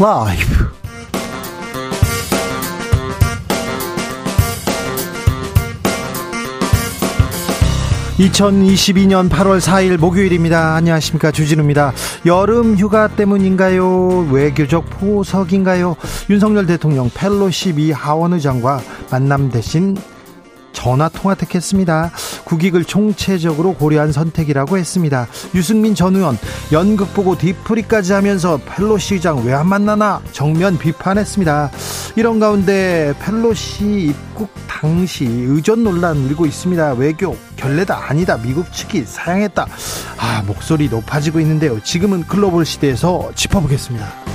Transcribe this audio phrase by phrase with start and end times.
[0.00, 0.68] 라이브.
[8.18, 10.74] 2022년 8월 4일 목요일입니다.
[10.76, 11.32] 안녕하십니까.
[11.32, 11.92] 주진우입니다.
[12.26, 14.28] 여름 휴가 때문인가요?
[14.30, 15.96] 외교적 포석인가요?
[16.30, 18.80] 윤석열 대통령 펠로시 미 하원 의장과
[19.10, 19.96] 만남 대신
[20.72, 22.12] 전화 통화 택했습니다.
[22.48, 25.28] 국익을 총체적으로 고려한 선택이라고 했습니다.
[25.54, 26.38] 유승민 전 의원
[26.72, 31.70] 연극 보고 뒤풀이까지 하면서 펠로시 의장 왜 안 만나나 정면 비판했습니다.
[32.16, 36.92] 이런 가운데 펠로시 입국 당시 의전 논란 일고 있습니다.
[36.92, 39.66] 외교 결례다 아니다 미국 측이 사양했다.
[40.16, 41.82] 아 목소리 높아지고 있는데요.
[41.82, 44.27] 지금은 글로벌 시대에서 짚어보겠습니다.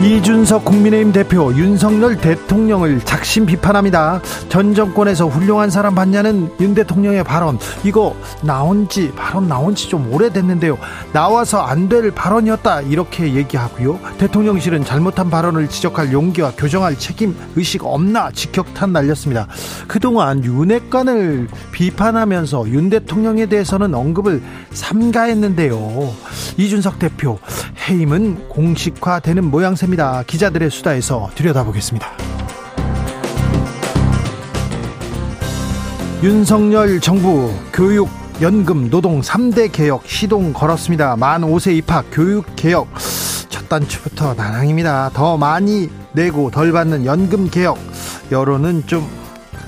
[0.00, 4.22] 이준석 국민의힘 대표 윤석열 대통령을 작심 비판합니다.
[4.48, 10.12] 전 정권에서 훌륭한 사람 봤냐는 윤 대통령의 발언 이거 나온 지 발언 나온 지 좀
[10.12, 10.78] 오래됐는데요.
[11.12, 13.98] 나와서 안 될 발언이었다 이렇게 얘기하고요.
[14.18, 19.48] 대통령실은 잘못한 발언을 지적할 용기와 교정할 책임 의식 없나 직격탄 날렸습니다.
[19.88, 26.12] 그동안 윤핵관을 비판하면서 윤 대통령에 대해서는 언급을 삼가했는데요.
[26.58, 27.38] 이준석 대표
[27.88, 30.24] 해임은 공식화되는 모양새 있습니다.
[30.26, 32.12] 기자들의 수다에서 들여다보겠습니다.
[36.22, 38.08] 윤석열 정부 교육
[38.40, 41.16] 연금 노동 3대 개혁 시동 걸었습니다.
[41.16, 42.88] 만 5세 입학 교육 개혁
[43.48, 45.10] 첫 단추부터 난항입니다.
[45.14, 47.78] 더 많이 내고 덜 받는 연금 개혁
[48.30, 49.08] 여론은 좀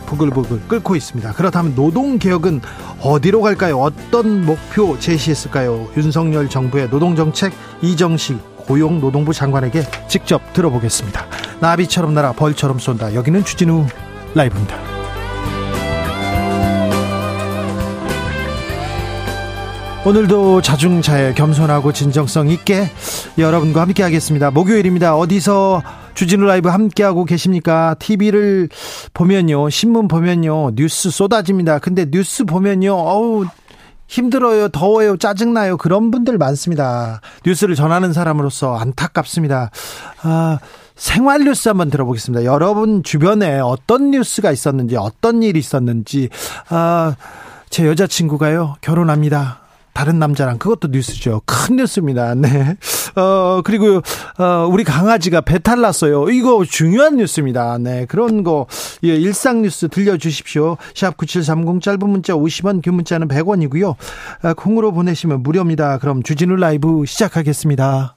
[0.06, 1.32] 부글부글 끓고 있습니다.
[1.32, 2.60] 그렇다면 노동 개혁은
[3.00, 3.78] 어디로 갈까요?
[3.78, 5.88] 어떤 목표 제시했을까요?
[5.96, 11.26] 윤석열 정부의 노동 정책 이정식 고용 노동부 장관에게 직접 들어보겠습니다.
[11.58, 13.16] 나비처럼 날아 벌처럼 쏜다.
[13.16, 13.84] 여기는 주진우
[14.32, 14.76] 라이브입니다.
[20.06, 22.88] 오늘도 자중차에 겸손하고 진정성 있게
[23.38, 24.52] 여러분과 함께 하겠습니다.
[24.52, 25.16] 목요일입니다.
[25.16, 25.82] 어디서
[26.14, 27.96] 주진우 라이브 함께하고 계십니까?
[27.98, 28.68] TV를
[29.12, 31.80] 보면요, 신문 보면요, 뉴스 쏟아집니다.
[31.80, 33.46] 근데 뉴스 보면요, 어우,
[34.10, 35.76] 힘들어요, 더워요, 짜증나요.
[35.76, 37.20] 그런 분들 많습니다.
[37.46, 39.70] 뉴스를 전하는 사람으로서 안타깝습니다.
[40.22, 40.58] 아,
[40.96, 42.44] 생활 뉴스 한번 들어보겠습니다.
[42.44, 46.28] 여러분 주변에 어떤 뉴스가 있었는지, 어떤 일이 있었는지,
[46.70, 47.14] 아,
[47.70, 49.59] 제 여자친구가요, 결혼합니다.
[49.92, 51.42] 다른 남자랑 그것도 뉴스죠.
[51.44, 52.34] 큰 뉴스입니다.
[52.36, 52.76] 네.
[53.16, 54.02] 어, 그리고,
[54.38, 56.28] 어, 우리 강아지가 배탈 났어요.
[56.30, 57.78] 이거 중요한 뉴스입니다.
[57.78, 58.06] 네.
[58.06, 58.66] 그런 거,
[59.04, 60.76] 예, 일상 뉴스 들려 주십시오.
[60.94, 63.96] 샵 9730 짧은 문자 50원, 긴 문자는 100원이고요.
[64.42, 65.98] 아, 콩으로 보내시면 무료입니다.
[65.98, 68.16] 그럼 주진우 라이브 시작하겠습니다.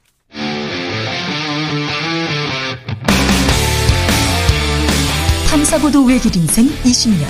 [5.50, 7.26] 탐사보도 외길 인생 20년.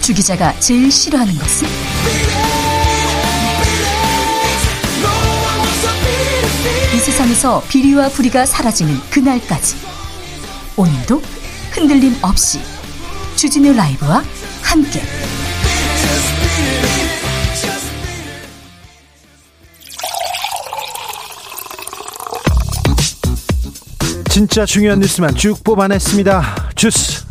[0.00, 2.39] 주 기자가 제일 싫어하는 것은?
[7.30, 9.76] 세상에서 비리와 부리가 사라지는 그날까지.
[10.76, 11.22] 오늘도
[11.70, 12.60] 흔들림 없이
[13.36, 14.22] 주진우 라이브와
[14.62, 15.02] 함께.
[24.28, 26.70] 진짜 중요한 뉴스만 쭉 뽑아냈습니다.
[26.74, 27.29] 주스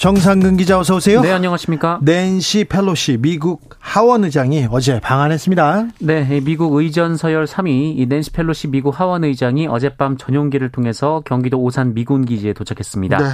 [0.00, 1.20] 정상근 기자 어서 오세요.
[1.20, 1.98] 네, 안녕하십니까?
[2.00, 5.88] 낸시 펠로시 미국 하원 의장이 어제 방한했습니다.
[5.98, 11.60] 네, 미국 의전 서열 3위 이 낸시 펠로시 미국 하원 의장이 어젯밤 전용기를 통해서 경기도
[11.60, 13.18] 오산 미군 기지에 도착했습니다.
[13.18, 13.24] 네.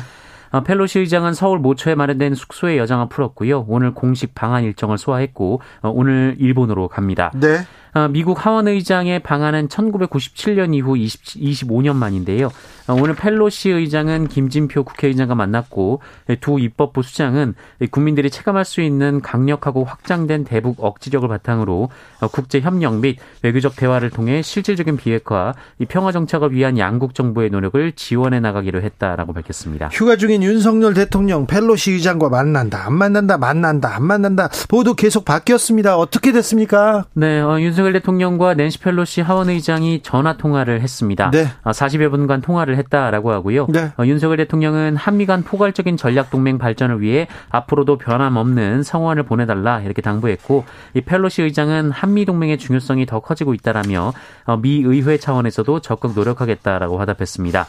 [0.51, 3.67] 어, 펠로시 의장은 서울 모처에 마련된 숙소에 여장을 풀었고요.
[3.69, 7.31] 오늘 공식 방한 일정을 소화했고 어, 오늘 일본으로 갑니다.
[7.37, 7.59] 네.
[7.95, 12.51] 어, 미국 하원 의장의 방한은 1997년 이후 20, 25년 만인데요.
[12.89, 16.01] 어, 오늘 펠로시 의장은 김진표 국회의장과 만났고
[16.41, 17.55] 두 입법부 수장은
[17.91, 21.89] 국민들이 체감할 수 있는 강력하고 확장된 대북 억지력을 바탕으로
[22.21, 25.55] 어, 국제 협력 및 외교적 대화를 통해 실질적인 비핵화,
[25.89, 29.89] 평화 정착을 위한 양국 정부의 노력을 지원해 나가기로 했다라고 밝혔습니다.
[29.93, 35.97] 휴가 중인 윤석열 대통령 펠로시 의장과 만난다, 안 만난다, 만난다, 안 만난다 모두 계속 바뀌었습니다.
[35.97, 37.07] 어떻게 됐습니까?
[37.15, 41.31] 네, 어, 윤석열 대통령과 낸시 펠로시 하원 의장이 전화 통화를 했습니다.
[41.31, 41.49] 네.
[41.65, 43.67] 40여 분간 통화를 했다라고 하고요.
[43.69, 43.93] 네.
[43.99, 50.03] 어, 윤석열 대통령은 한미 간 포괄적인 전략 동맹 발전을 위해 앞으로도 변함없는 성원을 보내달라 이렇게
[50.03, 50.65] 당부했고
[50.95, 54.13] 이 펠로시 의장은 한미 동맹의 중요성이 더 커지고 있다라며
[54.45, 57.67] 어, 미 의회 차원에서도 적극 노력하겠다라고 화답했습니다.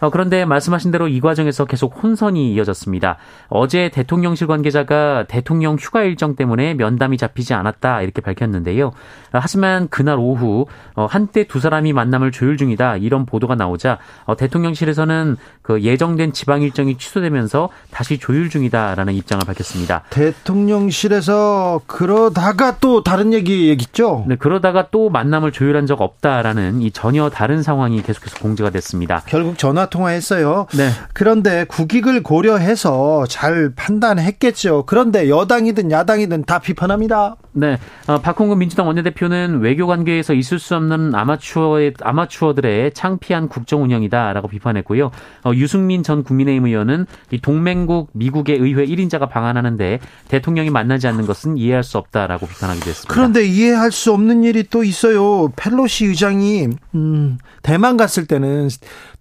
[0.00, 3.16] 어, 그런데 말씀하신 대로 이 과정에서 계속 혼선이 이어졌습니다.
[3.48, 8.86] 어제 대통령실 관계자가 대통령 휴가 일정 때문에 면담이 잡히지 않았다 이렇게 밝혔는데요.
[8.86, 8.92] 어,
[9.32, 15.36] 하지만 그날 오후 어, 한때 두 사람이 만남을 조율 중이다 이런 보도가 나오자 어, 대통령실에서는
[15.68, 20.02] 그 예정된 지방 일정이 취소되면서 다시 조율 중이다라는 입장을 밝혔습니다.
[20.08, 24.24] 대통령실에서 그러다가 또 다른 얘기 얘기죠?
[24.26, 29.22] 네, 그러다가 또 만남을 조율한 적 없다라는 이 전혀 다른 상황이 계속해서 공지가 됐습니다.
[29.26, 30.68] 결국 전화 통화했어요.
[30.74, 30.88] 네.
[31.12, 34.84] 그런데 국익을 고려해서 잘 판단했겠죠.
[34.86, 37.36] 그런데 여당이든 야당이든 다 비판합니다.
[37.52, 37.76] 네,
[38.06, 45.10] 어, 박홍근 민주당 원내대표는 외교 관계에서 있을 수 없는 아마추어의 아마추어들의 창피한 국정 운영이다라고 비판했고요.
[45.42, 51.58] 어, 유승민 전 국민의힘 의원은 이 동맹국 미국의 의회 1인자가 방한하는데 대통령이 만나지 않는 것은
[51.58, 53.14] 이해할 수 없다라고 비판하기도 했습니다.
[53.14, 55.48] 그런데 이해할 수 없는 일이 또 있어요.
[55.56, 58.68] 펠로시 의장이 음, 대만 갔을 때는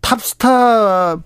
[0.02, 1.18] 탑스타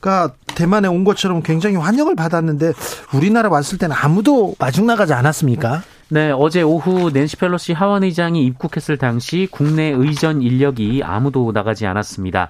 [0.00, 2.72] 가 대만에 온 것처럼 굉장히 환영을 받았는데
[3.12, 5.82] 우리나라 왔을 때는 아무도 마중 나가지 않았습니까?
[6.12, 12.48] 네, 어제 오후 낸시 펠로시 하원 의장이 입국했을 당시 국내 의전 인력이 아무도 나가지 않았습니다.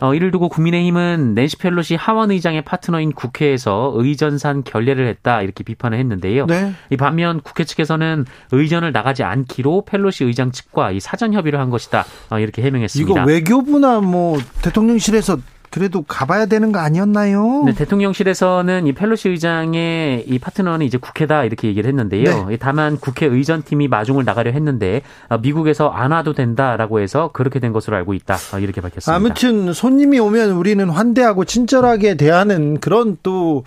[0.00, 5.98] 어, 이를 두고 국민의힘은 낸시 펠로시 하원 의장의 파트너인 국회에서 의전산 결례를 했다 이렇게 비판을
[5.98, 6.46] 했는데요.
[6.46, 6.72] 네.
[6.90, 12.04] 이 반면 국회 측에서는 의전을 나가지 않기로 펠로시 의장 측과 이 사전 협의를 한 것이다
[12.30, 13.22] 어, 이렇게 해명했습니다.
[13.22, 15.38] 이거 외교부나 뭐 대통령실에서
[15.70, 17.62] 그래도 가봐야 되는 거 아니었나요?
[17.64, 22.48] 네, 대통령실에서는 이 펠로시 의장의 이 파트너는 이제 국회다 이렇게 얘기를 했는데요.
[22.48, 22.56] 네.
[22.56, 27.96] 다만 국회 의전팀이 마중을 나가려 했는데 어, 미국에서 안 와도 된다라고 해서 그렇게 된 것으로
[27.96, 29.14] 알고 있다 어, 이렇게 밝혔습니다.
[29.14, 33.64] 아무튼 손님이 오면 우리는 환대하고 친절하게 대하는 그런 또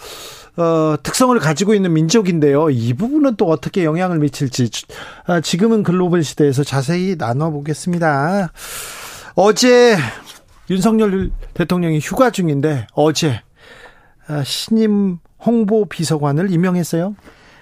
[0.58, 2.70] 어, 특성을 가지고 있는 민족인데요.
[2.70, 4.70] 이 부분은 또 어떻게 영향을 미칠지
[5.26, 8.52] 아, 지금은 글로벌 시대에서 자세히 나눠보겠습니다.
[9.36, 9.98] 어제
[10.70, 13.42] 윤석열 대통령이 휴가 중인데 어제
[14.28, 17.16] 아, 신임 홍보 비서관을 임명했어요.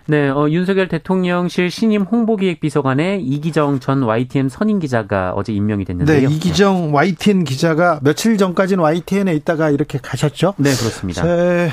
[0.07, 6.27] 네, 어, 윤석열 대통령실 신임 홍보기획비서관에 이기정 전 YTN 선임 기자가 어제 임명이 됐는데요.
[6.27, 10.56] 네, 이기정 YTN 기자가 며칠 전까지는 YTN에 있다가 이렇게 가셨죠?
[10.57, 11.24] 네, 그렇습니다.
[11.24, 11.69] 제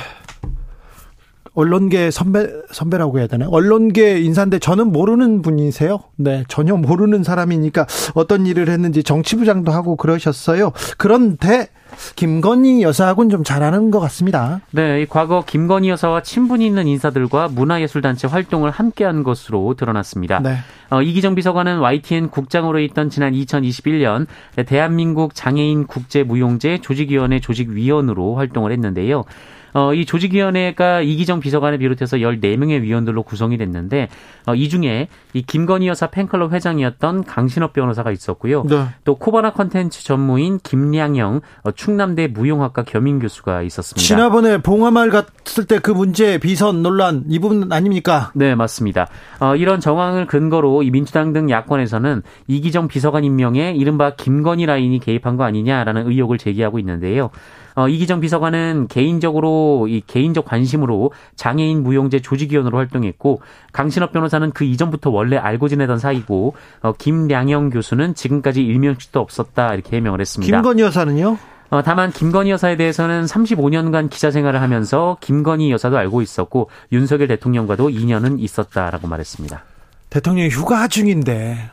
[1.59, 3.49] 언론계 선배 선배라고 해야 되나?
[3.49, 5.99] 언론계 인사인데 저는 모르는 분이세요.
[6.15, 7.85] 네, 전혀 모르는 사람이니까
[8.15, 10.71] 어떤 일을 했는지 정치부장도 하고 그러셨어요.
[10.99, 11.67] 그런데
[12.15, 14.61] 김건희 여사하고는 좀 잘하는 것 같습니다.
[14.71, 20.39] 네, 과거 김건희 여사와 친분이 있는 인사들과 문화예술단체 활동을 함께한 것으로 드러났습니다.
[20.39, 20.59] 네.
[20.91, 24.27] 어, 이기정 비서관은 YTN 국장으로 있던 지난 2021년
[24.65, 29.25] 대한민국 장애인 국제무용제 조직위원회 조직위원으로 활동을 했는데요.
[29.73, 34.09] 어, 이 조직위원회가 이기정 비서관을 비롯해서 14명의 위원들로 구성이 됐는데
[34.47, 38.65] 어, 이 중에 이 김건희 여사 팬클럽 회장이었던 강신업 변호사가 있었고요.
[38.65, 38.85] 네.
[39.05, 44.07] 또 코바나 컨텐츠 전무인 김량영 어, 충남대 무용학과 겸임 교수가 있었습니다.
[44.07, 48.31] 지난번에 봉화말 갔을 때 그 문제 비선 논란 이 부분 아닙니까?
[48.35, 49.09] 네, 맞습니다.
[49.41, 55.37] 어, 이런 정황을 근거로 이 민주당 등 야권에서는 이기정 비서관 임명에 이른바 김건희 라인이 개입한
[55.37, 57.31] 거 아니냐라는 의혹을 제기하고 있는데요.
[57.79, 63.41] 어, 이기정 비서관은 개인적으로 이 개인적 관심으로 장애인 무용제 조직위원으로 활동했고
[63.71, 69.97] 강신업 변호사는 그 이전부터 원래 알고 지내던 사이고 어, 김량영 교수는 지금까지 일명씩도 없었다 이렇게
[69.97, 70.57] 해명을 했습니다.
[70.61, 71.39] 김건희 여사는요?
[71.71, 77.91] 어, 다만 김건희 여사에 대해서는 35년간 기자 생활을 하면서 김건희 여사도 알고 있었고 윤석열 대통령과도
[77.91, 79.63] 인연은 있었다라고 말했습니다.
[80.11, 81.71] 대통령이 휴가 중인데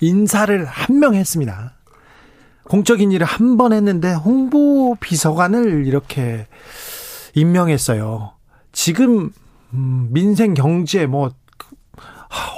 [0.00, 1.74] 인사를 한 명 했습니다.
[2.74, 6.46] 공적인 일을 한 번 했는데 홍보 비서관을 이렇게
[7.34, 8.30] 임명했어요.
[8.70, 9.32] 지금
[9.74, 11.32] 음, 민생 경제 뭐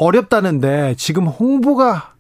[0.01, 2.12] 어렵다는데 지금 홍보가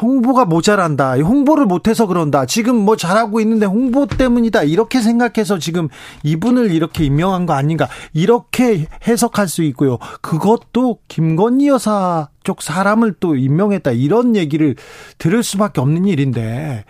[0.00, 1.18] 홍보가 모자란다.
[1.18, 2.46] 홍보를 못해서 그런다.
[2.46, 4.62] 지금 뭐 잘하고 있는데 홍보 때문이다.
[4.64, 5.88] 이렇게 생각해서 지금
[6.22, 7.88] 이분을 이렇게 임명한 거 아닌가.
[8.14, 9.98] 이렇게 해석할 수 있고요.
[10.22, 14.74] 그것도 김건희 여사 쪽 사람을 또 임명했다 이런 얘기를
[15.18, 16.84] 들을 수밖에 없는 일인데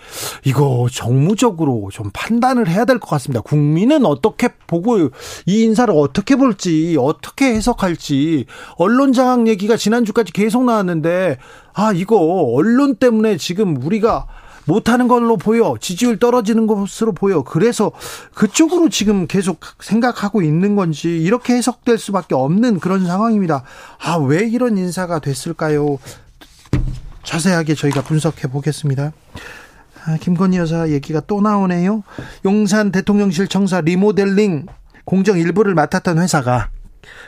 [0.44, 3.42] 이거 정무적으로 좀 판단을 해야 될 것 같습니다.
[3.42, 4.98] 국민은 어떻게 보고
[5.44, 11.36] 이 인사를 어떻게 볼지 어떻게 해석할지 언론 장악 얘기가 지난주까지 계속 나왔는데
[11.74, 14.26] 아 이거 언론 때문에 지금 우리가
[14.64, 17.90] 못하는 걸로 보여 지지율 떨어지는 것으로 보여 그래서
[18.34, 23.64] 그쪽으로 지금 계속 생각하고 있는 건지 이렇게 해석될 수밖에 없는 그런 상황입니다.
[24.04, 25.98] 아 왜 이런 인사가 됐을까요?
[27.24, 29.12] 자세하게 저희가 분석해 보겠습니다.
[30.04, 32.02] 아, 김건희 여사 얘기가 또 나오네요.
[32.44, 34.66] 용산 대통령실 청사 리모델링
[35.04, 36.70] 공정 일부를 맡았던 회사가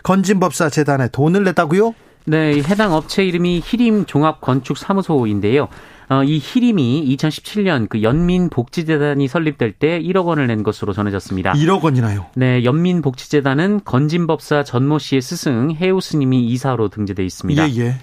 [0.03, 1.95] 건진법사 재단에 돈을 냈다고요?
[2.27, 5.69] 네, 해당 업체 이름이 히림 종합 건축 사무소인데요.
[6.09, 11.53] 어, 이 히림이 2017년 그 연민복지재단이 설립될 때 1억 원을 낸 것으로 전해졌습니다.
[11.53, 12.27] 1억 원이나요?
[12.35, 17.71] 네, 연민복지재단은 건진법사 전모 씨의 스승 해우 스님이 이사로 등재돼 있습니다.
[17.71, 17.95] 예, 예.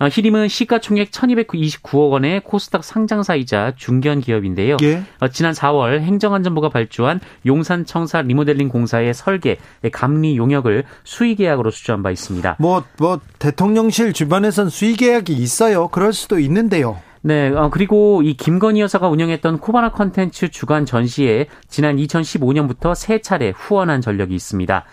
[0.00, 4.78] 어, 히림은 시가총액 1229억 원의 코스닥 상장사이자 중견 기업인데요.
[4.82, 5.02] 예.
[5.20, 9.58] 어, 지난 4월 행정안전부가 발주한 용산청사 리모델링 공사의 설계,
[9.92, 12.56] 감리 용역을 수의계약으로 수주한 바 있습니다.
[12.58, 15.88] 뭐, 뭐, 대통령실 주변에선 수의계약이 있어요.
[15.88, 16.98] 그럴 수도 있는데요.
[17.22, 23.50] 네, 어, 그리고 이 김건희 여사가 운영했던 코바나 컨텐츠 주간 전시에 지난 2015년부터 세 차례
[23.50, 24.84] 후원한 전력이 있습니다.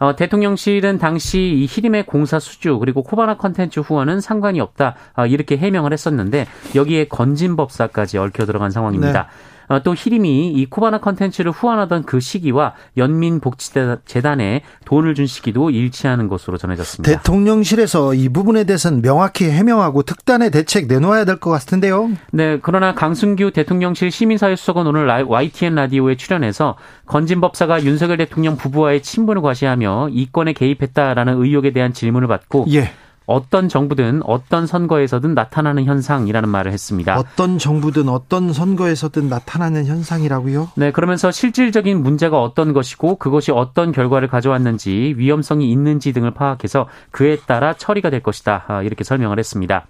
[0.00, 5.56] 어, 대통령실은 당시 이 희림의 공사 수주 그리고 코바나 컨텐츠 후원은 상관이 없다 어, 이렇게
[5.56, 9.22] 해명을 했었는데 여기에 건진법사까지 얽혀 들어간 상황입니다.
[9.22, 9.53] 네.
[9.68, 16.58] 어, 또 희림이 이 코바나 컨텐츠를 후원하던 그 시기와 연민복지재단에 돈을 준 시기도 일치하는 것으로
[16.58, 17.18] 전해졌습니다.
[17.18, 22.10] 대통령실에서 이 부분에 대해서는 명확히 해명하고 특단의 대책 내놓아야 될 것 같은데요.
[22.32, 30.10] 네, 그러나 강승규 대통령실 시민사회수석은 오늘 YTN 라디오에 출연해서 건진법사가 윤석열 대통령 부부와의 친분을 과시하며
[30.12, 32.90] 이권에 개입했다라는 의혹에 대한 질문을 받고 예.
[33.26, 37.18] 어떤 정부든 어떤 선거에서든 나타나는 현상이라는 말을 했습니다.
[37.18, 40.70] 어떤 정부든 어떤 선거에서든 나타나는 현상이라고요?
[40.76, 47.36] 네, 그러면서 실질적인 문제가 어떤 것이고 그것이 어떤 결과를 가져왔는지 위험성이 있는지 등을 파악해서 그에
[47.46, 48.64] 따라 처리가 될 것이다.
[48.68, 49.86] 아, 이렇게 설명을 했습니다.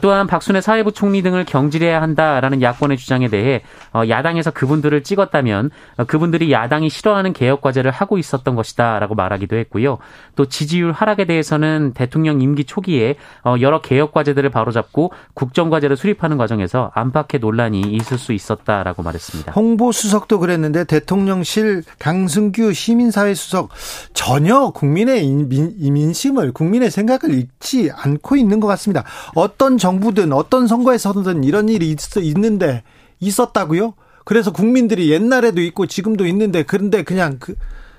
[0.00, 3.62] 또한 박순애 사회부 총리 등을 경질해야 한다라는 야권의 주장에 대해
[3.92, 9.98] 어, 야당에서 그분들을 찍었다면 어, 그분들이 야당이 싫어하는 개혁 과제를 하고 있었던 것이다라고 말하기도 했고요.
[10.34, 16.36] 또 지지율 하락에 대해서는 대통령 임기 초기에 어, 여러 개혁 과제들을 바로잡고 국정 과제를 수립하는
[16.36, 19.52] 과정에서 안팎의 논란이 있을 수 있었다라고 말했습니다.
[19.52, 23.70] 홍보 수석도 그랬는데 대통령실 강승규 시민사회 수석
[24.12, 29.04] 전혀 국민의 민심을 국민의 생각을 읽지 않고 있는 것 같습니다.
[29.34, 32.82] 어떤 정부든 어떤 선거에서든 이런 일이 있, 있는데
[33.20, 33.94] 있었다고요?
[34.24, 37.54] 그래서 국민들이 옛날에도 있고 지금도 있는데 그런데 그냥 그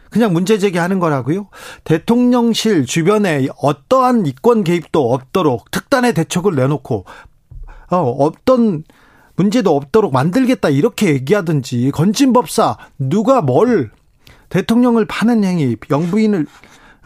[0.10, 1.48] 그냥 문제 제기하는 거라고요?
[1.84, 7.06] 대통령실 주변에 어떠한 이권 개입도 없도록 특단의 대책을 내놓고
[7.90, 8.84] 어, 어떤
[9.36, 13.92] 문제도 없도록 만들겠다 이렇게 얘기하든지 건진법사 누가 뭘
[14.50, 16.48] 대통령을 파는 행위 영부인을 아,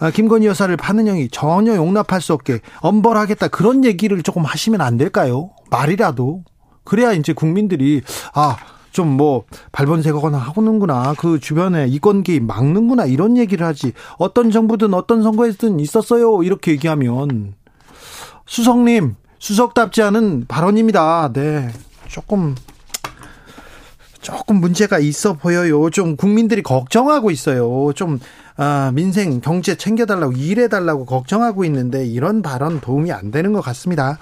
[0.10, 5.51] 김건희 여사를 파는 형이 전혀 용납할 수 없게 엄벌하겠다 그런 얘기를 조금 하시면 안 될까요?
[5.70, 6.43] 말이라도
[6.84, 8.01] 그래야 이제 국민들이
[8.34, 8.58] 아.
[8.91, 15.24] 좀 뭐 발본색거나 하고는구나 그 주변에 이권 개입 막는구나 이런 얘기를 하지 어떤 정부든 어떤
[15.24, 17.55] 선거에든 있었어요 이렇게 얘기하면
[18.46, 21.31] 수석님 수석답지 않은 발언입니다.
[21.34, 21.70] 네
[22.08, 22.55] 조금
[24.21, 25.89] 조금 문제가 있어 보여요.
[25.89, 27.91] 좀 국민들이 걱정하고 있어요.
[27.93, 28.19] 좀
[28.57, 34.19] 아, 민생 경제 챙겨달라고 일해달라고 걱정하고 있는데 이런 발언 도움이 안 되는 것 같습니다.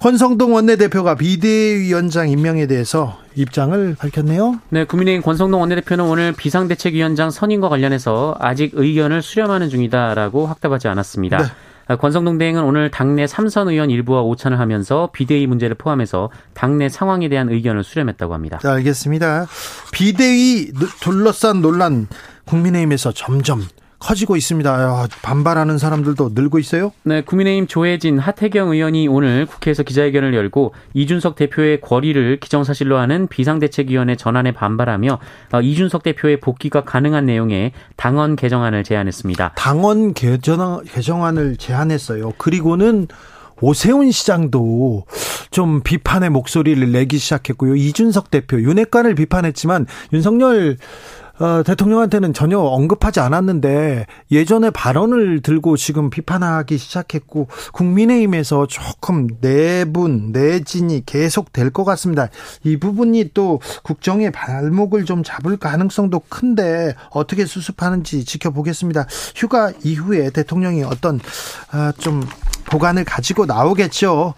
[0.00, 4.60] 권성동 원내대표가 비대위원장 임명에 대해서 입장을 밝혔네요.
[4.68, 11.38] 네, 국민의힘 권성동 원내대표는 오늘 비상대책위원장 선임과 관련해서 아직 의견을 수렴하는 중이다라고 확답하지 않았습니다.
[11.38, 11.44] 네.
[11.86, 17.28] 아, 권성동 대행은 오늘 당내 삼선 의원 일부와 오찬을 하면서 비대위 문제를 포함해서 당내 상황에
[17.28, 18.58] 대한 의견을 수렴했다고 합니다.
[18.62, 19.46] 네, 알겠습니다.
[19.92, 22.08] 비대위 둘러싼 논란
[22.46, 23.62] 국민의힘에서 점점
[23.98, 25.08] 커지고 있습니다.
[25.22, 26.92] 반발하는 사람들도 늘고 있어요?
[27.04, 34.16] 네, 국민의힘 조혜진, 하태경 의원이 오늘 국회에서 기자회견을 열고 이준석 대표의 권리를 기정사실로 하는 비상대책위원회
[34.16, 35.18] 전환에 반발하며
[35.52, 39.52] 어, 이준석 대표의 복귀가 가능한 내용의 당원 개정안을 제안했습니다.
[39.56, 42.32] 당원 개정, 개정안을 제안했어요.
[42.36, 43.08] 그리고는
[43.60, 45.04] 오세훈 시장도
[45.50, 47.76] 좀 비판의 목소리를 내기 시작했고요.
[47.76, 50.76] 이준석 대표, 윤핵관을 비판했지만 윤석열
[51.38, 61.04] 어, 대통령한테는 전혀 언급하지 않았는데 예전에 발언을 들고 지금 비판하기 시작했고 국민의힘에서 조금 내분 내진이
[61.06, 62.28] 계속 될 것 같습니다.
[62.62, 69.06] 이 부분이 또 국정의 발목을 좀 잡을 가능성도 큰데 어떻게 수습하는지 지켜보겠습니다.
[69.34, 71.18] 휴가 이후에 대통령이 어떤
[71.72, 72.22] 아, 좀
[72.64, 74.34] 보관을 가지고 나오겠죠.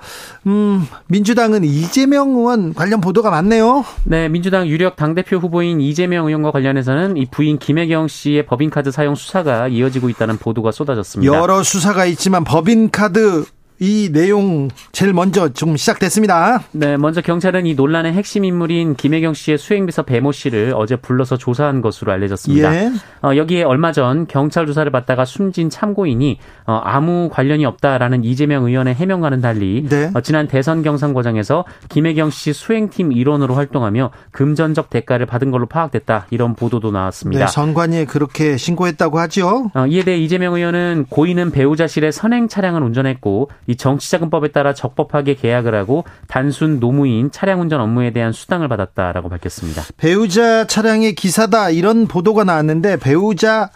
[0.46, 3.84] 음, 민주당은 이재명 의원 관련 보도가 많네요.
[4.04, 9.68] 네, 민주당 유력 당대표 후보인 이재명 의원과 관련해서는 이 부인 김혜경 씨의 법인카드 사용 수사가
[9.68, 11.32] 이어지고 있다는 보도가 쏟아졌습니다.
[11.32, 13.44] 여러 수사가 있지만 법인카드
[13.78, 16.62] 이 내용 제일 먼저 좀 시작됐습니다.
[16.72, 21.82] 네, 먼저 경찰은 이 논란의 핵심 인물인 김혜경 씨의 수행비서 배모 씨를 어제 불러서 조사한
[21.82, 22.74] 것으로 알려졌습니다.
[22.74, 22.92] 예.
[23.22, 28.94] 어, 여기에 얼마 전 경찰 조사를 받다가 숨진 참고인이 어, 아무 관련이 없다라는 이재명 의원의
[28.94, 30.10] 해명과는 달리 네.
[30.14, 36.26] 어, 지난 대선 경선 과정에서 김혜경 씨 수행팀 일원으로 활동하며 금전적 대가를 받은 걸로 파악됐다
[36.30, 37.46] 이런 보도도 나왔습니다.
[37.46, 39.70] 네, 선관위에 그렇게 신고했다고 하죠.
[39.74, 45.74] 어, 이에 대해 이재명 의원은 고인은 배우자실에 선행 차량을 운전했고 이 정치자금법에 따라 적법하게 계약을
[45.74, 49.82] 하고 단순 노무인 차량 운전 업무에 대한 수당을 받았다라고 밝혔습니다.
[49.96, 53.70] 배우자 차량의 기사다 이런 보도가 나왔는데 배우자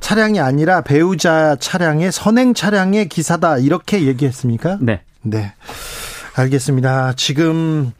[0.00, 4.78] 차량이 아니라 배우자 차량의 선행 차량의 기사다 이렇게 얘기했습니까?
[4.80, 5.02] 네.
[5.22, 5.52] 네.
[6.34, 7.14] 알겠습니다.
[7.16, 7.92] 지금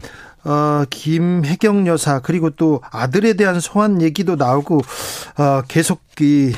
[0.44, 4.80] 어, 김혜경 여사 그리고 또 아들에 대한 소환 얘기도 나오고
[5.38, 6.52] 어, 계속 이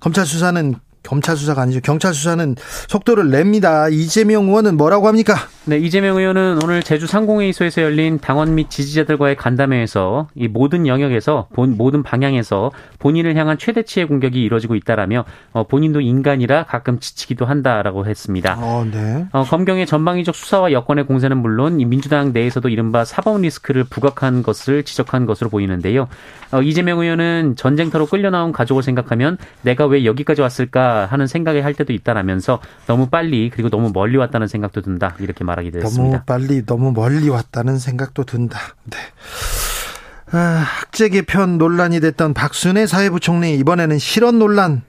[0.00, 0.74] 검찰 수사는
[1.06, 1.80] 검찰 수사가 아니죠.
[1.80, 2.56] 경찰 수사는
[2.88, 3.88] 속도를 냅니다.
[3.88, 5.34] 이재명 의원은 뭐라고 합니까?
[5.64, 11.76] 네, 이재명 의원은 오늘 제주 상공회의소에서 열린 당원 및 지지자들과의 간담회에서 이 모든 영역에서 본
[11.76, 18.56] 모든 방향에서 본인을 향한 최대치의 공격이 이루어지고 있다라며 어, 본인도 인간이라 가끔 지치기도 한다라고 했습니다.
[18.58, 19.26] 어, 네.
[19.32, 24.82] 어, 검경의 전방위적 수사와 여권의 공세는 물론 이 민주당 내에서도 이른바 사법 리스크를 부각한 것을
[24.84, 26.08] 지적한 것으로 보이는데요.
[26.52, 31.74] 어, 이재명 의원은 전쟁터로 끌려 나온 가족을 생각하면 내가 왜 여기까지 왔을까 하는 생각이 할
[31.74, 36.16] 때도 있다라면서 너무 빨리 그리고 너무 멀리 왔다는 생각도 든다 이렇게 말하기도 했습니다.
[36.18, 38.58] 너무 빨리 너무 멀리 왔다는 생각도 든다.
[38.84, 38.96] 네.
[40.32, 44.82] 아, 학제 개편 논란이 됐던 박순애 사회부총리 이번에는 실언 논란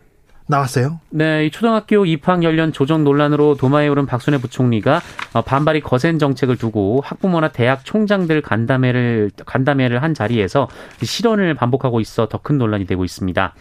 [0.49, 1.01] 나왔어요?
[1.09, 5.01] 네, 이 초등학교 입학 연령 조정 논란으로 도마에 오른 박순애 부총리가
[5.33, 10.69] 어, 반발이 거센 정책을 두고 학부모나 대학 총장들 간담회를 간담회를 한 자리에서
[11.03, 13.53] 실언을 반복하고 있어 더 큰 논란이 되고 있습니다.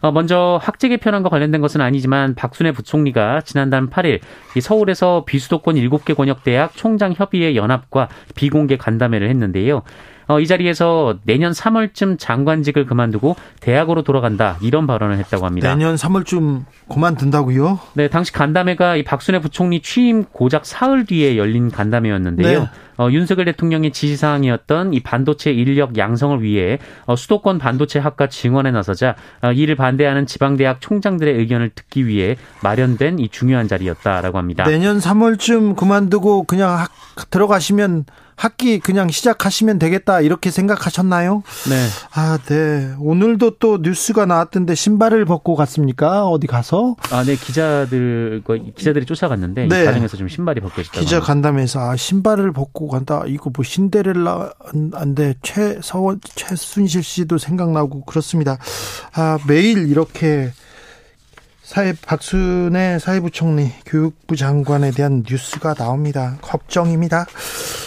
[0.00, 4.20] 어, 먼저 학제 개편안과 관련된 것은 아니지만 박순애 부총리가 지난달 8일
[4.60, 9.82] 서울에서 비수도권 7개 권역대학 총장 협의회 연합과 비공개 간담회를 했는데요.
[10.28, 15.74] 어, 이 자리에서 내년 3월쯤 장관직을 그만두고 대학으로 돌아간다 이런 발언을 했다고 합니다.
[15.74, 17.80] 내년 3월쯤 그만둔다고요?
[17.94, 22.60] 네, 당시 간담회가 이 박순애 부총리 취임 고작 사흘 뒤에 열린 간담회였는데요.
[22.60, 22.68] 네.
[22.98, 29.14] 어, 윤석열 대통령의 지시사항이었던 이 반도체 인력 양성을 위해 어, 수도권 반도체 학과 증원에 나서자
[29.40, 34.64] 어, 이를 반대하는 지방대학 총장들의 의견을 듣기 위해 마련된 이 중요한 자리였다라고 합니다.
[34.64, 36.90] 내년 3월쯤 그만두고 그냥 학,
[37.30, 38.04] 들어가시면
[38.38, 41.42] 학기 그냥 시작하시면 되겠다 이렇게 생각하셨나요?
[41.68, 41.86] 네.
[42.14, 42.94] 아, 네.
[43.00, 46.24] 오늘도 또 뉴스가 나왔던데 신발을 벗고 갔습니까?
[46.24, 46.94] 어디 가서?
[47.10, 47.34] 아, 네.
[47.34, 48.44] 기자들
[48.76, 49.82] 기자들이 쫓아갔는데 네.
[49.82, 51.00] 이 과정에서 좀 신발이 벗겨졌다.
[51.00, 53.24] 기자 간담회에서 아, 신발을 벗고 간다.
[53.26, 54.52] 이거 뭐 신데렐라
[54.94, 58.56] 안돼 최서원 최순실 씨도 생각나고 그렇습니다.
[59.14, 60.52] 아, 매일 이렇게
[61.68, 66.38] 사회 박순애 사회부총리 교육부 장관에 대한 뉴스가 나옵니다.
[66.40, 67.26] 걱정입니다.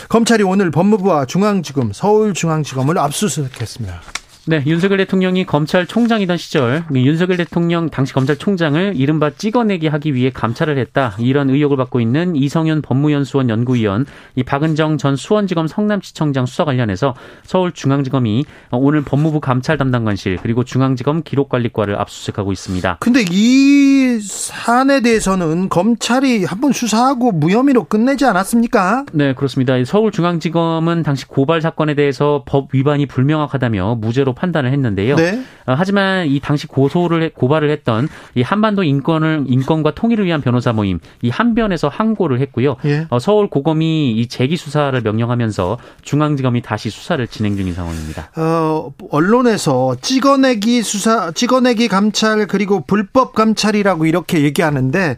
[0.08, 4.02] 검찰이 오늘 법무부와 중앙지검 서울중앙지검을 압수수색했습니다.
[4.48, 11.16] 네, 윤석열 대통령이 검찰총장이던 시절 윤석열 대통령 당시 검찰총장을 이른바 찍어내기 하기 위해 감찰을 했다
[11.20, 18.46] 이런 의혹을 받고 있는 이성윤 법무연수원 연구위원, 이 박은정 전 수원지검 성남시청장 수사 관련해서 서울중앙지검이
[18.72, 22.98] 오늘 법무부 감찰 담당관실 그리고 중앙지검 기록관리과를 압수수색하고 있습니다.
[23.00, 29.06] 근데 이 사안에 대해서는 검찰이 한번 수사하고 무혐의로 끝내지 않았습니까?
[29.14, 29.74] 네, 그렇습니다.
[29.86, 35.16] 서울중앙지검은 당시 고발 사건에 대해서 법 위반이 불명확하다며 무죄로 것으로 판단을 했는데요.
[35.16, 35.44] 네.
[35.66, 41.00] 어, 하지만 이 당시 고소를 고발을 했던 이 한반도 인권을 인권과 통일을 위한 변호사 모임
[41.22, 42.78] 이 한변에서 항고를 했고요.
[42.86, 43.08] 예.
[43.10, 48.32] 어, 서울 고검이 이 재기 수사를 명령하면서 중앙지검이 다시 수사를 진행 중인 상황입니다.
[48.38, 55.18] 어, 언론에서 찍어내기 수사, 찍어내기 감찰 그리고 불법 감찰이라고 이렇게 얘기하는데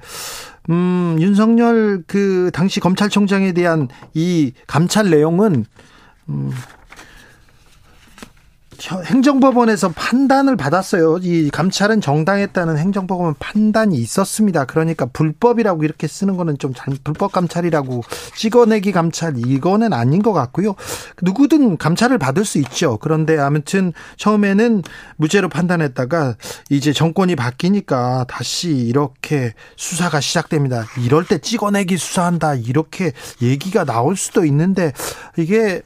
[0.69, 5.65] 음, 윤석열 그 당시 검찰총장에 대한 이 감찰 내용은
[6.29, 6.51] 음,
[8.91, 11.19] 행정법원에서 판단을 받았어요.
[11.21, 14.65] 이 감찰은 정당했다는 행정법원 판단이 있었습니다.
[14.65, 18.03] 그러니까 불법이라고 이렇게 쓰는 거는 좀 불법 감찰이라고
[18.35, 20.75] 찍어내기 감찰 이거는 아닌 것 같고요.
[21.21, 22.97] 누구든 감찰을 받을 수 있죠.
[22.97, 24.83] 그런데 아무튼 처음에는
[25.15, 26.35] 무죄로 판단했다가
[26.69, 30.85] 이제 정권이 바뀌니까 다시 이렇게 수사가 시작됩니다.
[31.03, 34.91] 이럴 때 찍어내기 수사한다 이렇게 얘기가 나올 수도 있는데
[35.37, 35.83] 이게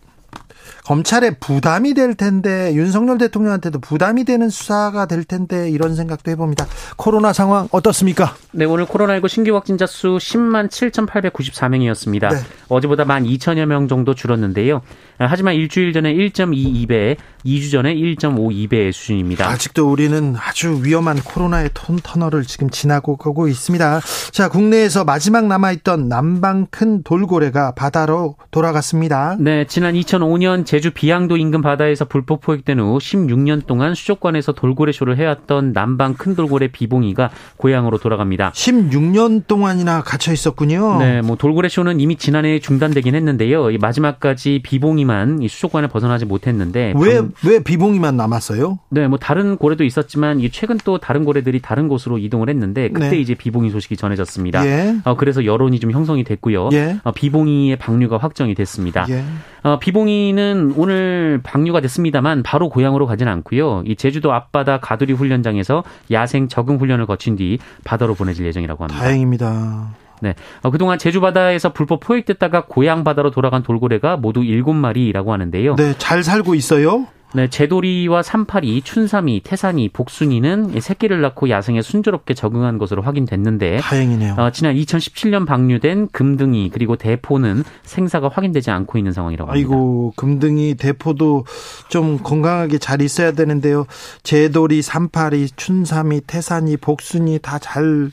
[0.88, 6.65] 검찰에 부담이 될 텐데 윤석열 대통령한테도 부담이 되는 수사가 될 텐데 이런 생각도 해봅니다.
[6.95, 8.36] 코로나 상황 어떻습니까?
[8.54, 12.30] 네, 오늘 코로나19 신규 확진자 수 10만 7,894명이었습니다.
[12.30, 12.38] 네.
[12.69, 14.82] 어제보다 1만 2천여 명 정도 줄었는데요.
[15.19, 19.47] 하지만 일주일 전에 1.22배, 2주 전에 1.52배의 수준입니다.
[19.47, 24.01] 아직도 우리는 아주 위험한 코로나의 톤 터널을 지금 지나고 가고 있습니다.
[24.32, 29.38] 자, 국내에서 마지막 남아있던 남방 큰 돌고래가 바다로 돌아갔습니다.
[29.39, 35.17] 네, 지난 2005년 제주 비양도 인근 바다에서 불법 포획된 후 16년 동안 수족관에서 돌고래 쇼를
[35.17, 38.51] 해왔던 남방 큰 돌고래 비봉이가 고향으로 돌아갑니다.
[38.51, 40.99] 16년 동안이나 갇혀 있었군요.
[40.99, 43.67] 네, 뭐 돌고래 쇼는 이미 지난해 중단되긴 했는데요.
[43.80, 48.80] 마지막까지 비봉이 비봉이만 이 수족관을 벗어나지 못했는데 왜 왜 비봉이만 남았어요?
[48.89, 53.12] 네, 뭐 다른 고래도 있었지만 이 최근 또 다른 고래들이 다른 곳으로 이동을 했는데 그때
[53.12, 53.20] 네.
[53.20, 54.65] 이제 비봉이 소식이 전해졌습니다.
[54.67, 54.96] 예.
[55.06, 56.70] 어, 그래서 여론이 좀 형성이 됐고요.
[56.74, 56.98] 예.
[57.04, 59.06] 어, 비봉이의 방류가 확정이 됐습니다.
[59.10, 59.24] 예.
[59.63, 63.84] 어, 비봉이는 오늘 방류가 됐습니다만 바로 고향으로 가지는 않고요.
[63.86, 69.02] 이 제주도 앞바다 가두리 훈련장에서 야생 적응 훈련을 거친 뒤 바다로 보내질 예정이라고 합니다.
[69.02, 70.07] 다행입니다.
[70.21, 70.36] 네.
[70.63, 75.75] 어, 그동안 제주 바다에서 불법 포획됐다가 고향 바다로 돌아간 돌고래가 모두 7마리라고 하는데요.
[75.75, 77.08] 네, 잘 살고 있어요?
[77.34, 84.36] 네, 제돌이와 삼파리, 춘삼이, 태산이, 복순이는 새끼를 낳고 야생에 순조롭게 적응한 것으로 확인됐는데 다행이네요.
[84.38, 89.67] 어, 지난 2017년 방류된 금등이 그리고 대포는 생사가 확인되지 않고 있는 상황이라고 합니다.
[89.69, 91.45] 아이고, 금등이, 대포도
[91.89, 93.86] 좀 건강하게 잘 있어야 되는데요.
[94.23, 98.10] 제돌이, 삼파리, 춘삼이, 태산이, 복순이 다 잘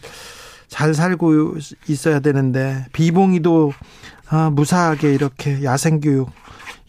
[0.75, 1.55] 잘 살고
[1.87, 3.73] 있어야 되는데 비봉이도
[4.29, 6.33] 아, 무사하게 이렇게 야생 교육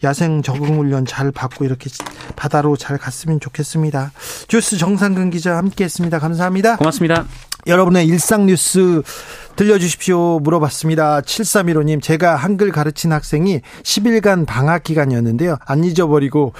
[0.02, 1.88] 야생 적응 훈련 잘 받고 이렇게
[2.34, 4.10] 바다로 잘 갔으면 좋겠습니다.
[4.48, 6.18] 주스 정상근 기자 함께했습니다.
[6.18, 6.78] 감사합니다.
[6.78, 7.26] 고맙습니다.
[7.68, 9.02] 여러분의 일상 뉴스
[9.54, 11.20] 들려주십시오 물어봤습니다.
[11.20, 15.58] 7315님 제가 한글 가르친 학생이 10일간 방학 기간이었는데요.
[15.64, 16.54] 안 잊어버리고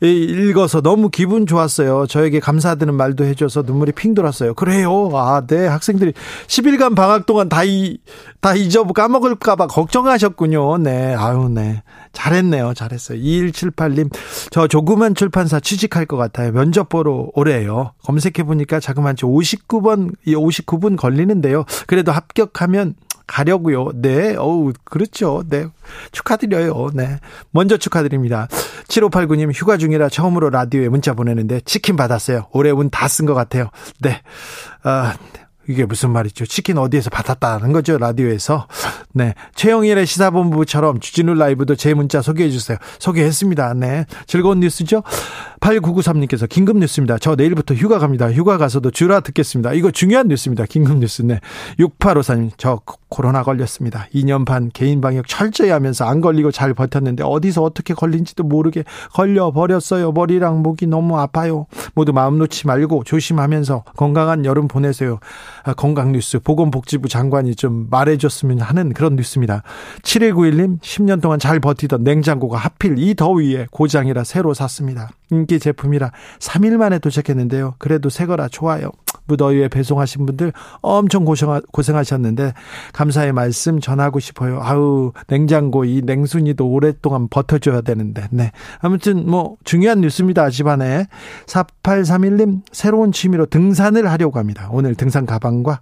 [0.00, 2.06] 읽어서 너무 기분 좋았어요.
[2.06, 4.54] 저에게 감사드는 말도 해줘서 눈물이 핑 돌았어요.
[4.54, 5.10] 그래요.
[5.14, 5.66] 아, 네.
[5.66, 6.12] 학생들이
[6.46, 7.98] 10일간 방학 동안 다, 이,
[8.40, 10.78] 다 잊어 까먹을까봐 걱정하셨군요.
[10.78, 11.14] 네.
[11.14, 11.82] 아유, 네.
[12.12, 12.74] 잘했네요.
[12.74, 13.18] 잘했어요.
[13.18, 14.12] 2178님,
[14.50, 16.52] 저 조그만 출판사 취직할 것 같아요.
[16.52, 17.92] 면접 보러 오래요.
[18.04, 21.64] 검색해보니까 자그만치 59번, 59분 걸리는데요.
[21.86, 22.94] 그래도 합격하면
[23.28, 23.90] 가려고요.
[23.94, 24.34] 네.
[24.34, 25.44] 어우, 그렇죠.
[25.48, 25.66] 네.
[26.10, 26.88] 축하드려요.
[26.94, 27.20] 네.
[27.52, 28.48] 먼저 축하드립니다.
[28.88, 32.48] 7589님 휴가 중이라 처음으로 라디오에 문자 보내는데 치킨 받았어요.
[32.52, 33.68] 올해 운 다 쓴 것 같아요.
[34.00, 34.20] 네.
[34.82, 35.14] 아,
[35.68, 36.46] 이게 무슨 말이죠?
[36.46, 37.98] 치킨 어디에서 받았다는 거죠?
[37.98, 38.66] 라디오에서.
[39.12, 39.34] 네.
[39.54, 42.78] 최영일의 시사본부처럼 주진우 라이브도 제 문자 소개해 주세요.
[42.98, 43.74] 소개했습니다.
[43.74, 44.06] 네.
[44.26, 45.02] 즐거운 뉴스죠?
[45.60, 47.18] 8993님께서 긴급 뉴스입니다.
[47.18, 48.30] 저 내일부터 휴가 갑니다.
[48.32, 49.72] 휴가 가서도 주라 듣겠습니다.
[49.72, 50.64] 이거 중요한 뉴스입니다.
[50.66, 51.22] 긴급 뉴스.
[51.22, 51.40] 네.
[51.78, 54.06] 6854님, 저 코로나 걸렸습니다.
[54.14, 59.50] 2년 반 개인 방역 철저히 하면서 안 걸리고 잘 버텼는데 어디서 어떻게 걸린지도 모르게 걸려
[59.50, 60.12] 버렸어요.
[60.12, 61.66] 머리랑 목이 너무 아파요.
[61.94, 65.18] 모두 마음 놓지 말고 조심하면서 건강한 여름 보내세요.
[65.64, 69.62] 아, 건강 뉴스 보건복지부 장관이 좀 말해줬으면 하는 그런 뉴스입니다.
[70.02, 75.08] 7191님 10년 동안 잘 버티던 냉장고가 하필 이 더위에 고장이라 새로 샀습니다.
[75.30, 77.74] 인기 제품이라 3일 만에 도착했는데요.
[77.78, 78.90] 그래도 새 거라 좋아요.
[79.26, 82.54] 무더위에 배송하신 분들 엄청 고생하, 고생하셨는데
[82.92, 84.60] 감사의 말씀 전하고 싶어요.
[84.62, 91.06] 아우 냉장고 이 냉순이도 오랫동안 버텨줘야 되는데 네 아무튼 뭐 중요한 뉴스입니다 집안에
[91.46, 94.68] 4831님 새로운 취미로 등산을 하려고 합니다.
[94.72, 95.80] 오늘 등산 가방과 아,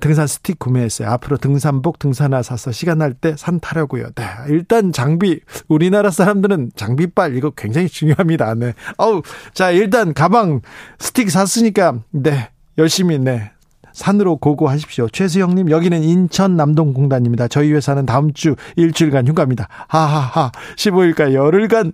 [0.00, 1.08] 등산 스틱 구매했어요.
[1.10, 4.10] 앞으로 등산복, 등산화 사서 시간 날 때 산 타려고요.
[4.14, 4.24] 네.
[4.48, 8.54] 일단 장비, 우리나라 사람들은 장비빨 이거 굉장히 중요합니다.
[8.54, 8.74] 네.
[8.98, 9.22] 어우,
[9.54, 10.60] 자, 일단 가방
[10.98, 12.50] 스틱 샀으니까, 네.
[12.78, 13.52] 열심히, 네.
[13.92, 15.08] 산으로 고고하십시오.
[15.08, 17.48] 최수영님, 여기는 인천 남동공단입니다.
[17.48, 19.68] 저희 회사는 다음 주 일주일간 휴가입니다.
[19.88, 20.52] 하하하.
[20.76, 21.92] 15일까지 열흘간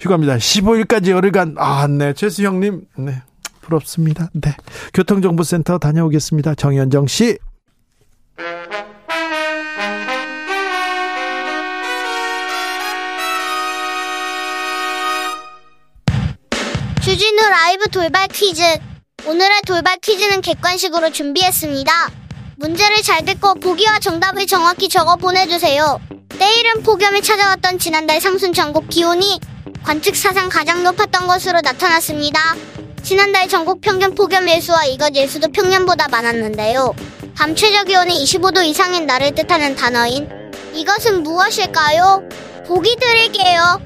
[0.00, 0.36] 휴가입니다.
[0.36, 1.56] 15일까지 열흘간.
[1.58, 2.12] 아, 네.
[2.14, 3.22] 최수영님, 네.
[3.68, 4.30] 부럽습니다.
[4.32, 4.54] 네.
[4.94, 6.54] 교통정보센터 다녀오겠습니다.
[6.54, 7.38] 정현정 씨.
[17.02, 18.62] 주진우 라이브 돌발 퀴즈.
[19.26, 21.92] 오늘의 돌발 퀴즈는 객관식으로 준비했습니다.
[22.56, 26.00] 문제를 잘 듣고 보기와 정답을 정확히 적어 보내주세요.
[26.38, 29.40] 내일은 폭염이 찾아왔던 지난달 상순 전국 기온이
[29.82, 32.54] 관측 사상 가장 높았던 것으로 나타났습니다.
[33.02, 36.94] 지난달 전국 평균 폭염 일수와 이것 일수도 평년보다 많았는데요.
[37.34, 40.28] 밤 최저 기온이 25도 이상인 날을 뜻하는 단어인
[40.74, 42.28] 이것은 무엇일까요?
[42.66, 43.80] 보기 드릴게요.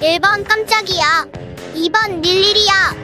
[0.00, 1.26] 1번 깜짝이야.
[1.74, 2.94] 2번 릴리리야.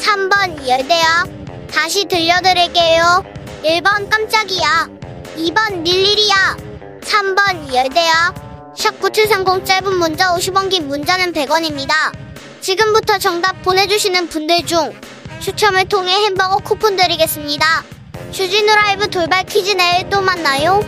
[0.00, 1.24] 3번 열대야.
[1.72, 3.24] 다시 들려드릴게요.
[3.64, 4.88] 1번 깜짝이야.
[5.36, 6.56] 2번 릴리리야.
[7.00, 8.34] 3번 열대야.
[8.76, 12.23] 샵 9730 짧은 문자 50원 긴 문자는 100원입니다.
[12.64, 14.98] 지금부터 정답 보내주시는 분들 중
[15.38, 17.84] 추첨을 통해 햄버거 쿠폰 드리겠습니다.
[18.32, 20.80] 주진우 라이브 돌발 퀴즈 내일 또 만나요.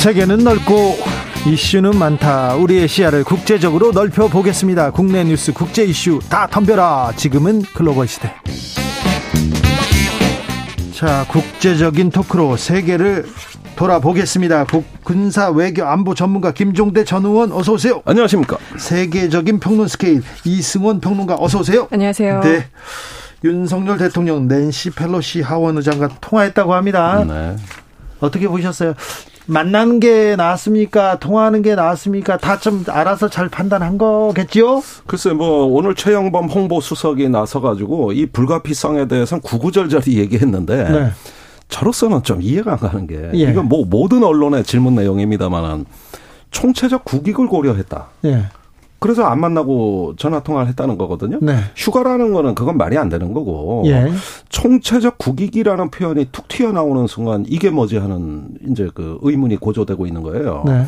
[0.00, 1.13] 세계는 넓고
[1.46, 2.54] 이슈는 많다.
[2.54, 4.90] 우리의 시야를 국제적으로 넓혀 보겠습니다.
[4.90, 7.12] 국내 뉴스, 국제 이슈 다 덤벼라.
[7.16, 8.32] 지금은 글로벌 시대.
[10.94, 13.26] 자, 국제적인 토크로 세계를
[13.76, 14.64] 돌아보겠습니다.
[14.64, 18.00] 국, 군사 외교 안보 전문가 김종대 전 의원 어서 오세요.
[18.06, 18.56] 안녕하십니까.
[18.78, 21.88] 세계적인 평론 스케일 이승원 평론가 어서 오세요.
[21.90, 22.40] 안녕하세요.
[22.40, 22.66] 네.
[23.44, 27.22] 윤석열 대통령 낸시 펠로시 하원 의장과 통화했다고 합니다.
[27.22, 27.56] 네.
[28.20, 28.94] 어떻게 보셨어요?
[29.46, 31.18] 만나는 게 나았습니까?
[31.18, 32.38] 통화하는 게 나았습니까?
[32.38, 34.82] 다 좀 알아서 잘 판단한 거겠지요?
[35.06, 41.10] 글쎄, 뭐, 오늘 최영범 홍보수석이 나서가지고 이 불가피성에 대해서는 구구절절히 얘기했는데, 네.
[41.68, 43.50] 저로서는 좀 이해가 안 가는 게, 예.
[43.50, 45.84] 이건 뭐 모든 언론의 질문 내용입니다만은,
[46.50, 48.06] 총체적 국익을 고려했다.
[48.26, 48.44] 예.
[49.04, 51.38] 그래서 안 만나고 전화 통화를 했다는 거거든요.
[51.42, 51.58] 네.
[51.76, 54.10] 휴가라는 거는 그건 말이 안 되는 거고 예.
[54.48, 60.62] 총체적 국익이라는 표현이 툭 튀어나오는 순간 이게 뭐지 하는 이제 그 의문이 고조되고 있는 거예요.
[60.64, 60.86] 네.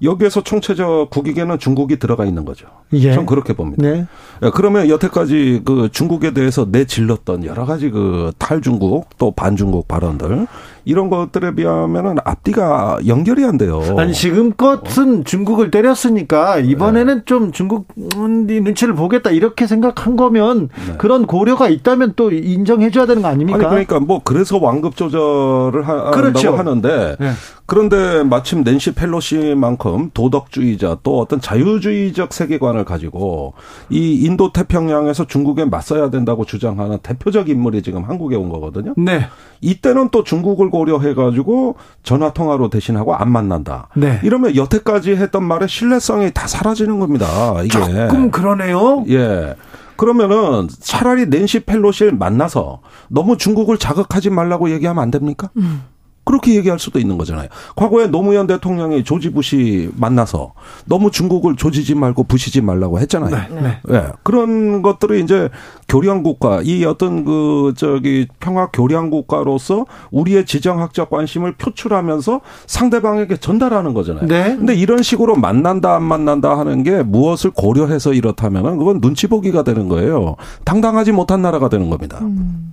[0.00, 2.68] 여기에서 총체적 국익에는 중국이 들어가 있는 거죠.
[2.92, 3.12] 예.
[3.12, 3.82] 전 그렇게 봅니다.
[3.82, 4.06] 네.
[4.44, 10.46] 예, 그러면 여태까지 그 중국에 대해서 내질렀던 여러 가지 그 탈중국 또 반중국 발언들
[10.86, 13.82] 이런 것들에 비하면은 앞뒤가 연결이 안 돼요.
[13.98, 17.22] 아니 지금껏은 중국을 때렸으니까 이번에는 네.
[17.24, 20.96] 좀 중국 눈치를 보겠다 이렇게 생각한 거면 네.
[20.96, 23.58] 그런 고려가 있다면 또 인정해 줘야 되는 거 아닙니까?
[23.58, 26.56] 아니 그러니까 뭐 그래서 완급 조절을 한다고 그렇죠.
[26.56, 27.32] 하는데 네.
[27.66, 33.54] 그런데 마침 낸시 펠로시만큼 도덕주의자 또 어떤 자유주의적 세계관을 가지고
[33.90, 38.94] 이 인도 태평양에서 중국에 맞서야 된다고 주장하는 대표적 인물이 지금 한국에 온 거거든요.
[38.96, 39.26] 네.
[39.60, 43.88] 이때는 또 중국을 고려해가지고 전화 통화로 대신하고 안 만난다.
[43.96, 44.20] 네.
[44.22, 47.26] 이러면 여태까지 했던 말의 신뢰성이 다 사라지는 겁니다.
[47.62, 49.04] 이게 조금 그러네요.
[49.08, 49.54] 예.
[49.96, 55.50] 그러면은 차라리 낸시 펠로시를 만나서 너무 중국을 자극하지 말라고 얘기하면 안 됩니까?
[55.56, 55.84] 음.
[56.26, 57.48] 그렇게 얘기할 수도 있는 거잖아요.
[57.76, 63.30] 과거에 노무현 대통령이 조지 부시 만나서 너무 중국을 조지지 말고 부시지 말라고 했잖아요.
[63.30, 63.62] 네.
[63.62, 63.78] 네.
[63.84, 64.06] 네.
[64.24, 65.48] 그런 것들을 이제
[65.88, 73.94] 교량 국가, 이 어떤 그 저기 평화 교량 국가로서 우리의 지정학적 관심을 표출하면서 상대방에게 전달하는
[73.94, 74.26] 거잖아요.
[74.26, 74.56] 네.
[74.56, 79.88] 근데 이런 식으로 만난다 안 만난다 하는 게 무엇을 고려해서 이렇다면은 그건 눈치 보기가 되는
[79.88, 80.34] 거예요.
[80.64, 82.18] 당당하지 못한 나라가 되는 겁니다.
[82.22, 82.72] 음.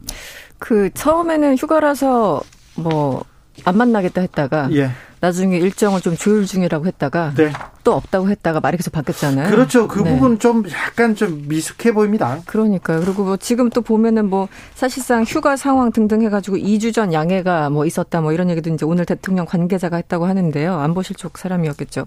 [0.58, 2.42] 그 처음에는 휴가라서
[2.76, 3.24] 뭐
[3.66, 4.92] 안 만나겠다 했다가 예.
[5.20, 7.54] 나중에 일정을 좀 조율 중이라고 했다가 네.
[7.86, 9.50] 또 없다고 했다가 말이 계속 바뀌었잖아요.
[9.50, 9.88] 그렇죠.
[9.88, 10.14] 그 네.
[10.14, 12.42] 부분 좀 약간 좀 미숙해 보입니다.
[12.46, 13.00] 그러니까요.
[13.00, 17.86] 그리고 뭐 지금 또 보면은 뭐 사실상 휴가 상황 등등 해가지고 2주 전 양해가 뭐
[17.86, 20.78] 있었다 뭐 이런 얘기도 이제 오늘 대통령 관계자가 했다고 하는데요.
[20.78, 22.06] 안보실 쪽 사람이었겠죠.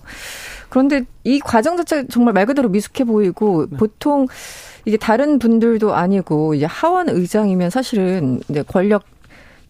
[0.68, 3.76] 그런데 이 과정 자체 정말 말 그대로 미숙해 보이고 네.
[3.78, 4.26] 보통
[4.84, 9.04] 이게 다른 분들도 아니고 이제 하원 의장이면 사실은 이제 권력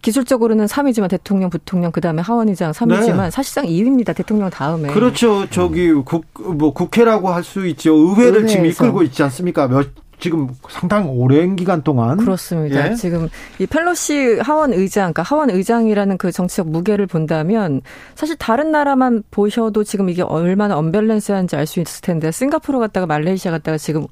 [0.07, 3.31] 기술적으로는 3위지만 대통령, 부통령, 그 다음에 하원의장 3위지만 네.
[3.31, 4.15] 사실상 2위입니다.
[4.15, 4.89] 대통령 다음에.
[4.93, 5.51] 그렇죠.
[5.51, 7.93] 저기 국, 뭐 국회라고 할 수 있죠.
[7.93, 8.47] 의회를 의회에서.
[8.47, 9.67] 지금 이끌고 있지 않습니까?
[9.67, 12.91] 몇, 지금 상당히 오랜 기간 동안 그렇습니다.
[12.91, 12.95] 예.
[12.95, 17.83] 지금 이 펠로시 하원 의장, 그러니까 하원 의장이라는 그 정치적 무게를 본다면
[18.15, 23.51] 사실 다른 나라만 보셔도 지금 이게 얼마나 언밸런스한지 알 수 있을 텐데 싱가포르 갔다가 말레이시아
[23.51, 24.07] 갔다가 지금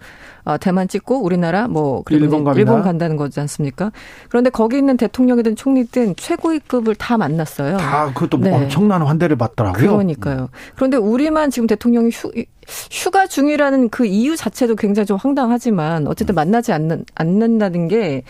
[0.44, 3.92] 어, 대만 찍고 우리나라 뭐 일본, 일본 간다는 거지 않습니까?
[4.28, 7.78] 그런데 거기 있는 대통령이든 총리든 최고위급을 다 만났어요.
[7.78, 8.52] 다 그것도 네.
[8.52, 9.92] 엄청난 환대를 받더라고요.
[9.92, 10.48] 그러니까요.
[10.74, 12.30] 그런데 우리만 지금 대통령이 휴,
[12.90, 18.22] 휴가 중이라는 그 이유 자체도 굉장히 좀 황당하지만 어쨌든 만나지 않는 않는다는 게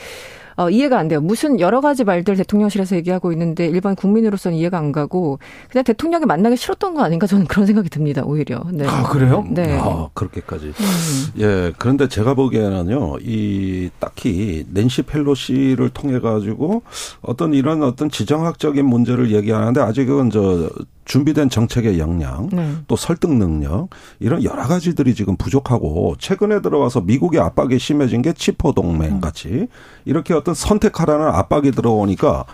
[0.57, 1.21] 어, 이해가 안 돼요.
[1.21, 5.39] 무슨 여러 가지 말들 대통령실에서 얘기하고 있는데 일반 국민으로서는 이해가 안 가고
[5.71, 8.23] 그냥 대통령이 만나기 싫었던 거 아닌가 저는 그런 생각이 듭니다.
[8.25, 8.65] 오히려.
[8.73, 8.87] 네.
[8.87, 9.45] 아 그래요?
[9.51, 9.79] 네.
[9.81, 10.67] 아 그렇게까지.
[10.67, 11.41] 음.
[11.41, 11.73] 예.
[11.79, 16.83] 그런데 제가 보기에는요, 이 딱히 낸시 펠로시를 통해 가지고
[17.21, 20.71] 어떤 이런 어떤 지정학적인 문제를 얘기하는데 아직은 저
[21.05, 22.73] 준비된 정책의 역량, 네.
[22.89, 23.89] 또 설득 능력
[24.21, 29.69] 이런 여러 가지들이 지금 부족하고 최근에 들어와서 미국의 압박이 심해진 게 치포 동맹 같이
[30.05, 32.45] 이렇게 어떤 선택하라는 압박이 들어오니까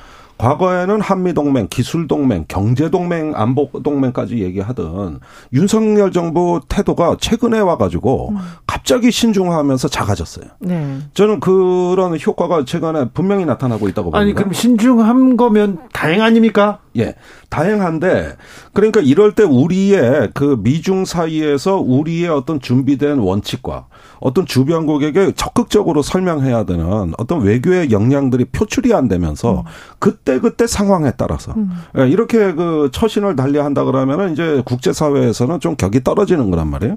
[0.40, 5.20] 과거에는 한미동맹, 기술동맹, 경제동맹, 안보동맹까지 얘기하던
[5.53, 8.38] 윤석열 정부 태도가 최근에 와가지고 음.
[8.66, 10.46] 갑자기 신중하면서 작아졌어요.
[10.61, 10.96] 네.
[11.12, 14.18] 저는 그런 효과가 최근에 분명히 나타나고 있다고 봅니다.
[14.18, 16.79] 아니, 그럼 신중한 거면 다행 아닙니까?
[16.96, 17.16] 예.
[17.50, 18.37] 다행한데,
[18.72, 23.87] 그러니까 이럴 때 우리의 그 미중 사이에서 우리의 어떤 준비된 원칙과
[24.20, 29.64] 어떤 주변국에게 적극적으로 설명해야 되는 어떤 외교의 역량들이 표출이 안 되면서 음.
[29.98, 31.70] 그때 그때 상황에 따라서 음.
[31.98, 36.96] 예, 이렇게 그 처신을 달리한다 그러면은 이제 국제 사회에서는 좀 격이 떨어지는 거란 말이에요.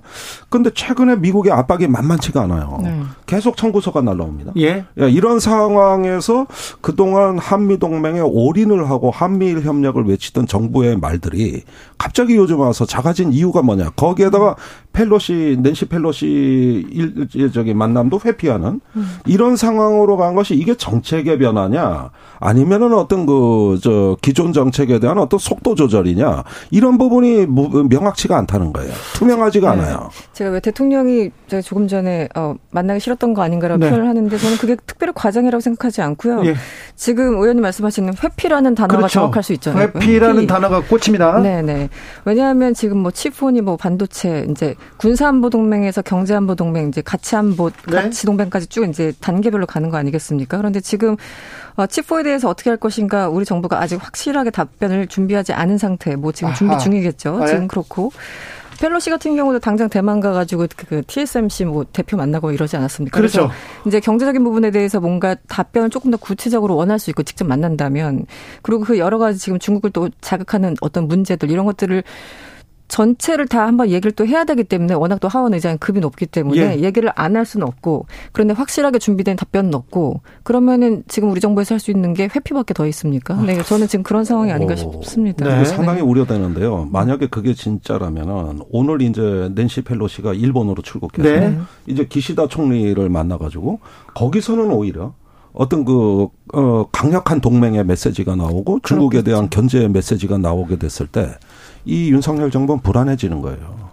[0.49, 2.79] 근데 최근에 미국의 압박이 만만치가 않아요.
[2.83, 3.01] 네.
[3.25, 4.53] 계속 청구서가 날라옵니다.
[4.57, 4.85] 예.
[4.99, 5.09] 예.
[5.09, 6.45] 이런 상황에서
[6.81, 11.62] 그동안 한미 동맹에 올인을 하고 한미일 협력을 외치던 정부의 말들이
[11.97, 13.91] 갑자기 요즘 와서 작아진 이유가 뭐냐?
[13.91, 14.55] 거기에다가
[14.93, 16.87] 펠로시 낸시 펠로시
[17.33, 19.07] 일 저기 만남도 회피하는 음.
[19.25, 25.39] 이런 상황으로 간 것이 이게 정책의 변화냐 아니면은 어떤 그 저 기존 정책에 대한 어떤
[25.39, 27.47] 속도 조절이냐 이런 부분이
[27.89, 28.93] 명확치가 않다는 거예요.
[29.15, 29.81] 투명하지가 네.
[29.81, 30.09] 않아요.
[30.33, 33.89] 제가 왜 대통령이 제가 조금 전에 어, 만나기 싫었던 거 아닌가라고 네.
[33.89, 36.45] 표현을 하는데 저는 그게 특별히 과정이라고 생각하지 않고요.
[36.45, 36.55] 예.
[36.95, 39.13] 지금 의원님 말씀하시는 회피라는 단어가 그렇죠.
[39.13, 39.83] 정확할 수 있잖아요.
[39.95, 40.47] 회피라는 회피.
[40.47, 41.39] 단어가 꽂힙니다.
[41.41, 41.89] 네네.
[42.25, 48.01] 왜냐하면 지금 뭐 치폰이 뭐 반도체 이제 군사안보 동맹에서 경제안보 동맹 이제 가치안보 네.
[48.01, 50.57] 가치 동맹까지 쭉 이제 단계별로 가는 거 아니겠습니까?
[50.57, 51.17] 그런데 지금
[51.75, 56.15] 어, 칩4에 대해서 어떻게 할 것인가 우리 정부가 아직 확실하게 답변을 준비하지 않은 상태.
[56.15, 57.39] 뭐 지금 준비 중이겠죠.
[57.41, 57.47] 아, 예.
[57.47, 58.11] 지금 그렇고.
[58.79, 63.17] 펠로시 같은 경우도 당장 대만 가가지고 그, 그 TSMC 뭐 대표 만나고 이러지 않았습니까?
[63.17, 63.49] 그렇죠.
[63.85, 68.25] 이제 경제적인 부분에 대해서 뭔가 답변을 조금 더 구체적으로 원할 수 있고 직접 만난다면
[68.61, 72.03] 그리고 그 여러 가지 지금 중국을 또 자극하는 어떤 문제들 이런 것들을
[72.93, 76.77] 전체를 다 한번 얘기를 또 해야 되기 때문에 워낙 또 하원 의장이 급이 높기 때문에
[76.77, 76.83] 예.
[76.83, 81.79] 얘기를 안 할 수는 없고 그런데 확실하게 준비된 답변은 없고 그러면은 지금 우리 정부에서 할
[81.79, 83.33] 수 있는 게 회피밖에 더 있습니까?
[83.41, 85.43] 네, 저는 지금 그런 상황이 아닌가 싶습니다.
[85.57, 85.65] 네.
[85.65, 86.05] 상당히 네.
[86.05, 86.87] 우려되는데요.
[86.91, 91.57] 만약에 그게 진짜라면은 오늘 이제 낸시 펠로시가 일본으로 출국해서 네.
[91.87, 93.79] 이제 기시다 총리를 만나가지고
[94.13, 95.13] 거기서는 오히려
[95.53, 99.23] 어떤 그, 어, 강력한 동맹의 메시지가 나오고 중국에 그렇겠죠.
[99.23, 101.29] 대한 견제의 메시지가 나오게 됐을 때
[101.85, 103.92] 이 윤석열 정부는 불안해지는 거예요.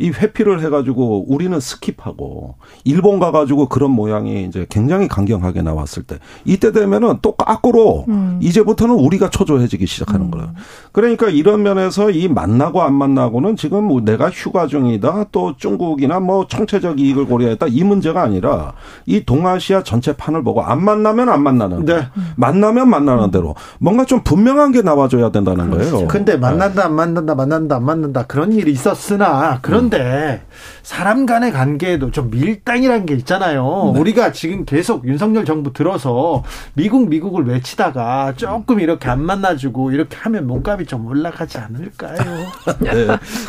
[0.00, 6.72] 이 회피를 해가지고 우리는 skip하고 일본 가가지고 그런 모양이 이제 굉장히 강경하게 나왔을 때 이때
[6.72, 8.38] 되면은 또 거꾸로 음.
[8.40, 10.30] 이제부터는 우리가 초조해지기 시작하는 음.
[10.30, 10.52] 거예요.
[10.92, 16.46] 그러니까 이런 면에서 이 만나고 안 만나고는 지금 뭐 내가 휴가 중이다 또 중국이나 뭐
[16.46, 18.72] 총체적 이익을 고려했다 이 문제가 아니라
[19.04, 22.08] 이 동아시아 전체 판을 보고 안 만나면 안 만나는 네.
[22.36, 25.90] 만나면 만나는 대로 뭔가 좀 분명한 게 나와줘야 된다는 그렇죠.
[25.92, 26.08] 거예요.
[26.08, 30.40] 근데 만난다 안 만난다 만난다 안 만난다 그런 일이 있었으나 그런 그런데
[30.82, 33.92] 사람 간의 관계에도 좀 밀당이라는 게 있잖아요.
[33.92, 34.00] 네.
[34.00, 40.46] 우리가 지금 계속 윤석열 정부 들어서 미국 미국을 외치다가 조금 이렇게 안 만나주고 이렇게 하면
[40.46, 42.16] 몸값이 좀 올라가지 않을까요?
[42.80, 43.06] 네.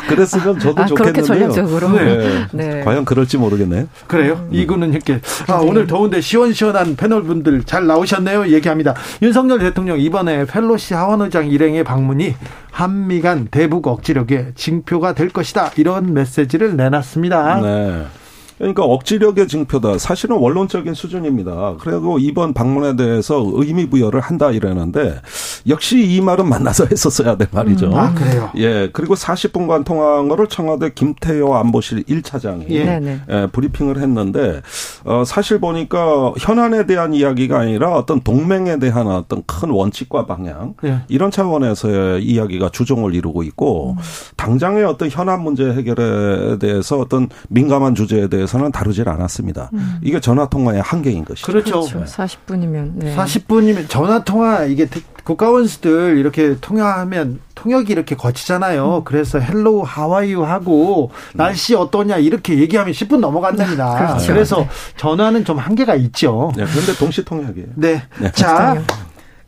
[0.08, 0.94] 그랬으면 저도 아, 좋겠는데요.
[0.94, 1.88] 그렇게 전략적으로.
[1.92, 2.46] 네.
[2.52, 2.84] 네.
[2.84, 3.86] 과연 그럴지 모르겠네요.
[4.08, 4.34] 그래요?
[4.34, 4.48] 음.
[4.52, 8.48] 이거는 이렇게 아, 오늘 더운데 시원시원한 패널 분들 잘 나오셨네요.
[8.48, 8.94] 얘기합니다.
[9.22, 12.34] 윤석열 대통령 이번에 펠로시 하원의장 일행의 방문이
[12.72, 15.70] 한미 간 대북 억지력의 징표가 될 것이다.
[15.76, 17.60] 이런 메시지를 내놨습니다.
[17.60, 18.06] 네.
[18.58, 19.98] 그러니까 억지력의 징표다.
[19.98, 21.76] 사실은 원론적인 수준입니다.
[21.80, 25.20] 그리고 이번 방문에 대해서 의미 부여를 한다 이러는데
[25.68, 27.86] 역시 이 말은 만나서 했었어야 될 말이죠.
[27.86, 28.50] 음, 아, 그래요?
[28.56, 28.88] 예.
[28.92, 33.20] 그리고 40분간 통화한 거를 청와대 김태효 안보실 1차장이 예.
[33.28, 34.62] 예, 브리핑을 했는데
[35.04, 41.00] 어 사실 보니까 현안에 대한 이야기가 아니라 어떤 동맹에 대한 어떤 큰 원칙과 방향 예.
[41.08, 44.02] 이런 차원에서의 이야기가 주종을 이루고 있고 음.
[44.36, 49.70] 당장의 어떤 현안 문제 해결에 대해서 어떤 민감한 주제에 대해서 대해서는 다루질 않았습니다.
[49.72, 49.98] 음.
[50.02, 51.46] 이게 전화 통화의 한계인 것이죠.
[51.46, 51.80] 그렇죠.
[51.80, 52.04] 그렇죠.
[52.04, 53.16] 40분이면 네.
[53.16, 54.86] 40분이면 전화 통화 이게
[55.24, 58.98] 국가원수들 이렇게 통화하면 통역이 이렇게 거치잖아요.
[58.98, 59.04] 음.
[59.04, 63.98] 그래서 hello how are you 하고 날씨 어떠냐 이렇게 얘기하면 10분 넘어간답니다.
[63.98, 64.32] 그렇죠.
[64.32, 66.52] 그래서 전화는 좀 한계가 있죠.
[66.56, 67.68] 네, 그런데 동시 통역이에요.
[67.76, 68.02] 네.
[68.20, 68.30] 네.
[68.32, 68.82] 자,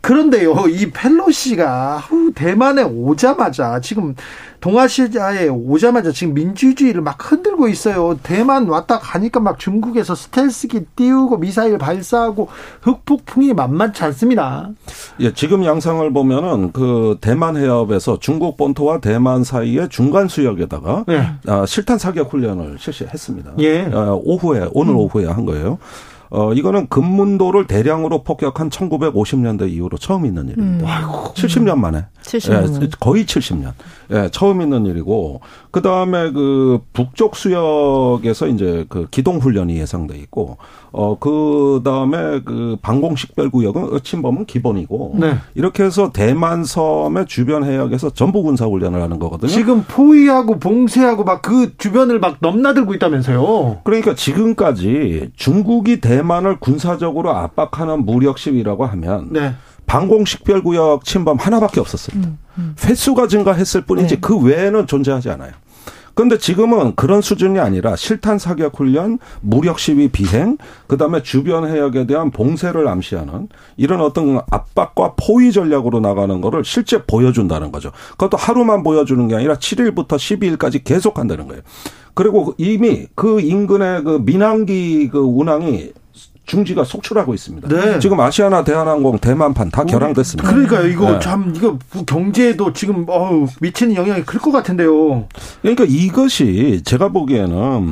[0.04, 2.02] 그런데요, 이 펠로시가
[2.34, 4.14] 대만에 오자마자 지금
[4.60, 8.18] 동아시아에 오자마자 지금 민주주의를 막 흔들고 있어요.
[8.22, 12.48] 대만 왔다 가니까 막 중국에서 스텔스기 띄우고 미사일 발사하고
[12.82, 14.68] 흑폭풍이 만만치 않습니다.
[15.20, 21.30] 예, 지금 양상을 보면은 그 대만 해협에서 중국 본토와 대만 사이의 중간 수역에다가 예.
[21.46, 23.52] 아, 실탄 사격 훈련을 실시했습니다.
[23.60, 23.88] 예.
[23.90, 24.98] 아, 오후에 오늘 음.
[24.98, 25.78] 오후에 한 거예요.
[26.34, 30.84] 어, 이거는 금문도를 대량으로 폭격한 1950년대 이후로 처음 있는 일입니다.
[30.84, 30.90] 음.
[30.90, 31.32] 아이고.
[31.34, 32.06] 70년 만에.
[32.22, 32.82] 70년.
[32.82, 33.72] 예, 거의 70년.
[34.10, 35.40] 예, 처음 있는 일이고,
[35.70, 40.58] 그 다음에 그 북쪽 수역에서 이제 그 기동 훈련이 예상돼 있고,
[40.92, 45.36] 어, 그 다음에 그 방공식 별구역은 침범은 기본이고, 네.
[45.54, 49.50] 이렇게 해서 대만 섬의 주변 해역에서 전부 군사 훈련을 하는 거거든요.
[49.50, 53.80] 지금 포위하고 봉쇄하고 막 그 주변을 막 넘나들고 있다면서요.
[53.84, 59.54] 그러니까 지금까지 중국이 대만 대만을 군사적으로 압박하는 무력 시위라고 하면 네.
[59.86, 62.28] 방공식별구역 침범 하나밖에 없었습니다.
[62.28, 62.43] 음, 음.
[62.84, 64.20] 횟수가 증가했을 뿐이지 네.
[64.20, 65.52] 그 외에는 존재하지 않아요.
[66.14, 72.30] 그런데 지금은 그런 수준이 아니라 실탄 사격 훈련, 무력 시위 비행, 그다음에 주변 해역에 대한
[72.30, 77.90] 봉쇄를 암시하는 이런 어떤 압박과 포위 전략으로 나가는 거를 실제 보여준다는 거죠.
[78.12, 81.62] 그것도 하루만 보여주는 게 아니라 7일부터 12일까지 계속 한다는 거예요.
[82.14, 85.92] 그리고 이미 그 인근의 그 민항기 그 운항이
[86.46, 87.68] 중지가 속출하고 있습니다.
[87.68, 87.98] 네.
[87.98, 90.48] 지금 아시아나 대한항공 대만판 다 결항됐습니다.
[90.50, 90.88] 그러니까요.
[90.88, 91.18] 이거 네.
[91.20, 95.26] 참 이거 경제에도 지금 어우, 미치는 영향이 클 것 같은데요.
[95.62, 97.84] 그러니까 이것이 제가 보기에는 어,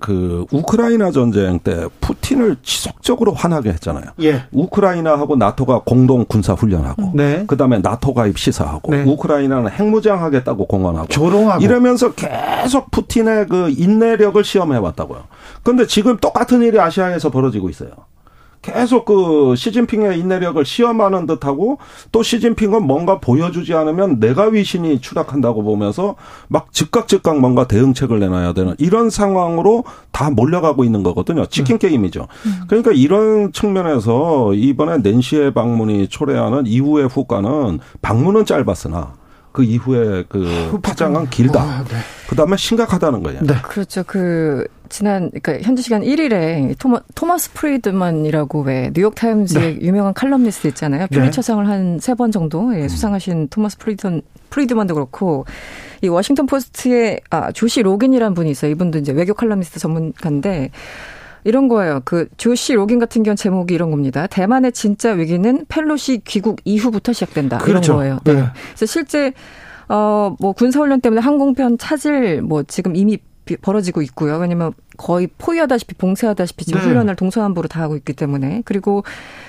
[0.00, 4.04] 그 우크라이나 전쟁 때 푸틴을 지속적으로 화나게 했잖아요.
[4.22, 4.42] 예.
[4.52, 7.44] 우크라이나하고 나토가 공동 군사 훈련하고, 네.
[7.46, 9.04] 그다음에 나토 가입 시사하고, 네.
[9.04, 15.24] 우크라이나는 핵무장 하겠다고 공언하고, 조롱하고 이러면서 계속 푸틴의 그 인내력을 시험해 왔다고요.
[15.62, 17.90] 그런데 지금 똑같은 일이 아시아에서 벌어지고 있어요.
[18.64, 21.78] 계속 그 시진핑의 인내력을 시험하는 듯하고
[22.12, 26.16] 또 시진핑은 뭔가 보여주지 않으면 내가 위신이 추락한다고 보면서
[26.48, 31.44] 막 즉각 즉각 뭔가 대응책을 내놔야 되는 이런 상황으로 다 몰려가고 있는 거거든요.
[31.44, 31.88] 치킨 네.
[31.88, 32.26] 게임이죠.
[32.46, 32.60] 음.
[32.66, 39.23] 그러니까 이런 측면에서 이번에 낸시의 방문이 초래하는 이후의 후과는 방문은 짧았으나
[39.54, 41.62] 그 이후에 그 파장은 길다.
[41.62, 41.96] 아, 네.
[42.28, 43.40] 그 다음에 심각하다는 거예요.
[43.42, 43.54] 네.
[43.62, 44.02] 그렇죠.
[44.04, 49.80] 그 지난 그러니까 현지 시간 1일에 토마, 토마스 프리드만이라고 왜 뉴욕 타임즈의 네.
[49.80, 51.06] 유명한 칼럼니스트 있잖아요.
[51.06, 52.88] 퓰리처상을 한 세 번 정도 예, 음.
[52.88, 55.46] 수상하신 토마스 프리드 프리드만도 그렇고
[56.02, 58.72] 이 워싱턴 포스트의 아 조시 로긴이라는 분이 있어요.
[58.72, 60.70] 이분도 이제 외교 칼럼니스트 전문가인데
[61.44, 62.00] 이런 거예요.
[62.04, 64.26] 그 조시 로긴 같은 경우 제목이 이런 겁니다.
[64.26, 67.58] 대만의 진짜 위기는 펠로시 귀국 이후부터 시작된다.
[67.58, 67.92] 그렇죠.
[67.92, 68.18] 이런 거예요.
[68.24, 68.32] 네.
[68.34, 68.44] 네.
[68.74, 69.32] 그래서 실제
[69.88, 73.18] 어뭐 군사 훈련 때문에 항공편 차질 뭐 지금 이미
[73.60, 74.36] 벌어지고 있고요.
[74.36, 76.86] 왜냐면 거의 포위하다시피 봉쇄하다시피 지금 네.
[76.86, 79.04] 훈련을 동서남부로 다 하고 있기 때문에 그리고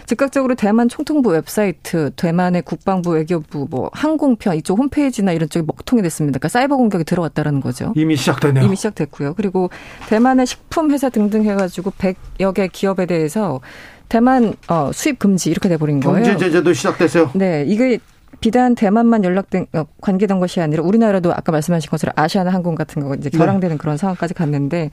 [0.05, 6.39] 즉각적으로 대만 총통부 웹사이트, 대만의 국방부 외교부, 뭐 항공편 이쪽 홈페이지나 이런 쪽이 먹통이 됐습니다.
[6.39, 7.93] 그러니까 사이버 공격이 들어왔다라는 거죠.
[7.95, 8.65] 이미 시작되네요.
[8.65, 9.35] 이미 시작됐고요.
[9.35, 9.69] 그리고
[10.09, 13.61] 대만의 식품 회사 등등 해가지고 100여 개 기업에 대해서
[14.09, 16.23] 대만 어, 수입 금지 이렇게 돼버린 거예요.
[16.23, 17.31] 경제 제재도 시작됐어요.
[17.33, 17.99] 네, 이게
[18.39, 23.15] 비단 대만만 연락된 어, 관계된 것이 아니라 우리나라도 아까 말씀하신 것처럼 아시아나 항공 같은 거
[23.15, 23.37] 이제 네.
[23.37, 23.77] 결항되는 네.
[23.77, 24.91] 그런 상황까지 갔는데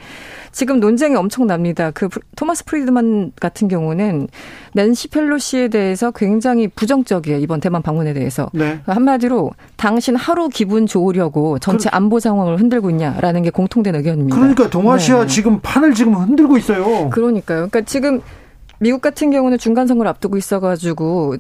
[0.53, 1.91] 지금 논쟁이 엄청납니다.
[1.91, 4.29] 그 토마스 프리드만 같은 경우는
[4.75, 7.39] 낸시 펠로시에 대해서 굉장히 부정적이에요.
[7.39, 8.81] 이번 대만 방문에 대해서 네.
[8.87, 14.37] 한마디로 당신 하루 기분 좋으려고 전체 안보 상황을 흔들고 있냐라는 게 공통된 의견입니다.
[14.37, 15.27] 그러니까 동아시아 네.
[15.27, 17.11] 지금 판을 지금 흔들고 있어요.
[17.11, 17.69] 그러니까요.
[17.69, 18.21] 그러니까 지금
[18.79, 21.37] 미국 같은 경우는 중간 선거를 앞두고 있어가지고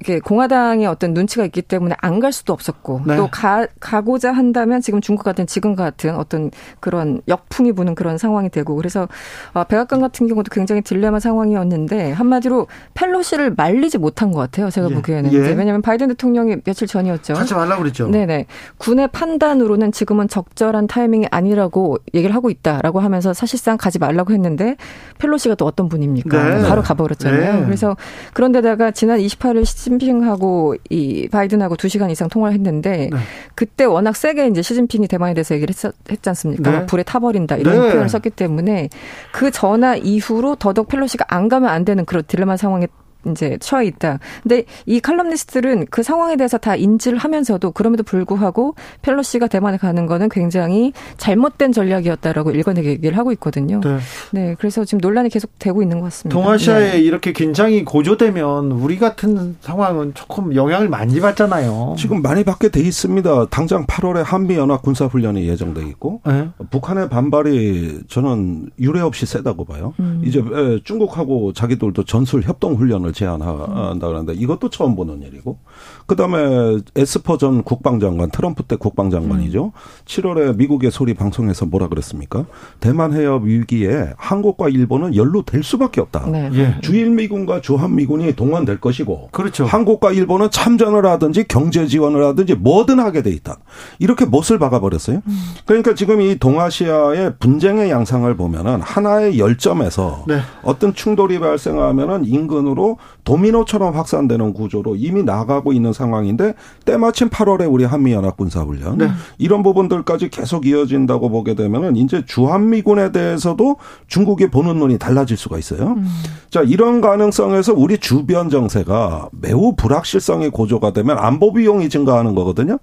[0.00, 3.16] 이게 공화당의 어떤 눈치가 있기 때문에 안 갈 수도 없었고 네.
[3.16, 8.48] 또 가, 가고자 한다면 지금 중국 같은 지금 같은 어떤 그런 역풍이 부는 그런 상황이
[8.48, 9.08] 되고 그래서
[9.52, 14.70] 어, 백악관 같은 경우도 굉장히 딜레마 상황이었는데 한마디로 펠로시를 말리지 못한 것 같아요.
[14.70, 14.94] 제가 예.
[14.94, 15.38] 보기에는 예.
[15.38, 17.34] 왜냐하면 바이든 대통령이 며칠 전이었죠.
[17.34, 18.08] 하지 말라 그랬죠.
[18.08, 18.46] 네네
[18.78, 24.76] 군의 판단으로는 지금은 적절한 타이밍이 아니라고 얘기를 하고 있다라고 하면서 사실상 가지 말라고 했는데
[25.18, 26.54] 펠로시가 또 어떤 분입니까?
[26.62, 26.68] 네.
[26.68, 27.60] 바로 가버렸잖아요.
[27.60, 27.64] 네.
[27.66, 27.96] 그래서
[28.32, 33.18] 그런데다가 지난 28일 시진핑하고 이 바이든하고 두 시간 이상 통화를 했는데 네.
[33.54, 36.70] 그때 워낙 세게 이제 시진핑이 대만에 대해서 얘기를 했, 했지 않습니까?
[36.70, 36.86] 네.
[36.86, 37.90] 불에 타버린다 이런 네.
[37.90, 38.88] 표현을 썼기 때문에
[39.32, 42.86] 그 전화 이후로 더더욱 펠로시가 안 가면 안 되는 그런 딜레마 상황에
[43.30, 44.18] 이제 처해 있다.
[44.42, 50.28] 근데 이 칼럼니스트들은 그 상황에 대해서 다 인지를 하면서도 그럼에도 불구하고 펠로시가 대만에 가는 거는
[50.28, 53.80] 굉장히 잘못된 전략이었다라고 일관되게 얘기를 하고 있거든요.
[53.80, 53.98] 네.
[54.32, 56.38] 네 그래서 지금 논란이 계속 되고 있는 것 같습니다.
[56.38, 57.00] 동아시아에 네.
[57.00, 61.94] 이렇게 긴장이 고조되면 우리 같은 상황은 조금 영향을 많이 받잖아요.
[61.98, 63.46] 지금 많이 받게 돼 있습니다.
[63.46, 66.48] 당장 8월에 한미 연합 군사 훈련이 예정돼 있고 네.
[66.70, 69.94] 북한의 반발이 저는 유례 없이 세다고 봐요.
[70.00, 70.22] 음.
[70.24, 70.42] 이제
[70.84, 75.58] 중국하고 자기들도 전술 협동 훈련을 제안한다 그러는데 이것도 처음 보는 일이고
[76.06, 79.64] 그다음에 에스퍼 전 국방장관 트럼프 때 국방장관이죠.
[79.66, 79.70] 음.
[80.04, 82.44] 7월에 미국의 소리 방송에서 뭐라 그랬습니까?
[82.80, 86.26] 대만 해협 위기에 한국과 일본은 연루될 수밖에 없다.
[86.30, 86.50] 네.
[86.54, 86.80] 예.
[86.82, 89.64] 주일미군과 주한미군이 동원될 것이고 그렇죠.
[89.64, 93.58] 한국과 일본은 참전을 하든지 경제 지원을 하든지 뭐든 하게 돼 있다.
[93.98, 95.22] 이렇게 못을 박아버렸어요.
[95.26, 95.40] 음.
[95.64, 100.40] 그러니까 지금 이 동아시아의 분쟁의 양상을 보면은 하나의 열점에서 네.
[100.62, 108.36] 어떤 충돌이 발생하면은 인근으로 도미노처럼 확산되는 구조로 이미 나가고 있는 상황인데 때마침 8월에 우리 한미연합
[108.36, 109.08] 군사훈련 네.
[109.38, 113.76] 이런 부분들까지 계속 이어진다고 보게 되면은 이제 주한미군에 대해서도
[114.06, 115.94] 중국이 보는 눈이 달라질 수가 있어요.
[115.96, 116.06] 음.
[116.50, 122.78] 자 이런 가능성에서 우리 주변 정세가 매우 불확실성이 고조가 되면 안보 비용이 증가하는 거거든요.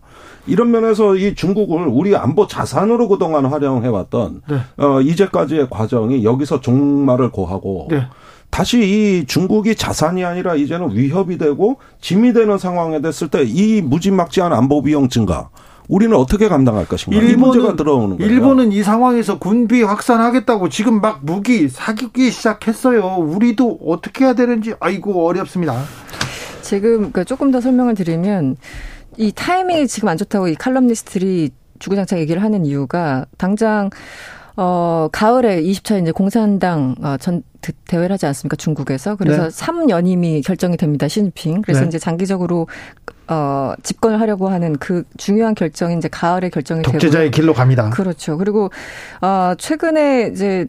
[0.48, 4.84] 이런 면에서 이 중국을 우리 안보 자산으로 그동안 활용해왔던 네.
[4.84, 8.08] 어, 이제까지의 과정이 여기서 종말을 고하고 네.
[8.52, 14.54] 다시 이 중국이 자산이 아니라 이제는 위협이 되고 짐이 되는 상황에 됐을 때 이 무지막지한
[14.54, 15.49] 안보 비용 증가
[15.88, 17.18] 우리는 어떻게 감당할 것인가?
[17.20, 18.32] 일본은, 이 문제가 들어오는 거예요.
[18.32, 23.16] 일본은 이 상황에서 군비 확산하겠다고 지금 막 무기 사기 시작했어요.
[23.18, 25.82] 우리도 어떻게 해야 되는지 아이고 어렵습니다.
[26.62, 28.58] 지금 그러니까 조금 더 설명을 드리면
[29.18, 33.89] 이 타이밍이 지금 안 좋다고 이 칼럼니스트들이 주구장창 얘기를 하는 이유가 당장
[34.64, 37.41] 어, 가을에 20차 이제 공산당 어, 전
[37.88, 38.55] 대회를 하지 않습니까?
[38.55, 39.16] 중국에서.
[39.16, 39.49] 그래서 네.
[39.49, 41.07] 3연임이 결정이 됩니다.
[41.07, 41.64] 시진핑.
[41.64, 41.88] 그래서 네.
[41.88, 42.68] 이제 장기적으로
[43.28, 47.89] 어, 집권을 하려고 하는 그 중요한 결정이 이제 가을에 결정이 되고 독재자의 길로 갑니다.
[47.89, 48.38] 그렇죠.
[48.38, 48.70] 그리고
[49.22, 50.68] 어, 최근에 이제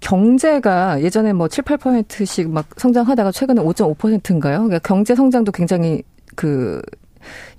[0.00, 4.58] 경제가 예전에 뭐 7, 8%씩 막 성장하다가 최근에 5.5%인가요?
[4.58, 6.02] 그러니까 경제 성장도 굉장히
[6.36, 6.82] 그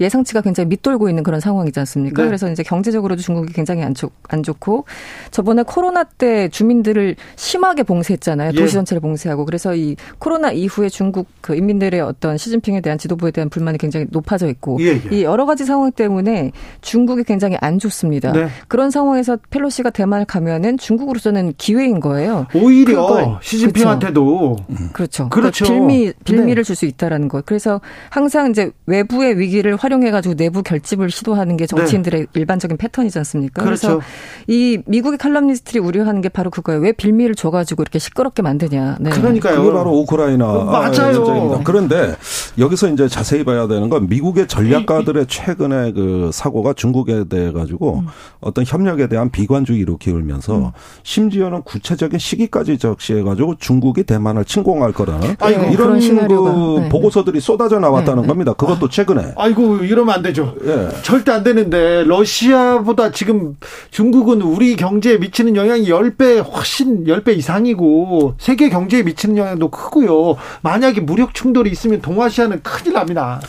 [0.01, 2.23] 예상치가 굉장히 밑돌고 있는 그런 상황이지 않습니까?
[2.23, 2.27] 네.
[2.27, 4.85] 그래서 이제 경제적으로도 중국이 굉장히 안, 좋, 안 좋고
[5.29, 8.51] 저번에 코로나 때 주민들을 심하게 봉쇄했잖아요.
[8.51, 8.67] 도시 예.
[8.69, 13.77] 전체를 봉쇄하고 그래서 이 코로나 이후에 중국 그 인민들의 어떤 시진핑에 대한 지도부에 대한 불만이
[13.77, 15.15] 굉장히 높아져 있고 예, 예.
[15.15, 18.31] 이 여러 가지 상황 때문에 중국이 굉장히 안 좋습니다.
[18.31, 18.47] 네.
[18.67, 22.47] 그런 상황에서 펠로시가 대만을 가면은 중국으로서는 기회인 거예요.
[22.55, 24.57] 오히려 시진핑한테도
[24.93, 25.29] 그렇죠.
[25.29, 25.65] 그렇죠.
[25.65, 26.67] 그러니까 빌미 빌미를 네.
[26.67, 27.41] 줄수 있다라는 거.
[27.45, 32.27] 그래서 항상 이제 외부의 위기 위기를 활용해가지고 내부 결집을 시도하는 게 정치인들의 네.
[32.33, 33.63] 일반적인 패턴이지 않습니까?
[33.63, 33.87] 그렇죠.
[33.87, 34.01] 그래서
[34.47, 36.81] 이 미국의 칼럼니스트들이 우려하는 게 바로 그거예요.
[36.81, 38.97] 왜 빌미를 줘가지고 이렇게 시끄럽게 만드냐.
[38.99, 39.09] 네.
[39.09, 39.61] 그러니까요.
[39.61, 41.19] 그게 바로 우크라이나 맞아요.
[41.19, 41.61] 문제입니다.
[41.63, 42.15] 그런데
[42.57, 48.07] 여기서 이제 자세히 봐야 되는 건 미국의 전략가들의 최근의 그 사고가 중국에 대해 가지고 음.
[48.39, 50.71] 어떤 협력에 대한 비관주의로 기울면서 음.
[51.03, 56.89] 심지어는 구체적인 시기까지 적시해 가지고 중국이 대만을 침공할 거라는 아이고, 이런 그 네.
[56.89, 58.27] 보고서들이 쏟아져 나왔다는 네.
[58.27, 58.53] 겁니다.
[58.53, 59.33] 그것도 최근에.
[59.35, 60.55] 아이고 이러면 안 되죠.
[60.65, 60.89] 예.
[61.01, 63.55] 절대 안 되는데 러시아보다 지금
[63.91, 70.37] 중국은 우리 경제에 미치는 영향이 10배 훨씬 10배 이상이고 세계 경제에 미치는 영향도 크고요.
[70.61, 73.41] 만약에 무력 충돌이 있으면 동아시아는 큰일 납니다.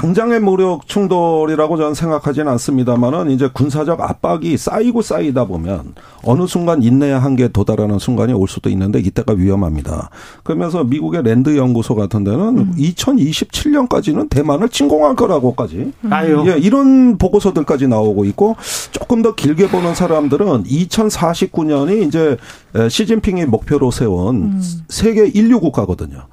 [0.00, 7.18] 당장의 무력 충돌이라고 저는 생각하지는 않습니다만은 이제 군사적 압박이 쌓이고 쌓이다 보면 어느 순간 인내의
[7.18, 10.08] 한계에 도달하는 순간이 올 수도 있는데 이때가 위험합니다.
[10.42, 12.74] 그러면서 미국의 랜드 연구소 같은 데는 음.
[12.78, 16.10] 2027년까지는 대만을 침공할 거라고까지 음.
[16.46, 18.56] 예, 이런 보고서들까지 나오고 있고
[18.92, 22.38] 조금 더 길게 보는 사람들은 2049년이 이제
[22.88, 24.62] 시진핑이 목표로 세운 음.
[24.88, 26.24] 세계 인류 국가거든요.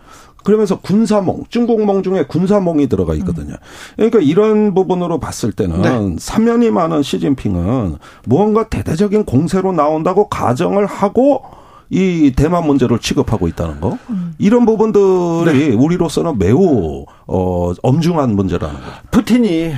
[0.48, 3.56] 그러면서 군사몽, 중국몽 중에 군사몽이 들어가 있거든요.
[3.98, 6.16] 그러니까 이런 부분으로 봤을 때는 네.
[6.18, 11.44] 사면이 많은 시진핑은 무언가 대대적인 공세로 나온다고 가정을 하고
[11.90, 13.98] 이 대만 문제를 취급하고 있다는 거
[14.38, 15.76] 이런 부분들이 네.
[15.76, 18.82] 우리로서는 매우 어 엄중한 문제라는 거.
[19.12, 19.74] 푸틴이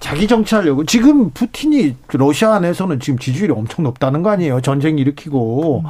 [0.00, 4.62] 자기 정치하려고 지금 푸틴이 러시아 안에서는 지금 지지율이 엄청 높다는 거 아니에요?
[4.62, 5.84] 전쟁 일으키고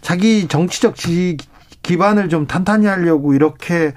[0.00, 1.36] 자기 정치적 지
[1.84, 3.92] 기반을 좀 탄탄히 하려고 이렇게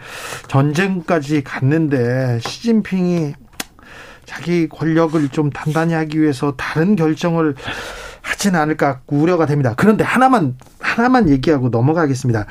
[0.48, 3.34] 전쟁까지 갔는데 시진핑이
[4.26, 7.56] 자기 권력을 좀 단단히 하기 위해서 다른 결정을
[8.28, 9.74] 하지는 않을까 우려가 됩니다.
[9.78, 12.46] 그런데 하나만 하나만 얘기하고 넘어가겠습니다.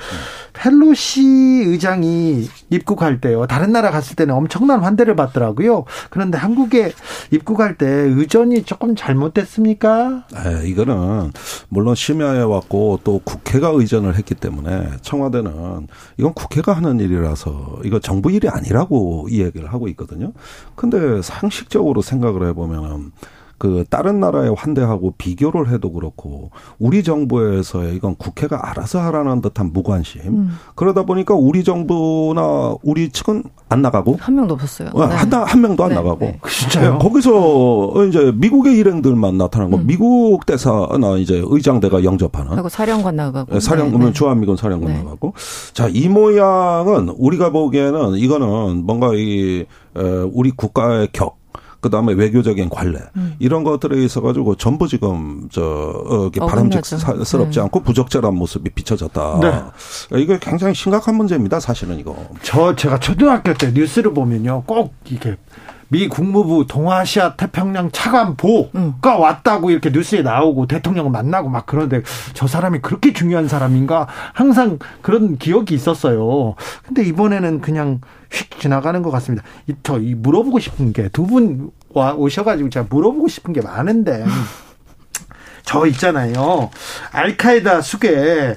[0.55, 1.23] 펠로시
[1.67, 3.47] 의장이 입국할 때요.
[3.47, 5.85] 다른 나라 갔을 때는 엄청난 환대를 받더라고요.
[6.09, 6.93] 그런데 한국에
[7.31, 10.25] 입국할 때 의전이 조금 잘못됐습니까?
[10.33, 11.33] 네, 이거는
[11.69, 18.33] 물론 심야에 왔고 또 국회가 의전을 했기 때문에 청와대는 이건 국회가 하는 일이라서 이거 정부
[18.33, 20.33] 일이 아니라고 이 얘기를 하고 있거든요.
[20.75, 23.13] 근데 상식적으로 생각을 해보면은
[23.59, 30.21] 그 다른 나라에 환대하고 비교를 해도 그렇고 우리 정부에서 이건 국회가 알아서 하라는 듯한 무관심.
[30.27, 30.51] 음.
[30.75, 34.91] 그러다 보니까 우리 정부나 우리 측은 안 나가고 한 명도 없었어요.
[34.95, 35.15] 네.
[35.15, 35.95] 한, 한 명도 안 네.
[35.97, 36.19] 나가고.
[36.21, 36.41] 네.
[36.49, 36.93] 진짜요?
[36.93, 39.79] 네, 거기서 이제 미국의 일행들만 나타난 거.
[39.79, 39.87] 음.
[39.87, 42.51] 미국 대사나 이제 의장대가 영접하는.
[42.53, 43.55] 그리고 사령관 나가고.
[43.55, 44.13] 네, 사령관 네.
[44.13, 45.33] 주한미군 사령관 나가고.
[45.73, 49.65] 자, 이 모양은 우리가 보기에는 이거는 뭔가 이
[50.33, 51.39] 우리 국가의 격
[51.81, 53.37] 그다음에 외교적인 관례 음.
[53.39, 57.61] 이런 것들에 있어 가지고 전부 지금 저 어, 바람직스럽지 네.
[57.61, 59.41] 않고 부적절한 모습이 비춰졌다.
[59.41, 60.21] 네.
[60.21, 61.61] 이게 굉장히 심각한 문제입니다.
[61.61, 62.17] 사실은 이거.
[62.43, 65.37] 저 제가 초등학교 때 뉴스를 보면요, 꼭 이게
[65.89, 68.95] 미 국무부 동아시아 태평양 차관보가 음.
[69.03, 72.03] 왔다고 이렇게 뉴스에 나오고 대통령을 만나고 막 그런데
[72.35, 76.55] 저 사람이 그렇게 중요한 사람인가 항상 그런 기억이 있었어요.
[76.85, 79.45] 근데 이번에는 그냥 휙 지나가는 것 같습니다.
[79.83, 84.25] 저 물어보고 싶은 게 두분 오셔가지고 제가 물어보고 싶은 게 많은데
[85.67, 86.71] 저 있잖아요.
[87.11, 88.11] 알카에다 수계.
[88.15, 88.55] 네.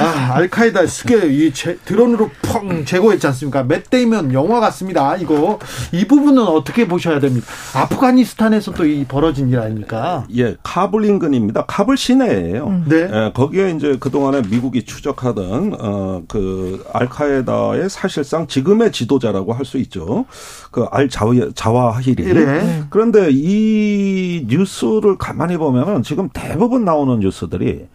[0.00, 3.62] 아, 알카에다 수계 이 제, 드론으로 펑 제거했지 않습니까?
[3.62, 5.16] 맷데이면 영화 같습니다.
[5.16, 5.58] 이거
[5.92, 7.46] 이 부분은 어떻게 보셔야 됩니까?
[7.74, 10.24] 아프가니스탄에서 또 이 벌어진 일 아닙니까?
[10.36, 11.66] 예, 카불 인근입니다.
[11.66, 12.66] 카불 시내예요.
[12.68, 12.84] 음.
[12.88, 13.08] 네.
[13.12, 20.24] 예, 거기에 이제 그동안에 미국이 추적하던 어 그 알카에다의 사실상 지금의 지도자라고 할 수 있죠.
[20.70, 22.32] 그 알 자와 자와히리.
[22.32, 22.84] 네.
[22.88, 27.86] 그런데 이 뉴스를 가만히 보면은 지금 대 대부분 나오는 뉴스들이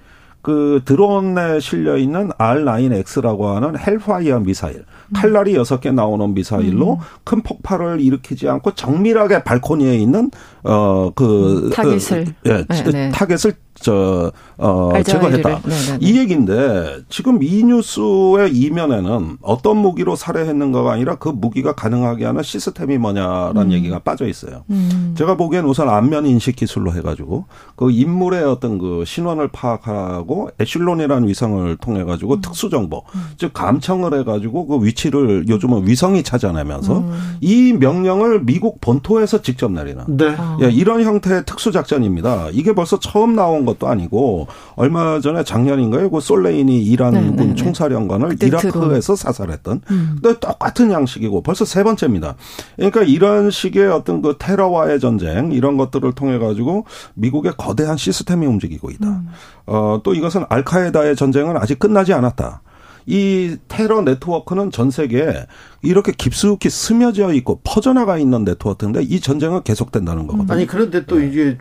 [0.42, 7.00] 그 드론에 실려 있는 R9X라고 하는 헬파이어 미사일, 칼날이 여섯 개 나오는 미사일로 음.
[7.24, 10.32] 큰 폭발을 일으키지 않고 정밀하게 발코니에 있는
[10.64, 13.10] 어그 타겟을 예, 네, 네.
[13.12, 15.50] 타겟을 저, 어, 제거했다.
[15.50, 15.62] 네네네.
[15.66, 15.98] 네, 네.
[16.02, 23.00] 이 얘기인데 지금 이 뉴스의 이면에는 어떤 무기로 살해했는가가 아니라 그 무기가 가능하게 하는 시스템이
[23.00, 23.72] 뭐냐라는 음.
[23.72, 24.66] 얘기가 빠져 있어요.
[24.70, 25.16] 음.
[25.18, 31.28] 제가 보기엔 우선 안면 인식 기술로 해 가지고 그 인물의 어떤 그 신원을 파악하고 에셜론이라는
[31.28, 32.42] 위성을 통해 가지고 음.
[32.42, 33.22] 특수 정보, 음.
[33.38, 37.38] 즉 감청을 해 가지고 그 위치를 요즘은 위성이 찾아내면서 음.
[37.42, 40.36] 이 명령을 미국 본토에서 직접 내리는 네.
[40.62, 42.50] 예, 이런 형태의 특수 작전입니다.
[42.52, 43.72] 이게 벌써 처음 나온 것.
[43.72, 46.10] 것도 아니고 얼마 전에 작년인가요?
[46.10, 47.56] 그 솔레인이 이란군 네, 네, 네.
[47.56, 50.20] 총사령관을 이라크에서 사살했던 음.
[50.22, 52.36] 근데 똑같은 양식이고 벌써 세 번째입니다.
[52.76, 58.92] 그러니까 이런 식의 어떤 그 테러와의 전쟁 이런 것들을 통해 가지고 미국의 거대한 시스템이 움직이고
[58.92, 59.08] 있다.
[59.08, 59.28] 음.
[59.66, 62.62] 어, 또 이것은 알카에다의 전쟁은 아직 끝나지 않았다.
[63.06, 65.48] 이 테러 네트워크는 전 세계에
[65.82, 70.54] 이렇게 깊숙이 스며져 있고 퍼져나가 있는 네트워크인데 이 전쟁은 계속된다는 거거든요.
[70.54, 71.28] 아니 그런데 또 네.
[71.28, 71.58] 이게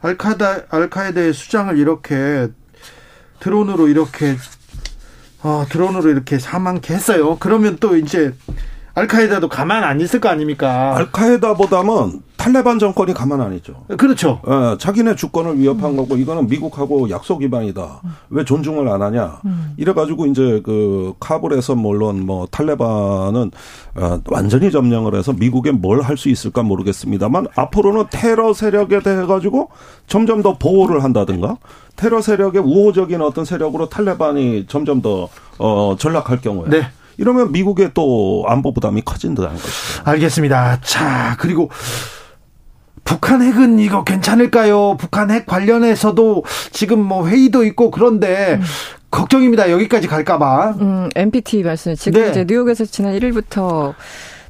[0.00, 2.48] 알카다 알카에다의 수장을 이렇게
[3.40, 4.36] 드론으로 이렇게
[5.42, 7.36] 어, 드론으로 이렇게 사망케 했어요.
[7.38, 8.32] 그러면 또 이제
[8.94, 10.96] 알카에다도 가만 안 있을 거 아닙니까?
[10.98, 13.84] 알카에다보다는 탈레반 정권이 가만 안 있죠.
[13.96, 14.40] 그렇죠.
[14.48, 15.96] 예, 자기네 주권을 위협한 음.
[15.96, 18.00] 거고 이거는 미국하고 약속 위반이다.
[18.04, 18.10] 음.
[18.30, 19.40] 왜 존중을 안 하냐?
[19.46, 19.72] 음.
[19.76, 23.50] 이래 가지고 이제 그 카불에서 물론 뭐 탈레반은
[23.94, 29.70] 어, 완전히 점령을 해서 미국에 뭘 할 수 있을까 모르겠습니다만 앞으로는 테러 세력에 대해 가지고
[30.06, 31.56] 점점 더 보호를 한다든가
[31.96, 35.28] 테러 세력의 우호적인 어떤 세력으로 탈레반이 점점 더
[35.58, 36.68] 어, 전락할 경우에.
[36.68, 36.82] 네.
[37.18, 40.02] 이러면 미국의 또 안보 부담이 커진다는 것이죠.
[40.04, 40.80] 알겠습니다.
[40.82, 41.70] 자, 그리고
[43.04, 44.96] 북한 핵은 이거 괜찮을까요?
[44.96, 48.62] 북한 핵 관련해서도 지금 뭐 회의도 있고 그런데 음.
[49.10, 49.70] 걱정입니다.
[49.70, 50.76] 여기까지 갈까봐.
[50.80, 51.94] 음, NPT 말씀.
[51.94, 52.30] 지금 네.
[52.30, 53.94] 이제 뉴욕에서 지난 1일부터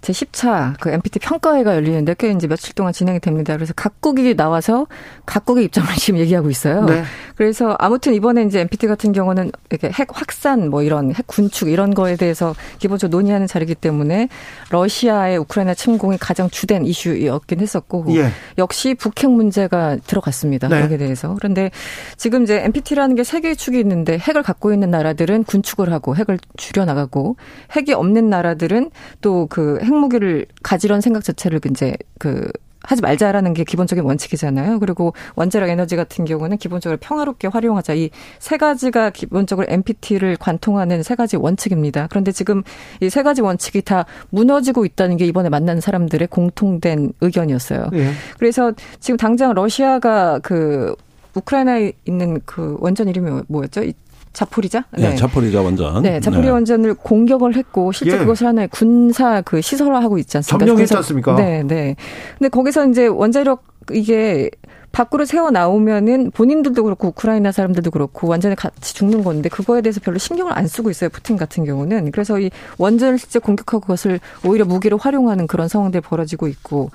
[0.03, 3.57] 제 10차 그 MPT 평가회가 열리는데 꽤 이제 며칠 동안 진행이 됩니다.
[3.57, 4.87] 그래서 각국이 나와서
[5.25, 6.85] 각국의 입장을 지금 얘기하고 있어요.
[6.85, 7.03] 네.
[7.37, 11.95] 그래서 아무튼 이번에 이제 MPT 같은 경우는 이렇게 핵 확산 뭐 이런 핵 군축 이런
[11.95, 14.29] 거에 대해서 기본적으로 논의하는 자리이기 때문에
[14.71, 18.29] 러시아의 우크라이나 침공이 가장 주된 이슈였긴 했었고 예.
[18.59, 20.69] 역시 북핵 문제가 들어갔습니다.
[20.69, 20.83] 네.
[20.83, 21.35] 여기에 대해서.
[21.35, 21.71] 그런데
[22.17, 26.39] 지금 이제 MPT라는 게 세 개의 축이 있는데 핵을 갖고 있는 나라들은 군축을 하고 핵을
[26.59, 27.37] 줄여 나가고
[27.75, 28.91] 핵이 없는 나라들은
[29.23, 32.51] 또그 핵무기를 가지런 생각 자체를 이제 그
[32.85, 34.81] 하지 말자라는 게 기본적인 원칙이잖아요.
[34.81, 37.95] 그리고 원자력 에너지 같은 경우는 기본적으로 평화롭게 활용하자.
[37.95, 42.09] 이 세 가지가 기본적으로 NPT를 관통하는 세 가지 원칙입니다.
[42.11, 42.63] 그런데 지금
[43.01, 47.91] 이 세 가지 원칙이 다 무너지고 있다는 게 이번에 만난 사람들의 공통된 의견이었어요.
[47.93, 48.11] 예.
[48.39, 50.97] 그래서 지금 당장 러시아가 그
[51.37, 53.85] 우크라이나에 있는 그 원전 이름이 뭐였죠?
[54.33, 54.85] 자포리자?
[54.93, 56.03] 네, 네 자포리자 원전.
[56.03, 56.51] 네, 자포리자 네.
[56.51, 58.19] 원전을 공격을 했고 실제 예.
[58.19, 60.67] 그것을 하나의 군사 그 시설화하고 있지 않습니까?
[60.67, 61.35] 점령했지 않습니까?
[61.37, 61.97] 네, 네.
[62.39, 64.51] 근데 거기서 이제 원자력 이게
[64.93, 70.19] 밖으로 새어 나오면은 본인들도 그렇고 우크라이나 사람들도 그렇고 완전히 같이 죽는 건데 그거에 대해서 별로
[70.19, 71.11] 신경을 안 쓰고 있어요.
[71.11, 72.11] 푸틴 같은 경우는.
[72.13, 76.91] 그래서 이 원전을 실제 공격하고 그것을 오히려 무기로 활용하는 그런 상황들이 벌어지고 있고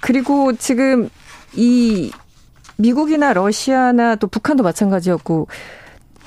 [0.00, 1.08] 그리고 지금
[1.54, 2.10] 이
[2.76, 5.46] 미국이나 러시아나 또 북한도 마찬가지였고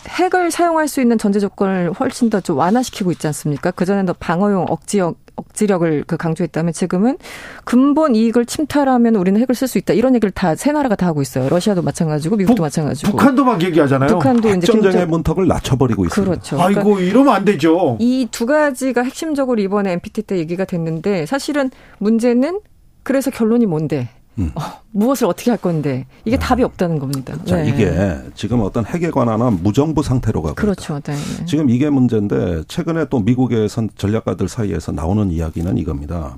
[0.08, 3.72] 핵을 사용할 수 있는 전제 조건을 훨씬 더 좀 완화시키고 있지 않습니까?
[3.72, 7.18] 그전에는 더 방어용 억지력 억지력을 그 강조했다면 지금은
[7.66, 11.22] 근본 이익을 침탈하면 우리는 핵을 쓸 수 있다 이런 얘기를 다 세 나라가 다 하고
[11.24, 11.50] 있어요.
[11.50, 13.12] 러시아도 마찬가지고 미국도 북, 마찬가지고.
[13.14, 14.10] 북한도 막 얘기하잖아요.
[14.10, 16.32] 북한도 이제 전쟁의 문턱을 낮춰버리고 있습니다.
[16.32, 16.62] 그렇죠.
[16.62, 17.98] 아이고 그러니까 이러면 안 되죠.
[18.00, 22.60] 이 두 가지가 핵심적으로 이번에 NPT 때 얘기가 됐는데 사실은 문제는
[23.04, 24.10] 그래서 결론이 뭔데?
[24.40, 24.52] 음.
[24.56, 24.62] 어,
[24.92, 26.42] 무엇을 어떻게 할 건데 이게 네.
[26.44, 27.36] 답이 없다는 겁니다.
[27.46, 27.70] 자, 네.
[27.70, 31.00] 이게 지금 어떤 핵에 관한 무정부 상태로 가고 그렇죠.
[31.02, 31.46] 네, 네.
[31.46, 36.38] 지금 이게 문제인데 최근에 또 미국의 전략가들 사이에서 나오는 이야기는 이겁니다.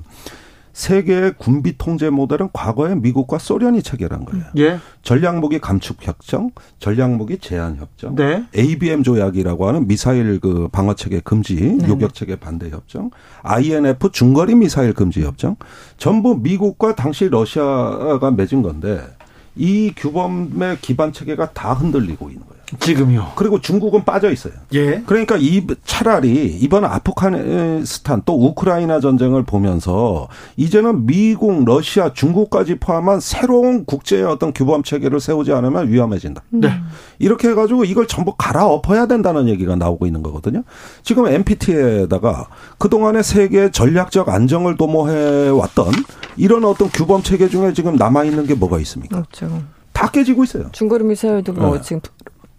[0.76, 4.44] 세계의 군비 통제 모델은 과거에 미국과 소련이 체결한 거예요.
[4.58, 4.78] 예.
[5.00, 6.50] 전략무기 감축 협정,
[6.80, 8.44] 전략무기 제한 협정, 네.
[8.54, 11.88] ABM 조약이라고 하는 미사일 그 방어 체계 금지, 네.
[11.88, 13.10] 요격 체계 반대 협정,
[13.42, 15.56] INF 중거리 미사일 금지 협정,
[15.96, 19.00] 전부 미국과 당시 러시아가 맺은 건데
[19.56, 22.55] 이 규범의 기반 체계가 다 흔들리고 있는 거예요.
[22.78, 23.32] 지금요.
[23.36, 24.52] 그리고 중국은 빠져 있어요.
[24.74, 25.02] 예.
[25.06, 33.84] 그러니까 이 차라리 이번 아프가니스탄 또 우크라이나 전쟁을 보면서 이제는 미국, 러시아, 중국까지 포함한 새로운
[33.84, 36.42] 국제의 어떤 규범 체계를 세우지 않으면 위험해진다.
[36.50, 36.70] 네.
[37.18, 40.62] 이렇게 해가지고 이걸 전부 갈아엎어야 된다는 얘기가 나오고 있는 거거든요.
[41.02, 42.48] 지금 NPT에다가
[42.78, 45.92] 그동안의 세계 전략적 안정을 도모해 왔던
[46.36, 49.22] 이런 어떤 규범 체계 중에 지금 남아 있는 게 뭐가 있습니까?
[49.22, 49.62] 그렇죠.
[49.92, 50.68] 다 깨지고 있어요.
[50.72, 51.80] 중거리 미사일도 뭐 네.
[51.80, 52.00] 지금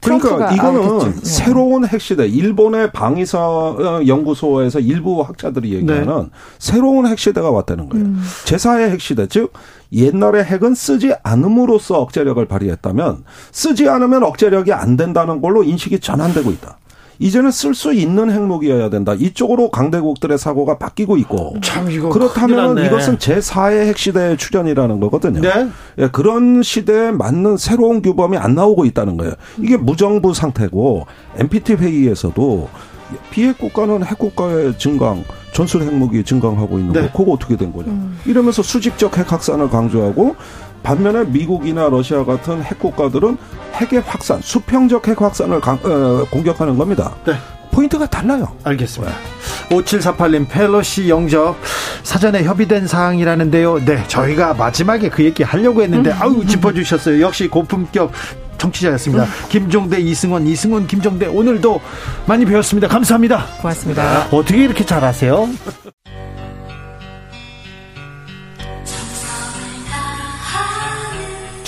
[0.01, 1.11] 그러니까 이거는 네.
[1.23, 6.29] 새로운 핵시대 일본의 방위사 어, 연구소에서 일부 학자들이 얘기하는 네.
[6.59, 8.05] 새로운 핵시대가 왔다는 거예요.
[8.05, 8.23] 음.
[8.45, 9.53] 제4의 핵시대 즉
[9.91, 16.77] 옛날에 핵은 쓰지 않음으로써 억제력을 발휘했다면 쓰지 않으면 억제력이 안 된다는 걸로 인식이 전환되고 있다.
[17.19, 19.13] 이제는 쓸 수 있는 핵무기여야 된다.
[19.13, 21.55] 이쪽으로 강대국들의 사고가 바뀌고 있고.
[21.61, 25.41] 참 이거 그렇다면 이것은 제 4의 핵시대의 출현이라는 거거든요.
[25.41, 25.69] 네?
[25.97, 29.33] 예, 그런 시대에 맞는 새로운 규범이 안 나오고 있다는 거예요.
[29.59, 31.07] 이게 무정부 상태고
[31.37, 32.69] NPT 회의에서도
[33.31, 37.01] 비핵 국가는 핵 국가의 증강, 전술 핵무기 증강하고 있는 네.
[37.09, 37.19] 거.
[37.19, 37.87] 그거 어떻게 된 거냐.
[37.87, 38.19] 음.
[38.25, 40.35] 이러면서 수직적 핵 확산을 강조하고
[40.83, 43.37] 반면에 미국이나 러시아 같은 핵 국가들은
[43.73, 47.15] 핵의 확산, 수평적 핵 확산을 강, 어, 공격하는 겁니다.
[47.25, 47.33] 네.
[47.71, 48.47] 포인트가 달라요.
[48.63, 49.13] 알겠습니다.
[49.69, 49.75] 네.
[49.75, 51.55] 5748님 펠로시 영접
[52.01, 53.85] 사전에 협의된 사항이라는데요.
[53.85, 56.15] 네, 저희가 마지막에 그 얘기 하려고 했는데 음.
[56.19, 57.21] 아우 짚어주셨어요.
[57.21, 58.11] 역시 고품격
[58.57, 59.25] 청취자였습니다.
[59.25, 59.29] 음.
[59.49, 61.79] 김종대, 이승원, 이승원, 김종대 오늘도
[62.25, 62.87] 많이 배웠습니다.
[62.87, 63.45] 감사합니다.
[63.61, 64.27] 고맙습니다.
[64.31, 65.47] 어떻게 이렇게 잘하세요?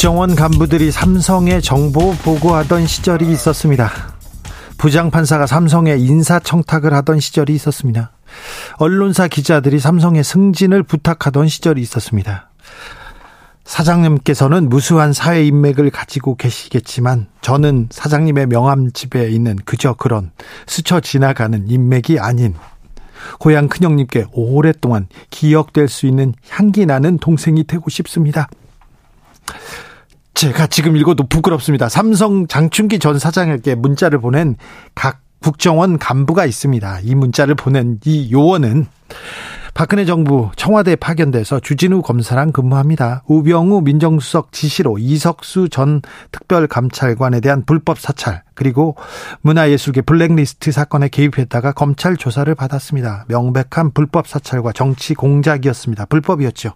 [0.00, 3.90] 국정원 간부들이 삼성에 정보 보고하던 시절이 있었습니다.
[4.78, 8.10] 부장판사가 삼성에 인사청탁을 하던 시절이 있었습니다.
[8.78, 12.48] 언론사 기자들이 삼성의 승진을 부탁하던 시절이 있었습니다.
[13.66, 20.30] 사장님께서는 무수한 사회 인맥을 가지고 계시겠지만 저는 사장님의 명함집에 있는 그저 그런
[20.66, 22.54] 스쳐 지나가는 인맥이 아닌
[23.38, 28.48] 고향 큰형님께 오랫동안 기억될 수 있는 향기 나는 동생이 되고 싶습니다.
[30.34, 31.88] 제가 지금 읽어도 부끄럽습니다.
[31.88, 34.56] 삼성 장충기 전 사장에게 문자를 보낸
[34.94, 37.00] 각 국정원 간부가 있습니다.
[37.02, 38.86] 이 문자를 보낸 이 요원은
[39.72, 43.22] 박근혜 정부 청와대에 파견돼서 주진우 검사랑 근무합니다.
[43.26, 46.02] 우병우 민정수석 지시로 이석수 전
[46.32, 48.96] 특별감찰관에 대한 불법 사찰 그리고
[49.42, 53.26] 문화예술계 블랙리스트 사건에 개입했다가 검찰 조사를 받았습니다.
[53.28, 56.06] 명백한 불법 사찰과 정치 공작이었습니다.
[56.06, 56.72] 불법이었죠.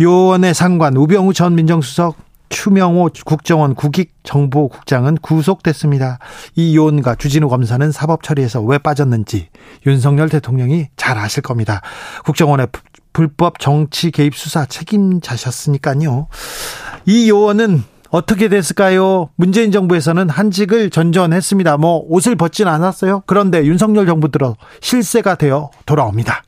[0.00, 2.16] 요원의 상관 우병우 전 민정수석
[2.52, 6.18] 추명호 국정원 국익정보국장은 구속됐습니다.
[6.54, 9.48] 이 요원과 주진우 검사는 사법 처리에서 왜 빠졌는지
[9.86, 11.80] 윤석열 대통령이 잘 아실 겁니다.
[12.24, 12.68] 국정원의
[13.12, 16.28] 불법 정치 개입 수사 책임자셨으니까요.
[17.06, 19.30] 이 요원은 어떻게 됐을까요?
[19.36, 21.78] 문재인 정부에서는 한직을 전전했습니다.
[21.78, 23.22] 뭐 옷을 벗진 않았어요.
[23.26, 26.42] 그런데 윤석열 정부 들어 실세가 되어 돌아옵니다.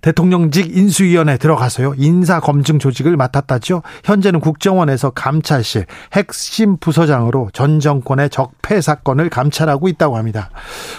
[0.00, 1.94] 대통령직 인수위원회 들어가서요.
[1.96, 3.82] 인사 검증 조직을 맡았다죠.
[4.04, 10.50] 현재는 국정원에서 감찰실 핵심 부서장으로 전 정권의 적폐 사건을 감찰하고 있다고 합니다.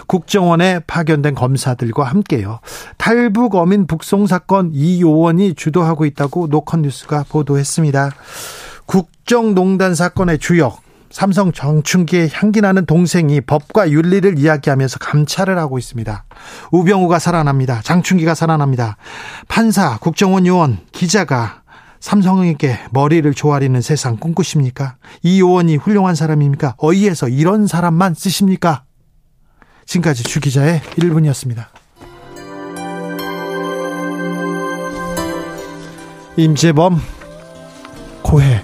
[0.07, 2.59] 국정원에 파견된 검사들과 함께요.
[2.97, 8.11] 탈북 어민 북송 사건 이 요원이 주도하고 있다고 노컷뉴스가 보도했습니다.
[8.85, 16.25] 국정농단 사건의 주역 삼성 정춘기의 향기 나는 동생이 법과 윤리를 이야기하면서 감찰을 하고 있습니다.
[16.71, 17.81] 우병우가 살아납니다.
[17.83, 18.97] 장춘기가 살아납니다.
[19.47, 21.61] 판사, 국정원 요원, 기자가
[21.99, 24.97] 삼성에게 머리를 조아리는 세상 꿈꾸십니까?
[25.23, 26.75] 이 요원이 훌륭한 사람입니까?
[26.77, 28.83] 어이에서 이런 사람만 쓰십니까?
[29.85, 31.65] 지금까지 주 기자의 1분이었습니다.
[36.35, 37.01] 임재범
[38.21, 38.63] 고해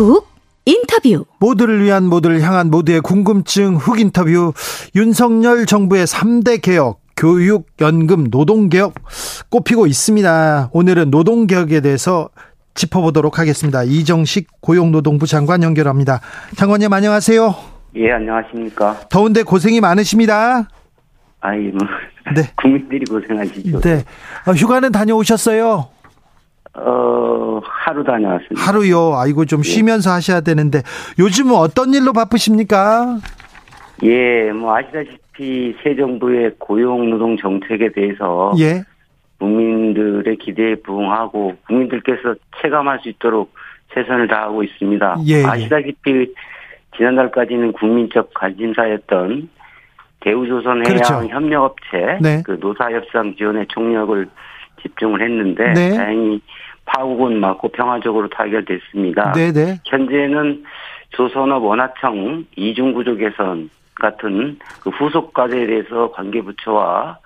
[0.00, 0.26] 훅
[0.64, 1.26] 인터뷰.
[1.38, 4.52] 모두를 위한 모두를 향한 모두의 궁금증 훅 인터뷰.
[4.94, 7.00] 윤석열 정부의 3대 개혁.
[7.16, 8.94] 교육, 연금, 노동개혁
[9.50, 10.70] 꼽히고 있습니다.
[10.72, 12.30] 오늘은 노동개혁에 대해서
[12.72, 13.82] 짚어보도록 하겠습니다.
[13.82, 16.20] 이정식 고용노동부 장관 연결합니다.
[16.56, 17.54] 장관님 안녕하세요.
[17.96, 19.00] 예, 안녕하십니까.
[19.10, 20.66] 더운데 고생이 많으십니다.
[21.40, 21.80] 아이, 뭐.
[22.34, 22.50] 네.
[22.56, 23.80] 국민들이 고생하시죠.
[23.80, 24.04] 네.
[24.46, 25.88] 어, 휴가는 다녀오셨어요?
[26.82, 28.60] 어, 하루 다녀왔습니다.
[28.60, 29.14] 하루요?
[29.16, 29.62] 아이고, 좀 예.
[29.62, 30.82] 쉬면서 하셔야 되는데,
[31.18, 33.18] 요즘은 어떤 일로 바쁘십니까?
[34.02, 38.52] 예, 뭐, 아시다시피 새 정부의 고용노동 정책에 대해서.
[38.58, 38.82] 예.
[39.38, 43.52] 국민들의 기대에 부응하고, 국민들께서 체감할 수 있도록
[43.94, 45.16] 최선을 다하고 있습니다.
[45.26, 45.44] 예, 예.
[45.44, 46.32] 아시다시피
[46.96, 49.48] 지난달까지는 국민적 관심사였던
[50.20, 51.14] 대우조선 해양 그렇죠.
[51.28, 52.42] 협력업체 네.
[52.44, 54.28] 그 노사협상 지원에 총력을
[54.82, 55.96] 집중을 했는데 네.
[55.96, 56.40] 다행히
[56.92, 59.32] 파국은 맞고 평화적으로 타결됐습니다.
[59.32, 59.52] 네네.
[59.52, 59.80] 네.
[59.84, 60.64] 현재는
[61.10, 67.18] 조선업 원화청 이중구조 개선 같은 그 후속 과제에 대해서 관계부처와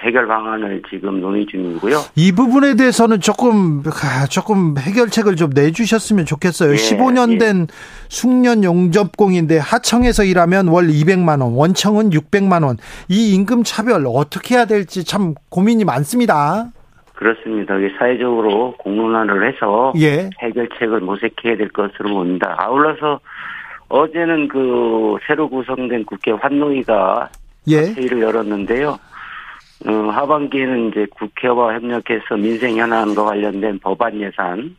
[0.00, 2.00] 해결 방안을 지금 논의 중이고요.
[2.16, 3.82] 이 부분에 대해서는 조금
[4.30, 6.72] 조금 해결책을 좀 내주셨으면 좋겠어요.
[6.72, 7.68] 예, 15년 된
[8.08, 12.78] 숙련 용접공인데 하청에서 일하면 월 200만 원, 원청은 600만 원.
[13.08, 16.72] 이 임금 차별 어떻게 해야 될지 참 고민이 많습니다.
[17.22, 17.74] 그렇습니다.
[17.98, 20.28] 사회적으로 공론화를 해서 예.
[20.40, 22.56] 해결책을 모색해야 될 것으로 봅니다.
[22.58, 23.20] 아울러서
[23.88, 27.28] 어제는 그 새로 구성된 국회 환노위가
[27.68, 27.76] 예.
[27.76, 28.98] 회의를 열었는데요.
[29.86, 34.76] 어, 하반기에는 이제 국회와 협력해서 민생 현안과 관련된 법안 예산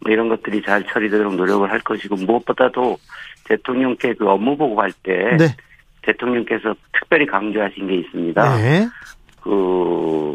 [0.00, 2.96] 뭐 이런 것들이 잘 처리되도록 노력을 할 것이고 무엇보다도
[3.44, 5.46] 대통령께 그 업무 보고할 때 네.
[6.02, 8.56] 대통령께서 특별히 강조하신 게 있습니다.
[8.56, 8.88] 네.
[9.40, 10.34] 그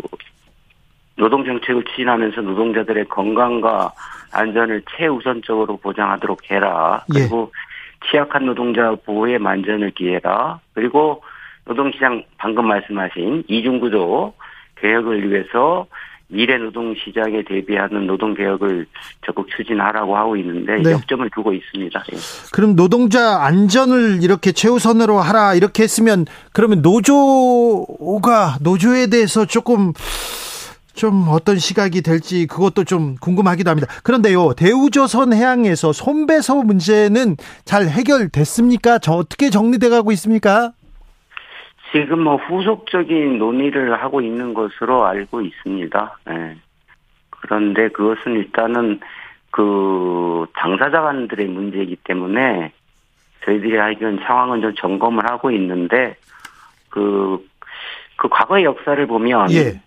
[1.22, 3.94] 노동 정책을 추진하면서 노동자들의 건강과
[4.32, 7.06] 안전을 최우선적으로 보장하도록 해라.
[7.14, 7.20] 예.
[7.20, 8.10] 그리고 예.
[8.10, 10.60] 취약한 노동자 보호에 만전을 기해라.
[10.74, 11.22] 그리고
[11.66, 14.34] 노동시장 방금 말씀하신 이중구조
[14.78, 15.86] 개혁을 위해서
[16.28, 18.88] 미래 노동 시장에 대비하는 노동 개혁을
[19.24, 20.92] 적극 추진하라고 하고 있는데 네.
[20.92, 22.04] 역점을 두고 있습니다.
[22.14, 22.18] 예.
[22.52, 29.94] 그럼 노동자 안전을 이렇게 최우선으로 하라 이렇게 했으면 그러면 노조가 노조에 대해서 조금
[30.94, 33.88] 좀 어떤 시각이 될지 그것도 좀 궁금하기도 합니다.
[34.04, 39.00] 그런데요, 대우조선 해양에서 손배소 문제는 잘 해결됐습니까?
[39.00, 40.74] 저 어떻게 정리돼 가고 있습니까?
[41.92, 46.20] 지금 뭐 후속적인 논의를 하고 있는 것으로 알고 있습니다.
[46.28, 46.58] 네.
[47.30, 49.00] 그런데 그것은 일단은
[49.50, 52.72] 그 당사자 간들의 문제이기 때문에
[53.44, 56.16] 저희들이 알기로는 상황은 좀 점검을 하고 있는데
[56.90, 57.46] 그,
[58.16, 59.82] 그 과거의 역사를 보면 예.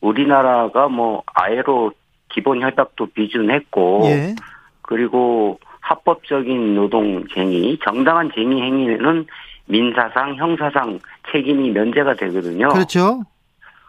[0.00, 1.92] 불, 우리나라가 뭐 아예로
[2.28, 4.34] 기본 협약도 비준했고 예.
[4.82, 9.26] 그리고 합법적인 노동 쟁의, 정당한 쟁의 행위는
[9.66, 10.98] 민사상, 형사상
[11.30, 12.68] 책임이 면제가 되거든요.
[12.68, 13.22] 그렇죠.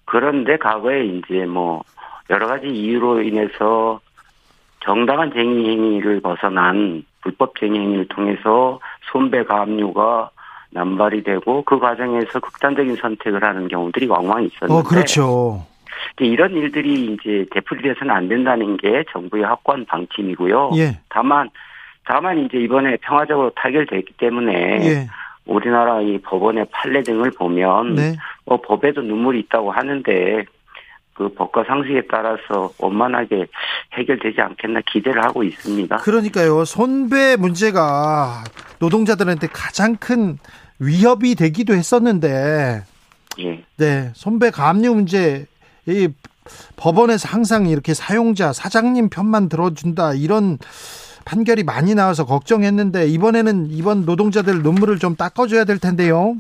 [0.06, 1.84] 그런데 과거에 이제 뭐
[2.30, 4.00] 여러 가지 이유로 인해서
[4.80, 8.80] 정당한 쟁의 행위를 벗어난 불법 쟁의 행위를 통해서
[9.12, 10.32] 손배 가압류가
[10.72, 14.74] 남발이 되고 그 과정에서 극단적인 선택을 하는 경우들이 왕왕 있었는데.
[14.74, 15.66] 어, 그렇죠.
[16.20, 20.72] 이런 일들이 이제 되풀이돼서는 안 된다는 게 정부의 확고한 방침이고요.
[20.78, 21.00] 예.
[21.10, 21.50] 다만
[22.06, 25.08] 다만 이제 이번에 평화적으로 타결됐기 때문에 예.
[25.46, 28.16] 우리나라 이 법원의 판례 등을 보면 네.
[28.46, 30.46] 뭐 법에도 눈물이 있다고 하는데
[31.14, 33.48] 그 법과 상식에 따라서 원만하게
[33.94, 35.98] 해결되지 않겠나 기대를 하고 있습니다.
[35.98, 36.64] 그러니까요.
[36.64, 38.44] 손배 문제가
[38.80, 40.38] 노동자들한테 가장 큰
[40.80, 42.84] 위협이 되기도 했었는데
[43.40, 43.64] 예.
[43.78, 45.46] 네, 손배 가압류 문제
[45.88, 46.10] 이
[46.78, 50.58] 법원에서 항상 이렇게 사용자 사장님 편만 들어준다 이런
[51.26, 56.36] 판결이 많이 나와서 걱정했는데 이번에는 이번 노동자들 눈물을 좀 닦아줘야 될 텐데요.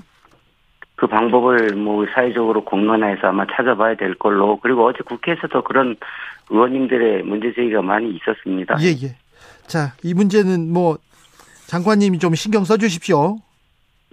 [0.95, 5.95] 그 방법을 뭐 사회적으로 공론화해서 아마 찾아봐야 될 걸로 그리고 어제 국회에서도 그런
[6.49, 8.77] 의원님들의 문제 제기가 많이 있었습니다.
[8.81, 9.15] 예 예.
[9.67, 10.97] 자 이 문제는 뭐
[11.67, 13.37] 장관님이 좀 신경 써주십시오.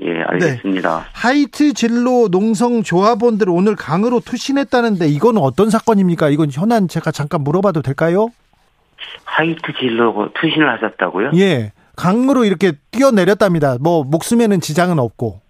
[0.03, 0.99] 예, 알겠습니다.
[0.99, 1.05] 네.
[1.13, 6.31] 하이트 진로 농성 조합원들 오늘 강으로 투신했다는데 이건 어떤 사건입니까?
[6.31, 8.29] 이건 현안 제가 잠깐 물어봐도 될까요?
[9.25, 11.31] 하이트 진로 투신을 하셨다고요?
[11.37, 11.73] 예.
[11.97, 13.77] 강으로 이렇게 뛰어내렸답니다.
[13.81, 15.41] 뭐 목숨에는 지장은 없고.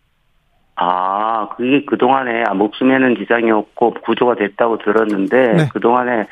[0.76, 5.68] 아, 그게 그동안에 아, 목숨에는 지장이 없고 구조가 됐다고 들었는데 네.
[5.72, 6.26] 그동안에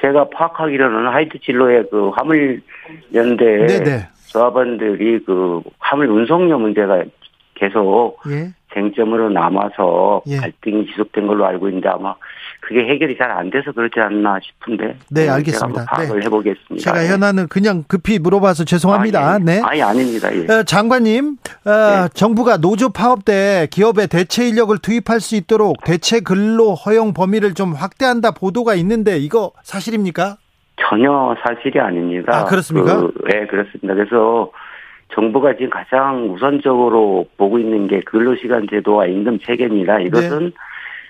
[0.00, 2.62] 제가 파악하기로는 하이트 진로의 그 화물
[3.12, 4.08] 연대 네네.
[4.28, 7.02] 조합원들이 그 화물 운송료 문제가
[7.60, 8.52] 계속 예.
[8.72, 10.36] 쟁점으로 남아서 예.
[10.36, 12.14] 갈등이 지속된 걸로 알고 있는데 아마
[12.60, 14.96] 그게 해결이 잘 안 돼서 그렇지 않나 싶은데.
[15.10, 15.80] 네, 알겠습니다.
[15.82, 16.26] 제가 파악을 네.
[16.26, 16.76] 해보겠습니다.
[16.78, 19.20] 제가 현안을 그냥 급히 물어봐서 죄송합니다.
[19.20, 19.44] 아, 예.
[19.44, 19.60] 네.
[19.62, 20.28] 아니, 아닙니다.
[20.34, 20.52] 예.
[20.52, 22.08] 어, 장관님, 어, 네.
[22.14, 27.72] 정부가 노조 파업 때 기업에 대체 인력을 투입할 수 있도록 대체 근로 허용 범위를 좀
[27.72, 30.36] 확대한다 보도가 있는데 이거 사실입니까?
[30.88, 32.32] 전혀 사실이 아닙니다.
[32.40, 32.96] 아, 그렇습니까?
[33.00, 33.94] 그, 네, 그렇습니다.
[33.94, 34.50] 그래서
[35.12, 40.00] 정부가 지금 가장 우선적으로 보고 있는 게 근로시간 제도와 임금 체계입니다.
[40.00, 40.50] 이것은 네.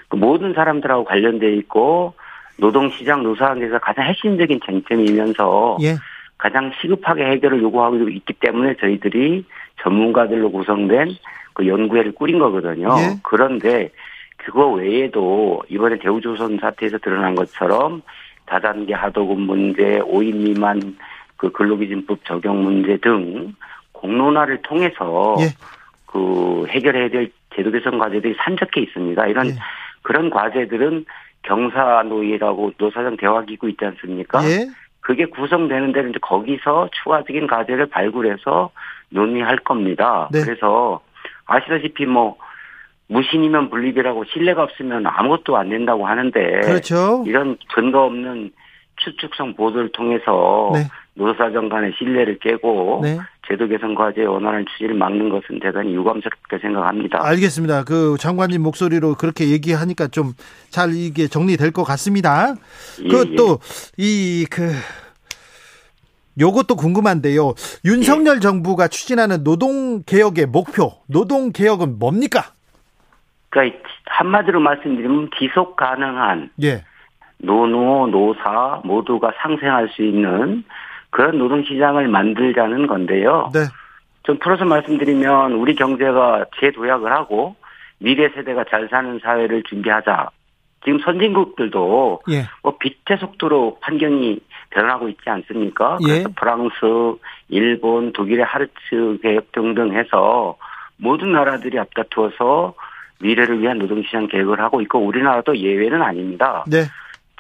[0.08, 2.14] 그 모든 사람들하고 관련돼 있고
[2.56, 5.96] 노동시장 노사안에서 가장 핵심적인 쟁점이면서 예.
[6.36, 9.44] 가장 시급하게 해결을 요구하고 있기 때문에 저희들이
[9.82, 11.16] 전문가들로 구성된
[11.54, 12.88] 그 연구회를 꾸린 거거든요.
[12.98, 13.18] 예.
[13.22, 13.90] 그런데
[14.36, 18.02] 그거 외에도 이번에 대우조선 사태에서 드러난 것처럼
[18.46, 20.96] 다단계 하도급 문제, 5인 미만
[21.36, 23.54] 그 근로기준법 적용 문제 등
[24.00, 25.48] 공론화를 통해서 예.
[26.06, 29.26] 그 해결해야 될 제도 개선 과제들이 산적해 있습니다.
[29.26, 29.52] 이런 예.
[30.02, 31.04] 그런 과제들은
[31.42, 34.44] 경사노예라고 노사정 대화기구 있지 않습니까?
[34.44, 34.68] 예.
[35.00, 38.70] 그게 구성되는 데는 이제 거기서 추가적인 과제를 발굴해서
[39.08, 40.28] 논의할 겁니다.
[40.30, 40.42] 네.
[40.44, 41.00] 그래서
[41.46, 42.36] 아시다시피 뭐
[43.08, 47.24] 무신이면 분립이라고 신뢰가 없으면 아무것도 안 된다고 하는데 그렇죠.
[47.26, 48.52] 이런 근거 없는
[48.96, 50.84] 추측성 보도를 통해서 네.
[51.14, 53.18] 노사정 간의 신뢰를 깨고 네.
[53.50, 57.18] 제도 개선 과제의 원활한 추진을 막는 것은 대단히 유감스럽게 생각합니다.
[57.22, 57.84] 알겠습니다.
[57.84, 60.34] 그 장관님 목소리로 그렇게 얘기하니까 좀
[60.70, 62.54] 잘 이게 정리될 것 같습니다.
[63.02, 63.58] 예, 그또
[63.98, 64.72] 이그
[66.38, 67.54] 요것도 궁금한데요.
[67.84, 68.40] 윤석열 예.
[68.40, 72.52] 정부가 추진하는 노동 개혁의 목표, 노동 개혁은 뭡니까?
[73.50, 76.84] 그러니까 한마디로 말씀드리면 지속 가능한 예.
[77.38, 80.64] 노노, 노사 모두가 상생할 수 있는
[81.10, 83.50] 그런 노동시장을 만들자는 건데요.
[83.52, 83.60] 네.
[84.22, 87.56] 좀 풀어서 말씀드리면 우리 경제가 재도약을 하고
[87.98, 90.30] 미래 세대가 잘 사는 사회를 준비하자.
[90.84, 92.44] 지금 선진국들도 예.
[92.62, 94.40] 뭐 빛의 속도로 환경이
[94.70, 95.98] 변하고 있지 않습니까?
[96.08, 96.12] 예.
[96.12, 100.56] 그래서 프랑스, 일본, 독일의 하르츠 계획 등등 해서
[100.96, 102.74] 모든 나라들이 앞다투어서
[103.20, 106.64] 미래를 위한 노동시장 계획을 하고 있고 우리나라도 예외는 아닙니다.
[106.66, 106.84] 네.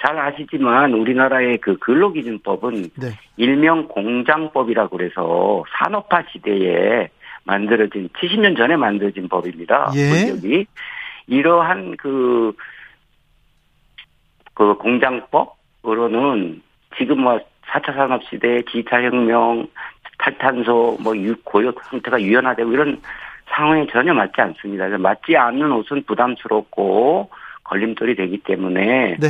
[0.00, 3.08] 잘 아시지만 우리나라의 그 근로기준법은 네.
[3.36, 7.08] 일명 공장법이라고 그래서 산업화 시대에
[7.44, 9.90] 만들어진 70년 전에 만들어진 법입니다.
[9.94, 10.30] 예.
[10.30, 10.66] 여기
[11.26, 12.52] 이러한 그,
[14.54, 16.62] 그 공장법으로는
[16.96, 17.38] 지금 뭐
[17.70, 19.68] 4차 산업 시대, 디지털 혁명,
[20.18, 21.14] 탈탄소, 뭐
[21.44, 23.00] 고용 형태가 유연화되고 이런
[23.50, 24.88] 상황에 전혀 맞지 않습니다.
[24.98, 27.30] 맞지 않는 옷은 부담스럽고
[27.64, 29.28] 걸림돌이 되기 때문에 네.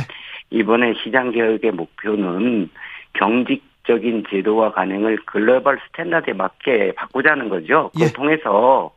[0.51, 2.69] 이번에 시장 개혁의 목표는
[3.13, 7.89] 경직적인 제도와 관행을 global standard에 맞게 바꾸자는 거죠.
[7.93, 8.13] 그걸 예.
[8.13, 8.93] 통해서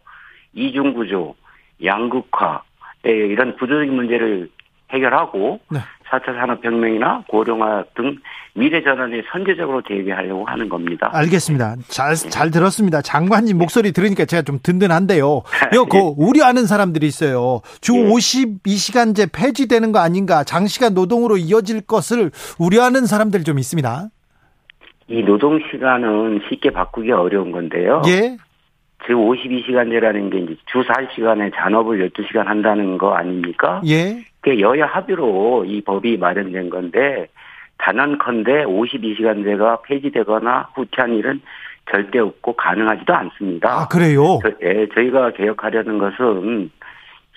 [0.53, 1.35] 이중 구조,
[1.83, 2.63] 양극화
[3.05, 4.49] 이런 구조적인 문제를
[4.91, 5.81] 해결하고 네.
[6.11, 8.19] 4차 산업혁명이나 고령화 등
[8.55, 11.11] 미래 전환에 선제적으로 대비하려고 하는 겁니다.
[11.13, 11.77] 알겠습니다.
[11.89, 13.03] 잘, 잘 들었습니다.
[13.03, 15.27] 장관님 목소리 들으니까 제가 좀 든든한데요.
[15.75, 17.63] 요, 그, 우려하는 사람들이 있어요.
[17.81, 18.05] 주 예.
[18.05, 24.09] 52시간제 폐지되는 거 아닌가, 장시간 노동으로 이어질 것을 우려하는 사람들 좀 있습니다.
[25.09, 28.03] 이 노동 시간은 쉽게 바꾸기 어려운 건데요.
[28.07, 28.37] 예.
[29.07, 33.81] 즉 52시간제라는 게 이제 주 40시간에 잔업을 12시간 한다는 거 아닙니까?
[33.87, 34.25] 예.
[34.41, 37.29] 그 여야 합의로 이 법이 마련된 건데
[37.79, 41.41] 단언컨대 52시간제가 폐지되거나 후퇴한 일은
[41.91, 43.69] 절대 없고 가능하지도 않습니다.
[43.71, 44.39] 아, 그래요?
[44.43, 46.71] 저, 예, 저희가 개혁하려는 것은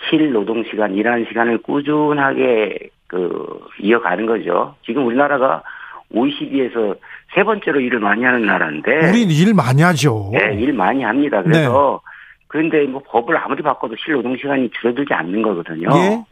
[0.10, 4.76] 실 노동 시간, 일하는 시간을 꾸준하게 그 이어가는 거죠.
[4.86, 5.64] 지금 우리나라가
[6.12, 6.96] OECD에서
[7.34, 9.10] 세 번째로 일을 많이 하는 나라인데.
[9.10, 10.30] 우린 일 많이 하죠.
[10.34, 11.42] 네, 일 많이 합니다.
[11.44, 12.12] 그래서 네.
[12.48, 15.90] 그런데 뭐 법을 아무리 바꿔도 실 노동 시간이 줄어들지 않는 거거든요.
[15.94, 16.24] 예?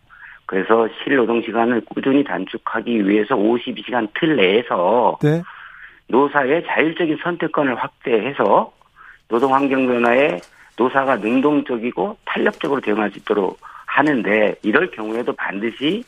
[0.46, 5.42] 그래서 실 노동 시간을 꾸준히 단축하기 위해서 52시간 틀 내에서 네.
[6.08, 8.72] 노사의 자율적인 선택권을 확대해서
[9.28, 10.40] 노동 환경 변화에
[10.78, 16.04] 노사가 능동적이고 탄력적으로 대응할 수 있도록 하는데 이럴 경우에도 반드시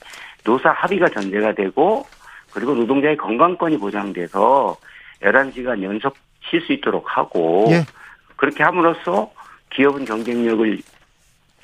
[0.45, 2.05] 노사 합의가 전제가 되고
[2.53, 4.77] 그리고 노동자의 건강권이 보장돼서
[5.21, 6.15] 11시간 연속
[6.49, 7.83] 쉴 수 있도록 하고 예.
[8.35, 9.31] 그렇게 함으로써
[9.71, 10.79] 기업은 경쟁력을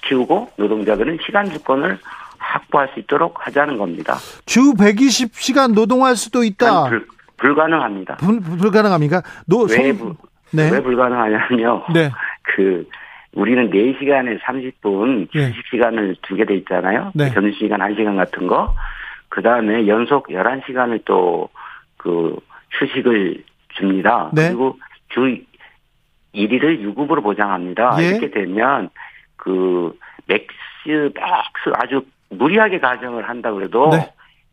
[0.03, 1.97] 키우고 노동자들은 시간 주권을
[2.37, 4.15] 확보할 수 있도록 하자는 겁니다.
[4.45, 6.89] 주 120시간 노동할 수도 있다.
[6.89, 7.07] 불,
[7.37, 8.17] 불가능합니다.
[8.17, 9.23] 불, 불가능합니까?
[9.45, 10.15] 노, 왜, 성...
[10.51, 10.69] 네.
[10.69, 11.85] 왜 불가능하냐면요.
[11.93, 12.11] 네.
[12.43, 12.87] 그
[13.33, 15.49] 우리는 4시간에 30분 네.
[15.49, 17.11] 휴식 시간을 두게 돼 있잖아요.
[17.15, 17.31] 네.
[17.33, 18.75] 점심시간 1시간 같은 거.
[19.33, 21.49] 그 다음에 연속 11시간을 또
[22.03, 22.37] 그
[22.71, 24.29] 휴식을 줍니다.
[24.33, 24.49] 네.
[24.49, 24.77] 그리고
[25.09, 25.37] 주
[26.35, 27.95] 1일을 유급으로 보장합니다.
[27.99, 28.07] 예.
[28.09, 28.89] 이렇게 되면
[29.37, 30.51] 그 max
[30.85, 31.13] max
[31.75, 34.11] 아주 무리하게 가정을 한다 그래도 네.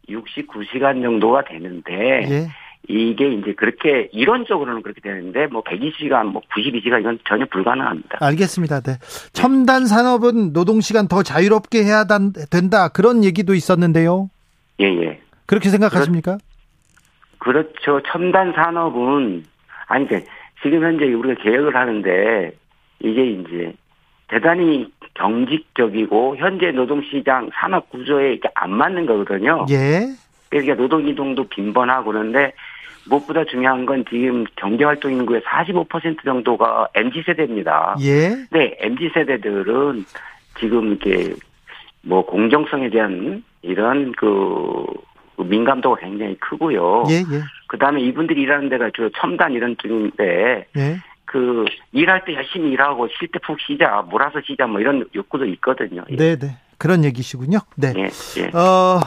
[0.09, 2.49] 69시간 정도가 되는데 예.
[2.89, 8.19] 이게 이제 그렇게 이론적으로는 그렇게 되는데 뭐 120시간 뭐 92시간 이건 전혀 불가능합니다.
[8.21, 8.81] 알겠습니다.
[8.81, 8.93] 네.
[9.33, 12.05] 첨단 산업은 노동 시간 더 자유롭게 해야
[12.51, 14.31] 된다 그런 얘기도 있었는데요.
[14.81, 15.21] 예, 예.
[15.47, 16.39] 그렇게 생각하십니까?
[17.39, 19.45] 그렇, 죠 첨단 산업은
[19.87, 20.07] 아니
[20.63, 22.53] 지금 현재 우리가 계획을 하는데
[23.01, 23.75] 이게 이제
[24.29, 29.67] 대단히 경직적이고 현재 노동시장 산업 구조에 이게 안 맞는 거거든요.
[29.71, 30.07] 예.
[30.49, 32.53] 그러니까 노동 이동도 빈번하고 그런데
[33.09, 37.97] 무엇보다 중요한 건 지금 경제활동 인구의 45% 정도가 MZ 세대입니다.
[38.03, 38.29] 예.
[38.51, 40.05] 네, MZ 세대들은
[40.59, 41.35] 지금 이렇게
[42.03, 44.85] 뭐 공정성에 대한 이런 그
[45.39, 47.05] 민감도가 굉장히 크고요.
[47.11, 47.43] 예, 예.
[47.69, 50.97] 그 다음에 이분들이 일하는 데가 주로 첨단 이런 쪽인데, 예.
[51.25, 56.05] 그 일할 때 열심히 일하고 쉴 때 푹 쉬자, 몰아서 쉬자 뭐 이런 욕구도 있거든요.
[56.11, 56.17] 예.
[56.17, 56.57] 네, 네.
[56.79, 57.59] 그런 얘기시군요.
[57.77, 57.93] 네.
[57.97, 58.09] 예,
[58.43, 58.57] 예.
[58.57, 59.01] 어,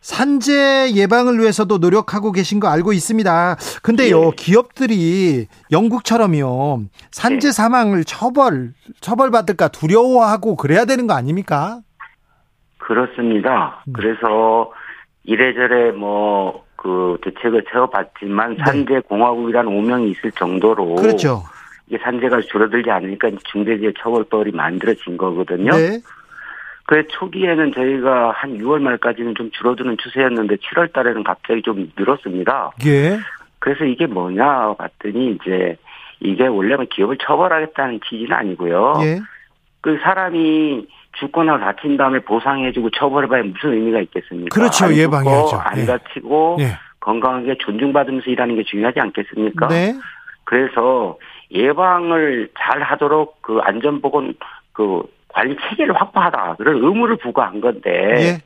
[0.00, 3.56] 산재 예방을 위해서도 노력하고 계신 거 알고 있습니다.
[3.82, 4.30] 근데요, 예.
[4.36, 7.52] 기업들이 영국처럼요, 산재 예.
[7.52, 11.80] 사망을 처벌, 처벌받을까 두려워하고 그래야 되는 거 아닙니까?
[12.78, 13.82] 그렇습니다.
[13.88, 13.92] 음.
[13.92, 14.72] 그래서
[15.24, 18.64] 이래저래 뭐, 그 대책을 세워봤지만 네.
[18.64, 20.96] 산재 공화국이라는 오명이 있을 정도로.
[20.96, 21.42] 그렇죠.
[21.88, 25.72] 이게 산재가 줄어들지 않으니까 중대재해 처벌법이 만들어진 거거든요.
[25.72, 26.00] 네.
[26.86, 32.72] 그 초기에는 저희가 한 6월 말까지는 좀 줄어드는 추세였는데 7월 달에는 갑자기 좀 늘었습니다.
[32.86, 33.18] 예.
[33.58, 35.76] 그래서 이게 뭐냐 봤더니 이제
[36.20, 38.94] 이게 원래는 기업을 처벌하겠다는 취지는 아니고요.
[39.02, 39.18] 예.
[39.80, 40.86] 그 사람이
[41.18, 44.54] 죽거나 다친 다음에 보상해주고 처벌해봐야 무슨 의미가 있겠습니까?
[44.54, 44.92] 그렇죠.
[44.92, 45.56] 예방해야죠.
[45.56, 45.86] 안 예.
[45.86, 46.78] 다치고 예.
[47.00, 49.68] 건강하게 존중받으면서 일하는 게 중요하지 않겠습니까?
[49.68, 49.94] 네.
[50.44, 51.18] 그래서
[51.50, 54.34] 예방을 잘 하도록 그 안전보건
[54.72, 58.38] 그 관리 체계를 확보하다 그런 의무를 부과한 건데 예.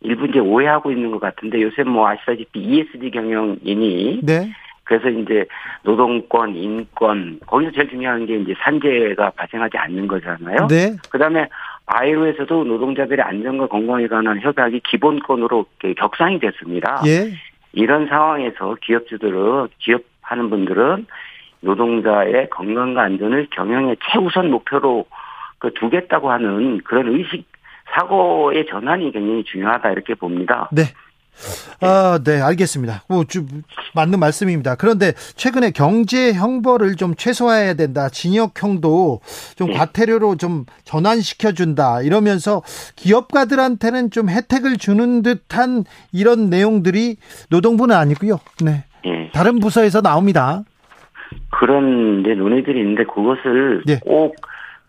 [0.00, 4.52] 일부 이제 오해하고 있는 것 같은데 요새 뭐 아시다시피 ESG 경영이니 네.
[4.84, 5.44] 그래서 이제
[5.82, 10.66] 노동권, 인권 거기서 제일 중요한 게 이제 산재가 발생하지 않는 거잖아요.
[10.68, 10.96] 네.
[11.10, 11.46] 그다음에
[11.88, 15.64] 아이로에서도 노동자들의 안전과 건강에 관한 협약이 기본권으로
[15.96, 17.02] 격상이 됐습니다.
[17.06, 17.32] 예.
[17.72, 21.06] 이런 상황에서 기업주들은 기업하는 분들은
[21.60, 25.06] 노동자의 건강과 안전을 경영의 최우선 목표로
[25.58, 27.46] 그 두겠다고 하는 그런 의식
[27.94, 30.68] 사고의 전환이 굉장히 중요하다 이렇게 봅니다.
[30.70, 30.82] 네.
[31.80, 33.04] 아, 네, 알겠습니다.
[33.08, 33.46] 뭐, 좀,
[33.94, 34.74] 맞는 말씀입니다.
[34.74, 38.08] 그런데 최근에 경제 형벌을 좀 최소화해야 된다.
[38.08, 39.20] 징역형도
[39.56, 39.74] 좀 네.
[39.74, 42.02] 과태료로 좀 전환시켜준다.
[42.02, 42.62] 이러면서
[42.96, 47.16] 기업가들한테는 좀 혜택을 주는 듯한 이런 내용들이
[47.50, 48.38] 노동부는 아니고요.
[48.64, 48.84] 네.
[49.04, 49.30] 네.
[49.32, 50.62] 다른 부서에서 나옵니다.
[51.50, 54.00] 그런 이제 논의들이 있는데 그것을 네.
[54.00, 54.36] 꼭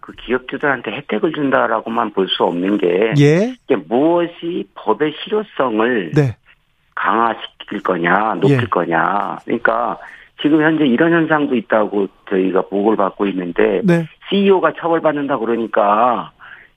[0.10, 3.54] 그 기업주들한테 혜택을 준다라고만 볼 수 없는 게 예?
[3.64, 6.36] 이게 무엇이 법의 실효성을 네.
[6.96, 8.66] 강화시킬 거냐, 높일 예.
[8.66, 9.38] 거냐.
[9.46, 9.98] 그러니까
[10.42, 14.06] 지금 현재 이런 현상도 있다고 저희가 보고를 받고 있는데 네.
[14.30, 16.32] CEO가 처벌받는다 그러니까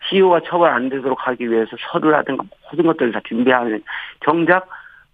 [0.08, 3.82] CEO가 처벌 안 되도록 하기 위해서 서류라든가 모든 것들을 다 준비하는
[4.24, 4.68] 정작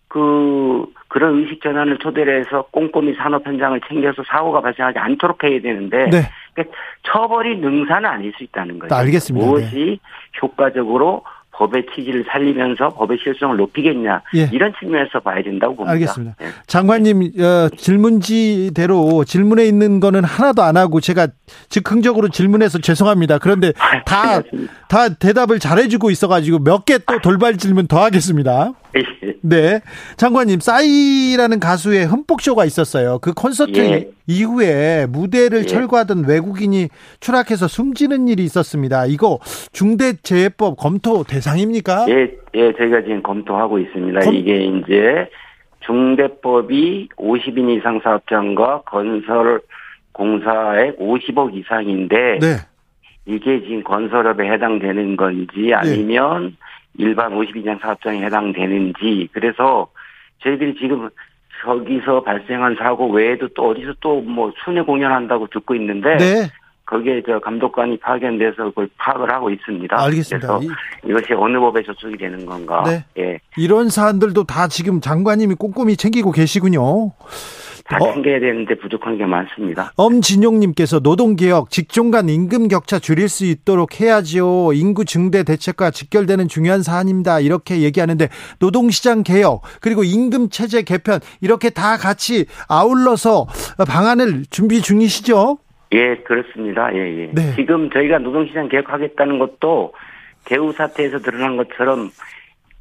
[0.08, 6.08] 그 그런 의식 전환을 토대로 해서 꼼꼼히 산업 현장을 챙겨서 사고가 발생하지 않도록 해야 되는데
[6.10, 6.22] 네.
[6.54, 8.94] 그러니까 처벌이 능사는 아닐 수 있다는 거죠.
[8.94, 9.46] 알겠습니다.
[9.46, 9.98] 무엇이 네.
[10.42, 14.48] 효과적으로 법의 취지를 살리면서 법의 실성을 높이겠냐 예.
[14.52, 15.92] 이런 측면에서 봐야 된다고 봅니다.
[15.92, 16.36] 알겠습니다.
[16.38, 16.46] 네.
[16.68, 21.26] 장관님 어, 질문지대로 질문에 있는 거는 하나도 안 하고 제가
[21.68, 23.38] 즉흥적으로 질문해서 죄송합니다.
[23.38, 23.72] 그런데
[24.06, 24.42] 다다 아,
[24.88, 28.70] 다 대답을 잘해주고 있어가지고 몇 개 또 돌발 질문 더 하겠습니다.
[28.96, 29.34] 예.
[29.42, 29.80] 네,
[30.16, 33.18] 장관님 싸이라는 가수의 흠뻑쇼가 있었어요.
[33.20, 34.10] 그 콘서트 예.
[34.26, 35.66] 이후에 무대를 예.
[35.66, 36.88] 철거하던 외국인이
[37.20, 39.06] 추락해서 숨지는 일이 있었습니다.
[39.06, 39.38] 이거
[39.72, 42.06] 중대재해법 검토 대상입니까?
[42.08, 44.20] 예, 예, 저희가 지금 검토하고 있습니다.
[44.20, 44.34] 검...
[44.34, 45.28] 이게 이제
[45.80, 49.60] 중대법이 50인 이상 사업장과 건설
[50.12, 52.56] 공사액 50억 이상인데 네.
[53.26, 56.52] 이게 지금 건설업에 해당되는 건지 아니면 네.
[56.98, 59.88] 일반 50인 이상 사업장에 해당되는지 그래서
[60.42, 61.08] 저희들이 지금
[61.64, 66.48] 저기서 발생한 사고 외에도 또 어디서 또 뭐 순회 공연한다고 듣고 있는데 네.
[66.86, 70.00] 거기에 저 감독관이 파견돼서 그걸 파악을 하고 있습니다.
[70.04, 70.58] 알겠습니다.
[70.58, 70.74] 그래서
[71.04, 72.82] 이것이 어느 법에 저촉이 되는 건가?
[72.86, 73.04] 네.
[73.18, 73.38] 예.
[73.56, 77.10] 이런 사안들도 다 지금 장관님이 꼼꼼히 챙기고 계시군요.
[77.88, 78.12] 다 어.
[78.12, 79.92] 챙겨야 되는데 부족한 게 많습니다.
[79.96, 84.74] 엄진용님께서 노동개혁, 직종 간 임금 격차 줄일 수 있도록 해야지요.
[84.74, 87.40] 인구 증대 대책과 직결되는 중요한 사안입니다.
[87.40, 88.28] 이렇게 얘기하는데
[88.60, 93.46] 노동시장 개혁 그리고 임금 체제 개편 이렇게 다 같이 아울러서
[93.88, 95.58] 방안을 준비 중이시죠?
[95.92, 96.94] 예, 그렇습니다.
[96.94, 97.30] 예, 예.
[97.32, 97.54] 네.
[97.56, 99.94] 지금 저희가 노동시장 개혁하겠다는 것도
[100.44, 102.10] 개우 사태에서 드러난 것처럼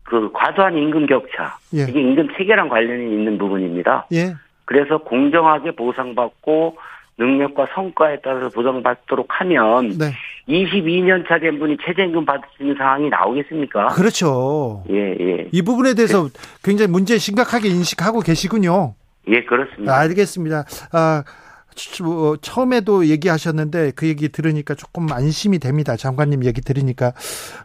[0.04, 1.84] 그 과도한 임금 격차 예.
[1.84, 4.08] 이게 임금 체계랑 관련이 있는 부분입니다.
[4.12, 4.36] 예.
[4.68, 6.78] 그래서 공정하게 보상받고
[7.18, 10.12] 능력과 성과에 따라서 보상받도록 하면 네.
[10.48, 13.88] 22년 차 된 분이 최저임금 받을 수 있는 상황이 나오겠습니까?
[13.88, 14.84] 그렇죠.
[14.92, 15.50] 예, 예.
[15.52, 16.30] 이 부분에 대해서 네.
[16.64, 18.94] 굉장히 문제 심각하게 인식하고 계시군요.
[19.30, 19.98] 예, 그렇습니다.
[19.98, 20.66] 알겠습니다.
[20.92, 21.24] 아,
[22.04, 25.96] 뭐, 처음에도 얘기하셨는데 그 얘기 들으니까 조금 안심이 됩니다.
[25.96, 27.14] 장관님 얘기 들으니까.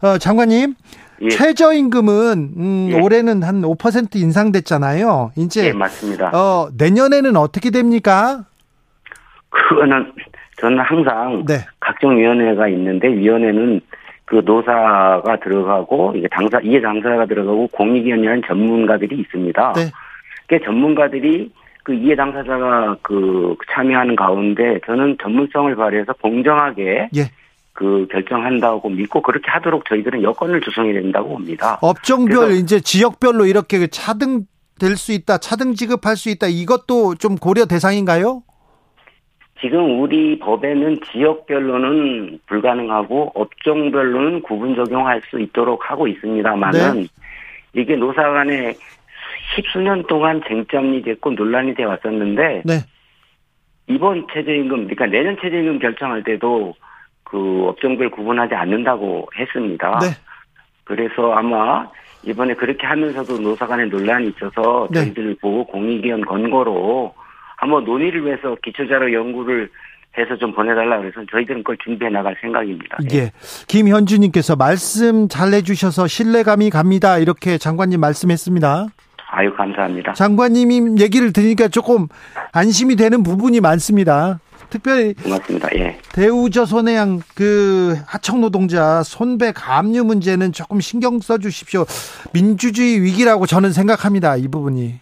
[0.03, 0.75] 어, 장관님,
[1.23, 1.29] 예.
[1.29, 3.01] 최저임금은 음, 예.
[3.01, 5.33] 올해는 한 5% 인상됐잖아요.
[5.37, 6.31] 이제 예, 맞습니다.
[6.35, 8.45] 어, 내년에는 어떻게 됩니까?
[9.51, 10.13] 그거는
[10.59, 11.55] 저는 항상 네.
[11.81, 13.81] 각종 위원회가 있는데 위원회는
[14.25, 19.73] 그 노사가 들어가고 이게 당사 이해 당사가 들어가고 공익위원회라는 전문가들이 있습니다.
[19.75, 19.83] 네.
[20.49, 21.53] 그 전문가들이
[21.85, 27.21] 그 이해 당사자가 그 참여하는 가운데 저는 전문성을 발휘해서 공정하게 예.
[27.73, 31.79] 그 결정한다고 믿고 그렇게 하도록 저희들은 여건을 조성해야 된다고 봅니다.
[31.81, 34.45] 업종별 이제 지역별로 이렇게 차등
[34.79, 38.43] 될 수 있다, 차등 지급할 수 있다 이것도 좀 고려 대상인가요?
[39.61, 47.07] 지금 우리 법에는 지역별로는 불가능하고 업종별로는 구분 적용할 수 있도록 하고 있습니다만은 네.
[47.75, 48.75] 이게 노사 간에
[49.55, 52.75] 십수년 동안 쟁점이 됐고 논란이 돼 왔었는데 네.
[53.87, 56.75] 이번 최저임금 그러니까 내년 최저임금 결정할 때도
[57.33, 59.99] 그 업종별 구분하지 않는다고 했습니다.
[60.03, 60.09] 네.
[60.85, 61.89] 그래서 아마
[62.23, 65.01] 이번에 그렇게 하면서도 노사 간에 논란이 있어서 네.
[65.01, 67.15] 저희들 보고 공익위원 권고로
[67.57, 69.71] 한번 논의를 위해서 기초자료 연구를
[70.19, 72.99] 해서 좀 보내달라 그래서 저희들은 그걸 준비해 나갈 생각입니다.
[73.15, 73.33] 예.
[73.67, 77.17] 김현주님께서 말씀 잘 해주셔서 신뢰감이 갑니다.
[77.17, 78.89] 이렇게 장관님 말씀했습니다.
[79.31, 80.13] 아유, 감사합니다.
[80.13, 82.09] 장관님이 얘기를 들으니까 조금
[82.53, 84.39] 안심이 되는 부분이 많습니다.
[84.73, 85.69] 특별히 고맙습니다.
[85.77, 85.99] 예.
[86.15, 91.85] 대우조선해양 그 하청 노동자 손배 감류 문제는 조금 신경 써 주십시오.
[92.33, 94.37] 민주주의 위기라고 저는 생각합니다.
[94.37, 94.95] 이 부분이.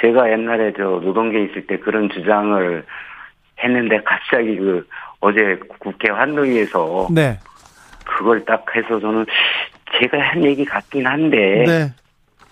[0.00, 2.84] 제가 옛날에 저 노동계 있을 때 그런 주장을
[3.62, 4.86] 했는데 갑자기 그
[5.20, 7.38] 어제 국회 환노위에서 네.
[8.06, 9.26] 그걸 딱 해서 저는
[10.00, 11.92] 제가 한 얘기 같긴 한데 네.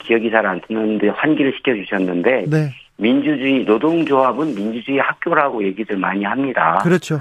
[0.01, 2.75] 기억이 잘안 나는데 환기를 시켜 주셨는데 네.
[2.97, 6.79] 민주주의 노동조합은 민주주의 학교라고 얘기들 많이 합니다.
[6.83, 7.21] 그렇죠.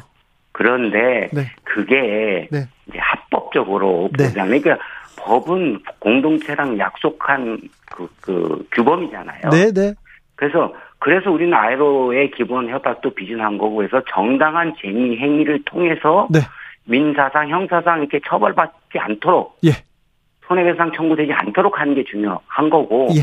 [0.52, 1.52] 그런데 네.
[1.64, 2.68] 그게 네.
[2.88, 4.32] 이제 합법적으로 네.
[4.32, 4.78] 그러니까
[5.18, 7.60] 법은 공동체랑 약속한
[7.92, 9.50] 그, 그 규범이잖아요.
[9.52, 9.94] 네, 네.
[10.36, 16.40] 그래서 그래서 우리는 아이로의 기본 협약도 비준한 거고 해서 정당한 쟁의 행위를 통해서 네.
[16.86, 19.72] 민사상 형사상 이렇게 처벌받지 않도록 예.
[20.48, 23.22] 손해배상 청구되지 않도록 하는 게 중요한 거고 예.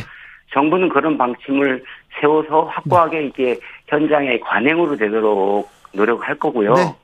[0.52, 1.82] 정부는 그런 방침을
[2.20, 3.26] 세워서 확고하게 네.
[3.26, 6.74] 이게 현장에 관행으로 되도록 노력할 거고요.
[6.74, 6.94] 네.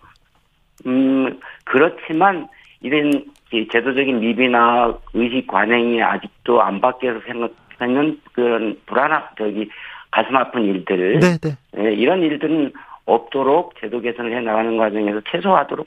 [0.87, 2.49] 음 그렇지만
[2.81, 9.69] 이런 제도적인 미비나 의식 관행이 아직도 안 바뀌어서 생각하는 그런 불안한 저기
[10.11, 11.57] 가슴 아픈 일들 네, 네.
[11.73, 12.73] 네, 이런 일들은
[13.05, 15.87] 없도록 제도 개선을 해 나가는 과정에서 최소화하도록.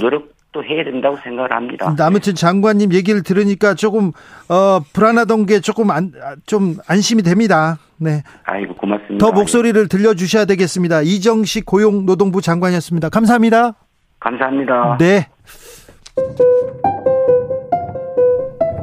[0.00, 1.94] 노력도 해야 된다고 생각을 합니다.
[2.00, 4.12] 아무튼 장관님 얘기를 들으니까 조금
[4.48, 6.12] 어, 불안하던 게 조금 안,
[6.46, 7.78] 좀 안심이 됩니다.
[7.98, 8.22] 네.
[8.44, 9.24] 아이고 고맙습니다.
[9.24, 11.02] 더 목소리를 들려주셔야 되겠습니다.
[11.02, 13.08] 이정식 고용노동부 장관이었습니다.
[13.08, 13.74] 감사합니다.
[14.20, 14.96] 감사합니다.
[14.98, 15.26] 네.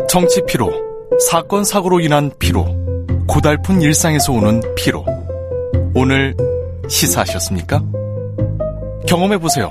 [0.10, 0.72] 정치 피로,
[1.30, 2.66] 사건 사고로 인한 피로.
[3.28, 5.06] 고달픈 일상에서 오는 피로.
[5.94, 6.36] 오늘
[6.88, 7.82] 시사하셨습니까?
[9.08, 9.70] 경험해 보세요.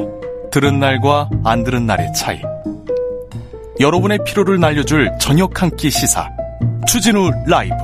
[0.51, 2.41] 들은 날과 안 들은 날의 차이.
[3.81, 6.29] 여러분의 피로를 날려줄 저녁 한 끼 시사.
[6.87, 7.75] 추진우 라이브.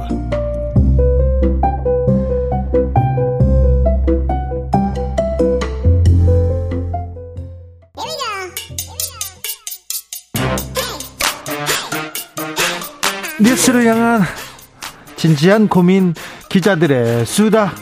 [13.42, 14.20] 뉴스를 향한
[15.16, 16.14] 진지한 고민
[16.48, 17.72] 기자들의 수다.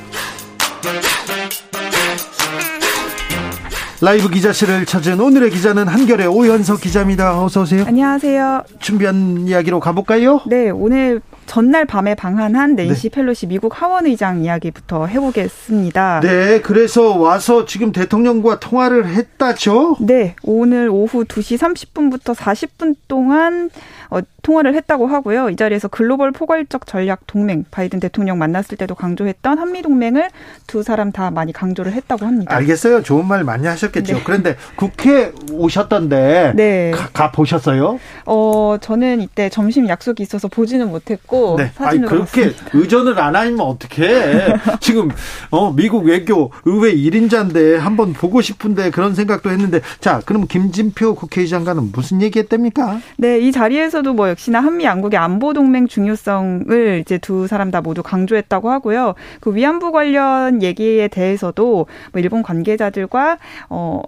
[4.01, 7.43] 라이브 기자실을 찾은 오늘의 기자는 한결의 오현석 기자입니다.
[7.43, 7.85] 어서 오세요.
[7.85, 8.63] 안녕하세요.
[8.79, 10.41] 준비한 이야기로 가볼까요?
[10.47, 13.17] 네, 오늘 전날 밤에 방한한 낸시 네.
[13.17, 16.21] 펠로시 미국 하원 의장 이야기부터 해보겠습니다.
[16.21, 19.97] 네, 그래서 와서 지금 대통령과 통화를 했다죠?
[20.01, 23.71] 네, 오늘 오후 2시 30분부터 40분 동안
[24.11, 25.51] 어, 통화를 했다고 하고요.
[25.51, 30.31] 이 자리에서 글로벌 포괄적 전략 동맹 바이든 대통령 만났을 때도 강조했던 한미 동맹을
[30.67, 32.55] 두 사람 다 많이 강조를 했다고 합니다.
[32.55, 33.03] 알겠어요.
[33.03, 34.15] 좋은 말 많이 하셨겠죠.
[34.15, 34.23] 네.
[34.25, 36.91] 그런데 국회 오셨던데 네.
[36.93, 37.99] 가, 가, 보셨어요?
[38.25, 41.71] 어 저는 이때 점심 약속이 있어서 보지는 못했고 네.
[41.75, 42.79] 사진으로 아니, 그렇게 봤습니다.
[42.79, 44.55] 의전을 안 하면 어떡해.
[44.81, 45.11] 지금
[45.51, 51.93] 어 미국 외교 의회 1인자인데 한번 보고 싶은데 그런 생각도 했는데 자 그럼 김진표 국회의장과는
[51.93, 53.01] 무슨 얘기했답니까?
[53.19, 57.81] 네, 이 자리에서 도 뭐 역시나 한미 양국의 안보 동맹 중요성을 이제 두 사람 다
[57.81, 59.15] 모두 강조했다고 하고요.
[59.41, 63.39] 그 위안부 관련 얘기에 대해서도 뭐 일본 관계자들과
[63.69, 64.03] 어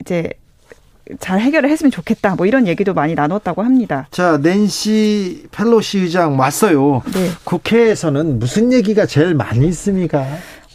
[0.00, 0.30] 이제
[1.20, 2.34] 잘 해결을 했으면 좋겠다.
[2.34, 4.08] 뭐 이런 얘기도 많이 나눴다고 합니다.
[4.10, 7.02] 자, 낸시 펠로시 의장 왔어요.
[7.12, 7.28] 네.
[7.44, 10.24] 국회에서는 무슨 얘기가 제일 많이 있습니까?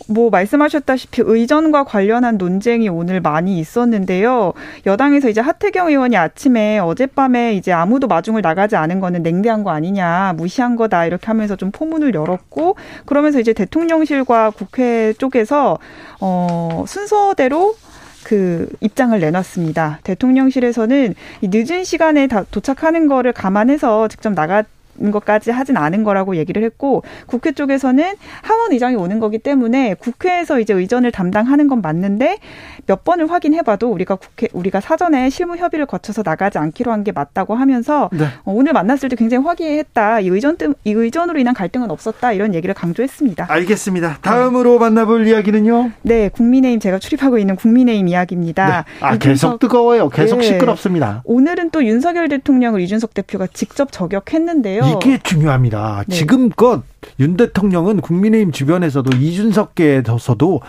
[0.09, 4.53] 뭐 말씀하셨다시피 의전과 관련한 논쟁이 오늘 많이 있었는데요.
[4.85, 10.33] 여당에서 이제 하태경 의원이 아침에 어젯밤에 이제 아무도 마중을 나가지 않은 거는 냉대한 거 아니냐,
[10.35, 12.75] 무시한 거다 이렇게 하면서 좀 포문을 열었고
[13.05, 15.77] 그러면서 이제 대통령실과 국회 쪽에서
[16.19, 17.75] 어 순서대로
[18.23, 19.99] 그 입장을 내놨습니다.
[20.03, 24.63] 대통령실에서는 이 늦은 시간에 다 도착하는 거를 감안해서 직접 나가
[25.11, 28.13] 것까지 하진 않은 거라고 얘기를 했고 국회 쪽에서는
[28.43, 32.37] 하원 의장이 오는 거기 때문에 국회에서 이제 의전을 담당하는 건 맞는데
[32.85, 37.55] 몇 번을 확인해봐도 우리가 국회 우리가 사전에 실무 협의를 거쳐서 나가지 않기로 한 게 맞다고
[37.55, 38.25] 하면서 네.
[38.43, 40.19] 어, 오늘 만났을 때 굉장히 화기애애했다.
[40.19, 43.45] 이 의전 이 의전으로 인한 갈등은 없었다 이런 얘기를 강조했습니다.
[43.49, 44.17] 알겠습니다.
[44.21, 44.79] 다음으로 네.
[44.79, 45.91] 만나볼 이야기는요?
[46.01, 48.85] 네, 국민의힘 제가 출입하고 있는 국민의힘 이야기입니다.
[48.99, 49.05] 네.
[49.05, 50.09] 아 계속 뜨거워요.
[50.09, 50.43] 계속 네.
[50.47, 51.21] 시끄럽습니다.
[51.23, 54.83] 오늘은 또 윤석열 대통령을 이준석 대표가 직접 저격했는데요.
[54.91, 56.03] 이게 중요합니다.
[56.07, 56.15] 네.
[56.15, 56.83] 지금껏
[57.19, 60.61] 윤 대통령은 국민의힘 주변에서도 이준석계에 서도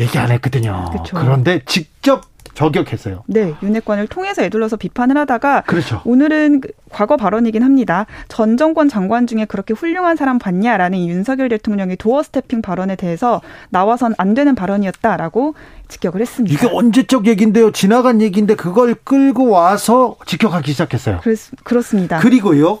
[0.00, 0.86] 얘기 안 했거든요.
[0.90, 1.16] 그렇죠.
[1.16, 3.24] 그런데 직접 저격했어요.
[3.26, 6.00] 네, 윤핵관을 통해서 애둘러서 비판을 하다가 그렇죠.
[6.04, 8.06] 오늘은 그 과거 발언이긴 합니다.
[8.28, 13.40] 전 정권 장관 중에 그렇게 훌륭한 사람 봤냐라는 윤석열 대통령의 도어 스태핑 발언에 대해서
[13.70, 15.54] 나와선 안 되는 발언이었다라고
[15.88, 16.54] 직격을 했습니다.
[16.54, 17.72] 이게 언제적 얘기인데요.
[17.72, 21.20] 지나간 얘기인데 그걸 끌고 와서 직격하기 시작했어요.
[21.22, 21.34] 그렇,
[21.64, 22.18] 그렇습니다.
[22.20, 22.78] 그리고요.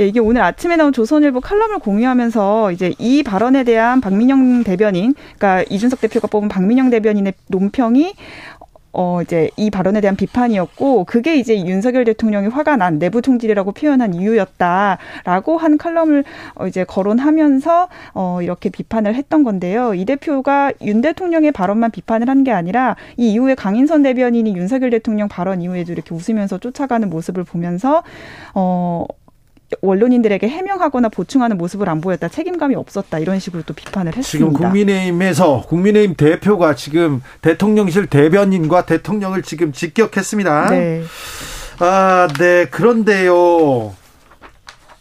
[0.00, 5.62] 예, 이게 오늘 아침에 나온 조선일보 칼럼을 공유하면서 이제 이 발언에 대한 박민영 대변인, 그러니까
[5.68, 8.14] 이준석 대표가 뽑은 박민영 대변인의 논평이
[8.92, 14.14] 어, 이제 이 발언에 대한 비판이었고, 그게 이제 윤석열 대통령이 화가 난 내부 총질이라고 표현한
[14.14, 16.24] 이유였다라고 한 칼럼을
[16.56, 19.94] 어, 이제 거론하면서, 어, 이렇게 비판을 했던 건데요.
[19.94, 25.28] 이 대표가 윤 대통령의 발언만 비판을 한 게 아니라, 이 이후에 강인선 대변인이 윤석열 대통령
[25.28, 28.02] 발언 이후에도 이렇게 웃으면서 쫓아가는 모습을 보면서,
[28.54, 29.04] 어,
[29.82, 32.28] 언론인들에게 해명하거나 보충하는 모습을 안 보였다.
[32.28, 33.18] 책임감이 없었다.
[33.18, 34.30] 이런 식으로 또 비판을 했습니다.
[34.30, 40.70] 지금 국민의힘에서 국민의힘 대표가 지금 대통령실 대변인과 대통령을 지금 직격했습니다.
[40.70, 41.02] 네.
[41.78, 42.66] 아, 네.
[42.66, 43.94] 그런데요.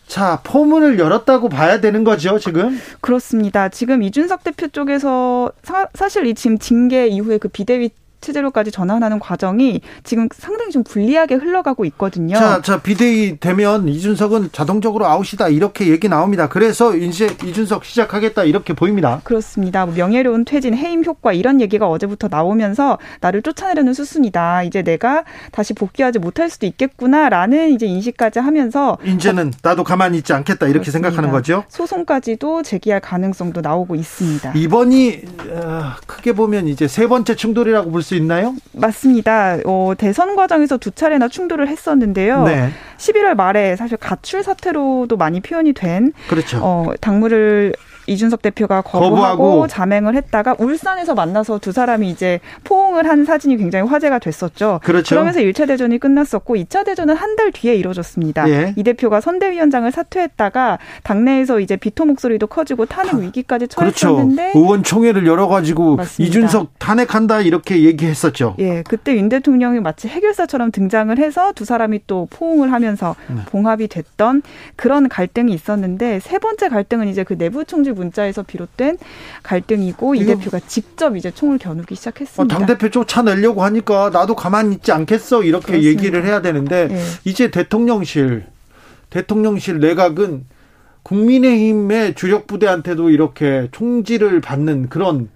[0.08, 2.80] 자, 포문을 열었다고 봐야 되는 거죠, 지금?
[3.00, 3.70] 그렇습니다.
[3.70, 7.91] 지금 이준석 대표 쪽에서 사, 실이 지금 징계 이후에 그 비대위
[8.22, 12.36] 체제로까지 전환하는 과정이 지금 상당히 좀 불리하게 흘러가고 있거든요.
[12.36, 16.50] 자, 자 비대위 되면 이준석은 자동적으로 아웃이다 이렇게 얘기 나옵니다.
[16.50, 19.22] 그래서 이제 이준석 시작하겠다 이렇게 보입니다.
[19.24, 19.86] 그렇습니다.
[19.86, 24.64] 뭐 명예로운 퇴진, 해임 효과 이런 얘기가 어제부터 나오면서 나를 쫓아내려는 수순이다.
[24.64, 30.68] 이제 내가 다시 복귀하지 못할 수도 있겠구나라는 이제 인식까지 하면서 이제는 나도 가만히 있지 않겠다
[30.68, 31.10] 이렇게 그렇습니다.
[31.10, 31.64] 생각하는 거죠.
[31.70, 34.54] 소송까지도 제기할 가능성도 나오고 있습니다.
[34.56, 35.22] 이번이
[35.52, 38.56] 어, 크게 보면 이제 세 번째 충돌이라고 볼 수수 있나요?
[38.73, 39.57] 맞습니다.
[39.65, 42.44] 어, 대선 과정에서 두 차례나 충돌을 했었는데요.
[42.44, 42.69] 네.
[42.98, 46.60] 11월 말에 사실 가출 사태로도 많이 표현이 된 그렇죠.
[46.61, 47.73] 어, 당무를
[48.10, 53.88] 이준석 대표가 거부하고, 거부하고, 자맹을 했다가 울산에서 만나서 두 사람이 이제 포옹을 한 사진이 굉장히
[53.88, 54.80] 화제가 됐었죠.
[54.84, 55.15] 그렇죠.
[55.15, 58.49] 그러면서 1차 대전이 끝났었고 2차 대전은 한 달 뒤에 이루어졌습니다.
[58.49, 58.73] 예.
[58.76, 64.60] 이 대표가 선대위원장을 사퇴했다가 당내에서 이제 비토 목소리도 커지고 탄핵 위기까지 처했었는데 그렇죠.
[64.60, 66.27] 의원총회를 열어가지고 맞습니다.
[66.30, 68.56] 이준석 탄핵한다 이렇게 얘기했었죠.
[68.60, 73.41] 예, 그때 윤 대통령이 마치 해결사처럼 등장을 해서 두 사람이 또 포옹을 하면서 네.
[73.45, 74.41] 봉합이 됐던
[74.76, 78.98] 그런 갈등이 있었는데 세 번째 갈등은 이제 그 내부 총질 문자에서 비롯된
[79.44, 82.58] 갈등이고 이 대표가 직접 이제 총을 겨누기 시작했습니다.
[82.58, 85.90] 당 대표 쫓아내려고 하니까 나도 가만히 있지 않겠어 이렇게 그렇습니다.
[85.90, 87.04] 얘기를 해야 되는데 네.
[87.26, 88.46] 이제 대통령실
[89.10, 90.46] 대통령실 내각은
[91.04, 95.30] 국민의힘의 주력 부대한테도 이렇게 총질을 받는 그런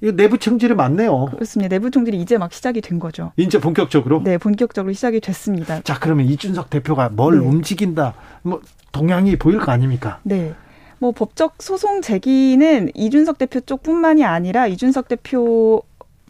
[0.00, 1.26] 내부 총질이 맞네요.
[1.32, 1.74] 그렇습니다.
[1.74, 3.32] 내부 총질이 이제 막 시작이 된 거죠.
[3.36, 4.22] 이제 본격적으로?
[4.22, 5.80] 네, 본격적으로 시작이 됐습니다.
[5.82, 7.46] 자, 그러면 이준석 대표가 뭘 네.
[7.46, 8.60] 움직인다, 뭐
[8.92, 10.20] 동향이 보일 거 아닙니까?
[10.22, 10.54] 네.
[10.98, 15.82] 뭐 법적 소송 제기는 이준석 대표 쪽뿐만이 아니라 이준석 대표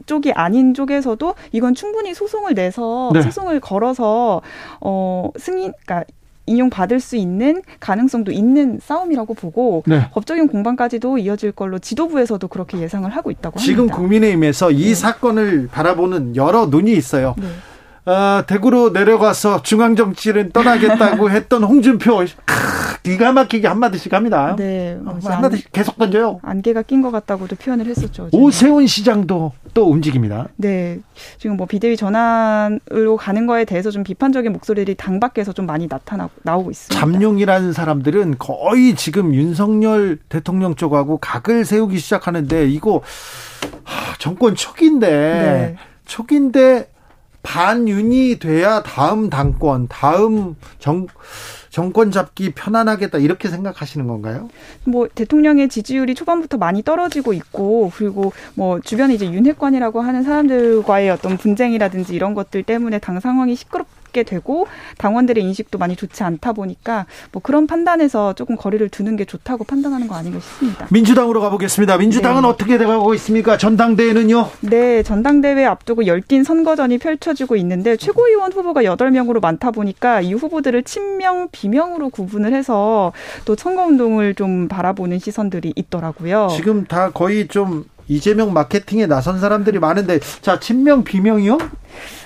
[0.07, 3.23] 쪽이 아닌 쪽에서도 이건 충분히 소송을 내서 네.
[3.23, 4.43] 소송을 걸어서
[4.81, 6.05] 어 승인 그러니까
[6.47, 10.11] 인용 받을 수 있는 가능성도 있는 싸움이라고 보고 네.
[10.13, 13.65] 법적인 공방까지도 이어질 걸로 지도부에서도 그렇게 예상을 하고 있다고 합니다.
[13.65, 14.95] 지금 국민의힘에서 이 네.
[14.95, 17.35] 사건을 바라보는 여러 눈이 있어요.
[17.39, 17.47] 네.
[18.07, 22.23] 어, 대구로 내려가서 중앙정치를 떠나겠다고 했던 홍준표
[23.05, 24.57] 기가 막히게 한마디씩 합니다.
[24.57, 24.99] 네.
[25.05, 26.41] 어, 한마디씩 계속 던져요.
[26.43, 28.25] 안개가 낀 것 같다고도 표현을 했었죠.
[28.25, 28.37] 어제.
[28.37, 30.49] 오세훈 시장도 또 움직입니다.
[30.57, 31.01] 네.
[31.39, 36.33] 지금 뭐 비대위 전환으로 가는 거에 대해서 좀 비판적인 목소리들이 당 밖에서 좀 많이 나타나고
[36.43, 36.99] 나오고 있습니다.
[36.99, 43.03] 잠룡이라는 사람들은 거의 지금 윤석열 대통령 쪽하고 각을 세우기 시작하는데 이거
[43.85, 45.77] 하, 정권 초기인데 네.
[46.07, 46.89] 초기인데
[47.43, 51.07] 반윤이 돼야 다음 당권, 다음 정,
[51.75, 54.49] 정권 잡기 편안하겠다 이렇게 생각하시는 건가요?
[54.85, 61.37] 뭐 대통령의 지지율이 초반부터 많이 떨어지고 있고 그리고 뭐 주변에 이제 윤핵관이라고 하는 사람들과의 어떤
[61.37, 64.67] 분쟁이라든지 이런 것들 때문에 당 상황이 시끄럽 없게 되고
[64.99, 70.07] 당원들의 인식도 많이 좋지 않다 보니까 뭐 그런 판단에서 조금 거리를 두는 게 좋다고 판단하는
[70.07, 70.87] 거 아닌가 싶습니다.
[70.91, 71.99] 민주당으로 가보겠습니다.
[71.99, 72.49] 민주당은 네.
[72.49, 73.59] 어떻게 돼가고 있습니까?
[73.59, 74.49] 전당대회는요?
[74.61, 81.49] 네, 전당대회 앞두고 열띤 선거전이 펼쳐지고 있는데 최고위원 후보가 8명으로 많다 보니까 이 후보들을 친명,
[81.51, 83.13] 비명으로 구분을 해서
[83.45, 86.49] 또 선거운동을 좀 바라보는 시선들이 있더라고요.
[86.55, 91.59] 지금 다 거의 좀 이재명 마케팅에 나선 사람들이 많은데 자 친명 비명이요?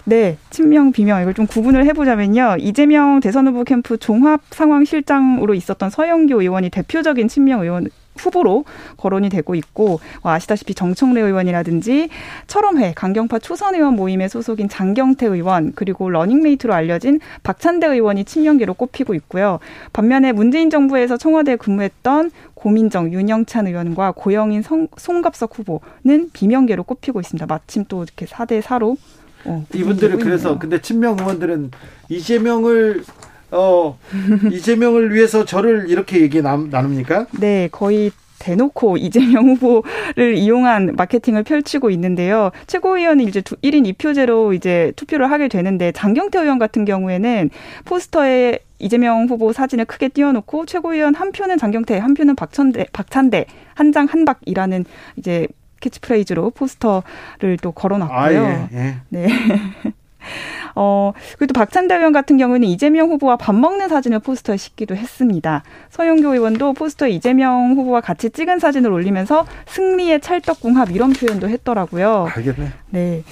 [0.04, 2.56] 네, 친명 비명 이걸 좀 구분을 해보자면요.
[2.60, 7.88] 이재명 대선 후보 캠프 종합 상황 실장으로 있었던 서영교 의원이 대표적인 친명 의원
[8.18, 8.64] 후보로
[8.96, 12.08] 거론이 되고 있고 뭐 아시다시피 정청래 의원이라든지
[12.46, 19.14] 처럼회 강경파 초선 의원 모임의 소속인 장경태 의원 그리고 러닝메이트로 알려진 박찬대 의원이 친명계로 꼽히고
[19.14, 19.58] 있고요.
[19.92, 27.46] 반면에 문재인 정부에서 청와대에 근무했던 고민정, 윤영찬 의원과 고영인 성, 송갑석 후보는 비명계로 꼽히고 있습니다.
[27.46, 28.96] 마침 또 이렇게 4대 4로
[29.44, 31.70] 어, 이분들은 그래서 근데 친명 의원들은
[32.08, 33.04] 이재명을
[33.50, 33.98] 어,
[34.52, 37.26] 이재명을 위해서 저를 이렇게 얘기 나, 나눕니까?
[37.40, 42.52] 네, 거의 대놓고 이재명 후보를 이용한 마케팅을 펼치고 있는데요.
[42.68, 47.50] 최고위원은 이제 1인 2표제로 이제 투표를 하게 되는데 장경태 의원 같은 경우에는
[47.84, 53.92] 포스터에 이재명 후보 사진을 크게 띄워놓고 최고위원 한 표는 장경태, 한 표는 박찬대, 박찬대, 한
[53.92, 54.84] 장 한박이라는
[55.16, 55.48] 이제
[55.80, 58.18] 캐치프레이즈로 포스터를 또 걸어놨고요.
[58.18, 58.94] 아, 예, 예.
[59.08, 59.28] 네.
[60.80, 65.64] 어, 그리고 또 박찬대 의원 같은 경우는 이재명 후보와 밥 먹는 사진을 포스터에 싣기도 했습니다.
[65.90, 72.28] 서영교 의원도 포스터에 이재명 후보와 같이 찍은 사진을 올리면서 승리의 찰떡궁합 이런 표현도 했더라고요.
[72.32, 72.72] 알겠네.
[72.90, 73.24] 네.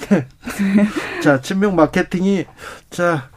[1.22, 2.46] 자, 친명 마케팅이
[2.90, 3.28] 자,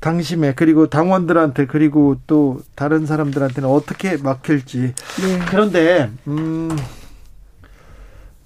[0.00, 4.78] 당심에 그리고 당원들한테 그리고 또 다른 사람들한테는 어떻게 막힐지.
[4.78, 5.38] 네.
[5.50, 6.74] 그런데 음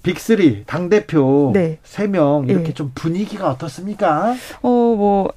[0.03, 1.79] 빅3 당 대표 네.
[1.83, 2.73] 3명 이렇게 네.
[2.73, 4.35] 좀 분위기가 어떻습니까?
[4.61, 5.31] 어, 뭐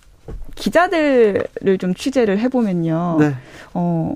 [0.56, 3.16] 기자들을 좀 취재를 해 보면요.
[3.20, 3.34] 네.
[3.74, 4.14] 어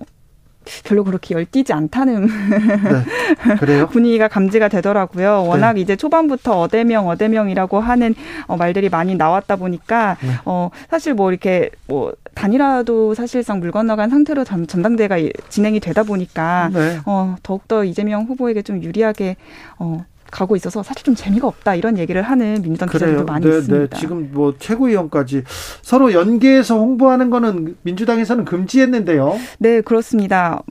[0.85, 3.87] 별로 그렇게 열띠지 않다는 네.
[3.91, 5.45] 분위기가 감지가 되더라고요.
[5.45, 5.81] 워낙 네.
[5.81, 8.15] 이제 초반부터 어대명 어대명이라고 하는
[8.47, 10.29] 어, 말들이 많이 나왔다 보니까 네.
[10.45, 15.17] 어 사실 뭐 이렇게 뭐 단일화도 사실상 물 건너간 상태로 전, 전당대회가
[15.49, 16.99] 진행이 되다 보니까 네.
[17.07, 19.37] 어 더욱더 이재명 후보에게 좀 유리하게
[19.79, 23.59] 어 가고 있어서 사실 좀 재미가 없다 이런 얘기를 하는 민주당 기자들도 많이 네, 네.
[23.59, 23.95] 있습니다.
[23.97, 24.01] 네.
[24.01, 25.45] 지금 뭐 최고위원까지
[25.83, 29.39] 서로 연계해서 홍보하는 거는 민주당에서는 금지했는데요.
[29.59, 30.63] 네, 그렇습니다.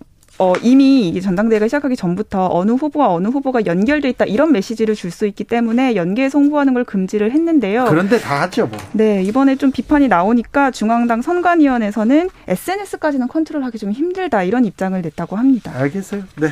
[0.41, 5.27] 어, 이미 전당대회가 시작하기 전부터 어느 후보와 어느 후보가 연결돼 있다 이런 메시지를 줄 수
[5.27, 7.87] 있기 때문에 연계해서 홍보하는 걸 금지를 했는데요.
[7.89, 8.77] 그런데 다 하죠, 뭐.
[8.93, 15.73] 네, 이번에 좀 비판이 나오니까 중앙당 선관위원회에서는 SNS까지는 컨트롤하기 좀 힘들다 이런 입장을 냈다고 합니다.
[15.75, 16.21] 알겠어요.
[16.37, 16.47] 네.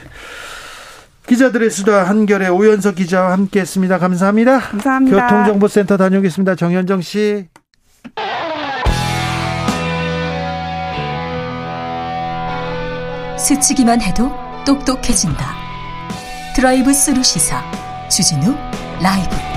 [1.27, 3.99] 기자들의 수다 한겨레의 오연석 기자와 함께했습니다.
[3.99, 4.59] 감사합니다.
[4.59, 5.27] 감사합니다.
[5.27, 6.55] 교통정보센터 다녀오겠습니다.
[6.55, 7.47] 정현정 씨.
[13.37, 14.31] 스치기만 해도
[14.65, 15.55] 똑똑해진다.
[16.55, 17.61] 드라이브 스루 시사
[18.09, 18.55] 주진우
[19.01, 19.56] 라이브.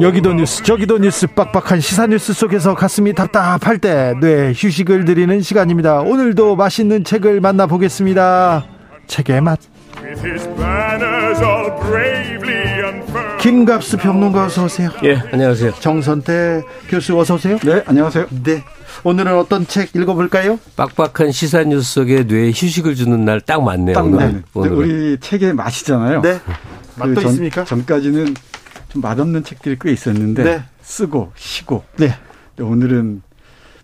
[0.00, 6.00] 여기도 뉴스 저기도 뉴스 빡빡한 시사 뉴스 속에서 가슴이 답답할 때 뇌 휴식을 드리는 시간입니다.
[6.00, 8.64] 오늘도 맛있는 책을 만나보겠습니다.
[9.06, 9.58] 책의 맛.
[13.40, 14.90] 김갑수 평론가 어서 오세요.
[15.04, 15.72] 예, 안녕하세요.
[15.80, 17.58] 정선태 교수 어서 오세요.
[17.64, 18.26] 네, 안녕하세요.
[18.42, 18.62] 네.
[19.04, 20.58] 오늘은 어떤 책 읽어볼까요?
[20.76, 23.94] 빡빡한 시사 뉴스 속에 뇌에 휴식을 주는 날 딱 맞네요.
[23.94, 24.42] 딱 오늘.
[24.54, 24.72] 오늘.
[24.72, 26.20] 우리 책의 맛이잖아요.
[26.22, 26.40] 네.
[26.96, 27.64] 맛도 그 전, 있습니까?
[27.64, 28.34] 전까지는
[28.90, 30.62] 좀 맛없는 책들이 꽤 있었는데 네.
[30.82, 32.14] 쓰고 쉬고 네.
[32.60, 33.22] 오늘은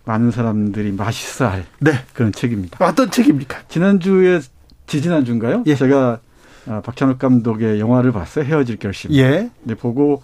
[0.05, 1.93] 많은 사람들이 맛있어 할 네.
[2.13, 2.85] 그런 책입니다.
[2.85, 3.63] 어떤 책입니까?
[3.67, 4.41] 지난주에
[4.85, 5.63] 지지난주인가요?
[5.65, 5.75] 예.
[5.75, 6.19] 제가
[6.67, 8.45] 아, 박찬욱 감독의 영화를 봤어요.
[8.45, 9.13] 헤어질 결심.
[9.13, 9.49] 예.
[9.63, 10.21] 네, 보고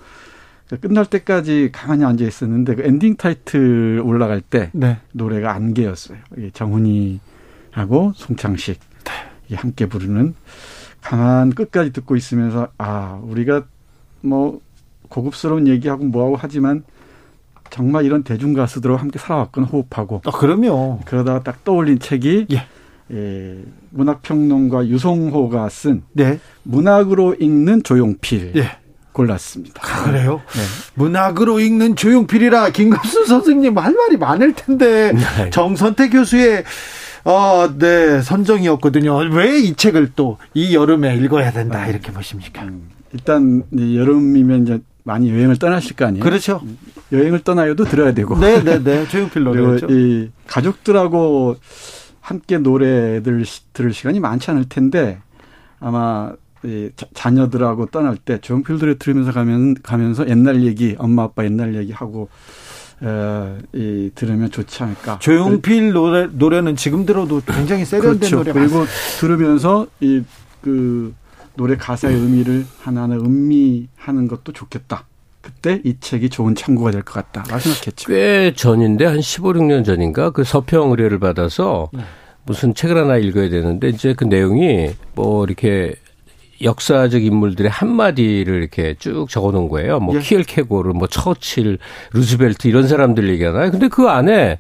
[0.81, 4.99] 끝날 때까지 가만히 앉아 있었는데 그 엔딩 타이틀 올라갈 때 네.
[5.11, 6.17] 노래가 안개였어요.
[6.53, 9.55] 정훈이하고 송창식 네.
[9.55, 10.35] 함께 부르는
[11.01, 13.65] 가만 끝까지 듣고 있으면서 아 우리가
[14.21, 14.61] 뭐
[15.17, 16.83] 고급스러운 얘기하고 뭐하고 하지만
[17.69, 20.21] 정말 이런 대중 가수들과 함께 살아왔거나 호흡하고.
[20.25, 21.01] 아, 그럼요.
[21.05, 22.65] 그러다가 딱 떠올린 책이 예.
[23.11, 23.57] 예,
[23.91, 26.39] 문학평론가 유성호가 쓴 네.
[26.63, 28.53] 문학으로 읽는 조용필.
[28.55, 28.77] 예.
[29.11, 29.81] 골랐습니다.
[29.85, 30.41] 아, 그래요?
[30.55, 30.61] 네.
[30.95, 35.49] 문학으로 읽는 조용필이라 김갑수 선생님 할 말이 많을 텐데 네.
[35.51, 36.63] 정선태 교수의
[37.25, 39.15] 어, 네, 선정이었거든요.
[39.31, 42.63] 왜 이 책을 또 이 여름에 읽어야 된다 이렇게 보십니까?
[42.63, 46.23] 음, 일단 여름이면 이제 많이 여행을 떠나실 거 아니에요?
[46.23, 46.61] 그렇죠.
[47.11, 48.37] 여행을 떠나요도 들어야 되고.
[48.37, 48.63] 네네네.
[48.63, 49.07] 네, 네.
[49.07, 49.87] 조용필 노래죠.
[49.89, 51.57] 이 가족들하고
[52.21, 55.19] 함께 노래들 들을 시간이 많지 않을 텐데
[55.79, 56.31] 아마
[56.63, 61.91] 이 자녀들하고 떠날 때 조용필 노래 들으면서 가면 가면서 옛날 얘기, 엄마 아빠 옛날 얘기
[61.91, 62.29] 하고
[63.03, 65.19] 에, 이 들으면 좋지 않을까.
[65.19, 68.37] 조용필 노래 노래는 지금 들어도 굉장히 세련된 그렇죠.
[68.37, 68.53] 노래.
[68.53, 68.85] 그리고
[69.19, 70.23] 들으면서 이
[70.63, 71.13] 그
[71.55, 75.05] 노래 가사의 의미를 하나하나 음미하는 것도 좋겠다.
[75.41, 77.43] 그때 이 책이 좋은 참고가 될 것 같다.
[77.59, 78.07] 생각했죠.
[78.07, 82.01] 꽤 전인데 한 15, 16년 전인가 그 서평 의뢰를 받아서 네.
[82.45, 85.95] 무슨 책을 하나 읽어야 되는데 이제 그 내용이 뭐 이렇게
[86.61, 89.99] 역사적 인물들의 한마디를 이렇게 쭉 적어 놓은 거예요.
[89.99, 90.19] 뭐 예.
[90.19, 91.77] 키엘케고르, 뭐 처칠,
[92.13, 93.69] 루즈벨트 이런 사람들 얘기하나요?
[93.71, 94.59] 근데 그 안에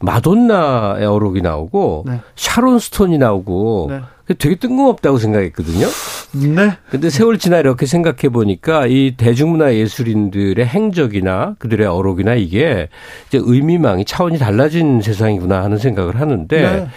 [0.00, 2.20] 마돈나의 어록이 나오고 네.
[2.36, 4.00] 샤론 스톤이 나오고 네.
[4.38, 5.86] 되게 뜬금없다고 생각했거든요.
[6.32, 6.76] 네.
[6.90, 12.88] 근데 세월 지나 이렇게 생각해 보니까 이 대중문화 예술인들의 행적이나 그들의 어록이나 이게
[13.28, 16.88] 이제 의미망이 차원이 달라진 세상이구나 하는 생각을 하는데 네.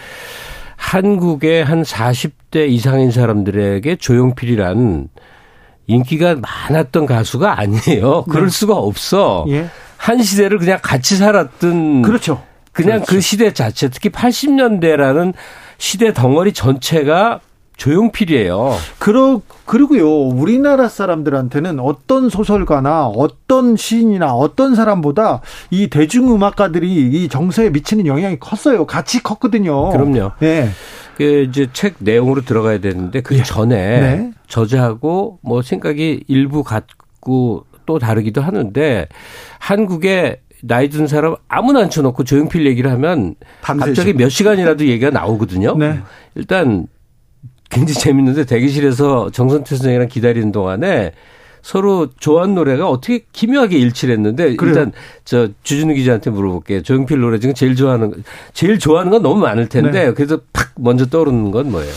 [0.76, 5.08] 한국의 한 40대 이상인 사람들에게 조용필이란
[5.86, 8.24] 인기가 많았던 가수가 아니에요.
[8.24, 8.50] 그럴 네.
[8.50, 9.44] 수가 없어.
[9.48, 9.68] 예.
[9.96, 12.42] 한 시대를 그냥 같이 살았던 그렇죠.
[12.72, 13.16] 그냥 그 그렇죠.
[13.16, 15.34] 그 시대 자체 특히 80년대라는
[15.78, 17.40] 시대 덩어리 전체가
[17.78, 18.74] 조용필이에요.
[18.98, 25.40] 그러, 그리고요, 우리나라 사람들한테는 어떤 소설가나 어떤 시인이나 어떤 사람보다
[25.70, 28.84] 이 대중음악가들이 이 정서에 미치는 영향이 컸어요.
[28.84, 29.90] 같이 컸거든요.
[29.90, 30.32] 그럼요.
[30.40, 30.68] 네.
[31.16, 33.42] 그 이제 책 내용으로 들어가야 되는데 그 예.
[33.44, 34.32] 전에 네.
[34.48, 39.08] 저자하고 뭐 생각이 일부 같고 또 다르기도 하는데
[39.58, 43.90] 한국의 나이 든 사람 아무나 앉혀놓고 조용필 얘기를 하면 밤새죠.
[43.90, 45.76] 갑자기 몇 시간이라도 얘기가 나오거든요.
[45.76, 46.00] 네.
[46.34, 46.86] 일단
[47.70, 51.12] 굉장히 재밌는데 대기실에서 정선태 선생이랑 기다리는 동안에
[51.62, 54.74] 서로 좋아하는 노래가 어떻게 기묘하게 일치를 했는데 그래요?
[54.74, 54.92] 일단
[55.24, 56.82] 저 주진우 기자한테 물어볼게요.
[56.82, 58.12] 조용필 노래 중에 제일 좋아하는
[58.52, 60.14] 제일 좋아하는 건 너무 많을 텐데 네.
[60.14, 61.92] 그래서 팍 먼저 떠오르는 건 뭐예요?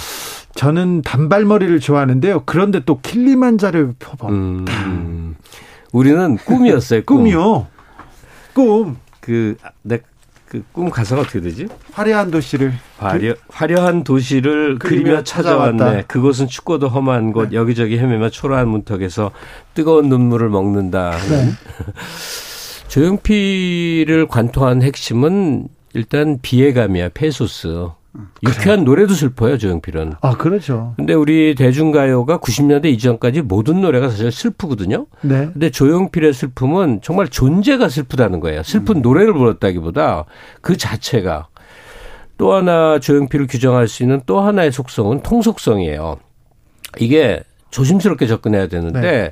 [0.55, 2.43] 저는 단발머리를 좋아하는데요.
[2.45, 4.65] 그런데 또 킬리만자를 표범.
[4.67, 5.35] 음,
[5.93, 7.03] 우리는 꿈이었어요.
[7.05, 7.17] 꿈.
[7.19, 7.67] 꿈이요.
[8.53, 8.97] 꿈.
[9.19, 9.99] 그, 내,
[10.47, 11.67] 그 꿈 가사가 어떻게 되지?
[11.93, 12.73] 화려한 도시를.
[12.97, 15.77] 화려, 화려한 도시를 그리며, 그리며 찾아왔네.
[15.77, 16.07] 찾아왔다.
[16.07, 17.55] 그곳은 춥고도 험한 곳, 네.
[17.55, 19.31] 여기저기 헤매며 초라한 문턱에서
[19.73, 21.11] 뜨거운 눈물을 먹는다.
[21.29, 21.51] 네.
[22.89, 27.87] 조용필을 관통한 핵심은 일단 비애감이야, 페소스.
[28.43, 30.13] 유쾌한 노래도 슬퍼요, 조용필은.
[30.21, 30.93] 아, 그렇죠.
[30.97, 35.05] 근데 우리 대중가요가 90년대 이전까지 모든 노래가 사실 슬프거든요.
[35.21, 35.49] 네.
[35.53, 38.63] 근데 조용필의 슬픔은 정말 존재가 슬프다는 거예요.
[38.63, 39.01] 슬픈 음.
[39.01, 40.25] 노래를 불렀다기보다
[40.61, 41.47] 그 자체가
[42.37, 46.17] 또 하나 조용필을 규정할 수 있는 또 하나의 속성은 통속성이에요.
[46.99, 49.31] 이게 조심스럽게 접근해야 되는데 네.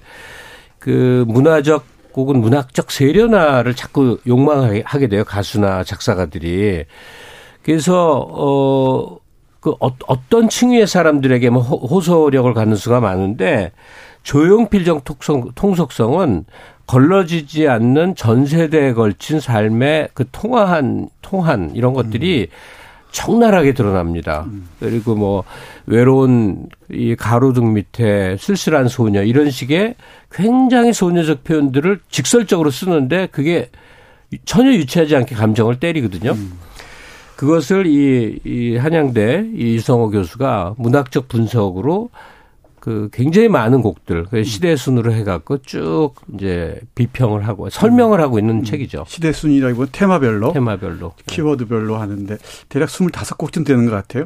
[0.80, 1.84] 그 문화적
[2.14, 5.23] 혹은 문학적 세련화를 자꾸 욕망하게 돼요.
[5.23, 6.85] 가수나 작사가들이.
[7.64, 9.19] 그래서 어.
[9.60, 13.72] 그 어, 어떤 층위의 사람들에게 뭐 호소력을 갖는 수가 많은데
[14.23, 16.45] 조용필적 통속, 통속성은
[16.88, 22.56] 걸러지지 않는 전 세대에 걸친 삶의 그 통화한 통한 이런 것들이 음.
[23.11, 24.45] 적나라하게 드러납니다.
[24.48, 24.68] 음.
[24.80, 25.44] 그리고 뭐
[25.86, 29.95] 외로운 이 가로등 밑에 쓸쓸한 소녀 이런 식의
[30.31, 33.69] 굉장히 소녀적 표현들을 직설적으로 쓰는데 그게
[34.45, 36.31] 전혀 유치하지 않게 감정을 때리거든요.
[36.31, 36.53] 음.
[37.40, 42.10] 그것을 이, 이 한양대 이 이성호 교수가 문학적 분석으로
[42.82, 48.56] 그 굉장히 많은 곡들 그 시대 순으로 해갖고 쭉 이제 비평을 하고 설명을 하고 있는
[48.57, 48.64] 음.
[48.66, 49.06] 책이죠.
[49.07, 52.38] 시대 순이라고 테마별로 테마별로 키워드별로 하는데
[52.68, 54.26] 대략 25곡쯤 되는 것 같아요.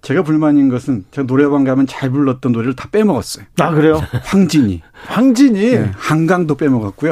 [0.00, 3.44] 제가 불만인 것은 제가 노래방 가면 잘 불렀던 노래를 다 빼먹었어요.
[3.58, 4.00] 아 그래요?
[4.24, 4.80] 황진이.
[5.08, 5.60] 황진이.
[5.72, 7.10] 네, 한강도 빼먹었고요.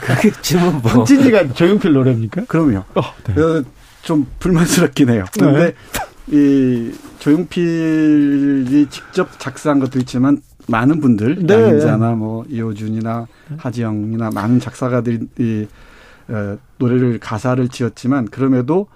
[0.00, 0.92] 그게 지금 뭐.
[0.92, 2.44] 황진이가 조용필 노래입니까?
[2.46, 2.84] 그럼요.
[2.94, 3.34] 어, 네.
[4.02, 5.24] 좀 불만스럽긴 해요.
[5.32, 5.74] 그런데
[6.28, 6.36] 네.
[6.36, 11.54] 이 조용필이 직접 작사한 것도 있지만 많은 분들 네.
[11.54, 15.66] 양인자나 뭐 이호준이나 하지영이나 많은 작사가들이 이
[16.28, 18.86] 어, 노래를 가사를 지었지만 그럼에도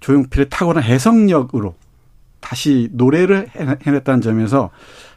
[0.00, 1.74] 조용필의 탁월한 해석력으로
[2.40, 3.48] 다시 노래를
[3.84, 4.70] 해냈다는 점에서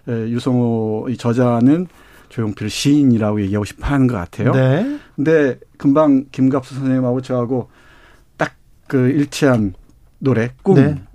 [0.07, 1.87] 유성호 이 저자는
[2.29, 4.51] 조용필 시인이라고 얘기하고 싶어 하는 것 같아요.
[4.51, 4.99] 네.
[5.15, 7.69] 근데 금방 김갑수 선생님하고 저하고
[8.89, 9.73] 그 일치한
[10.17, 11.05] 노래 꿈을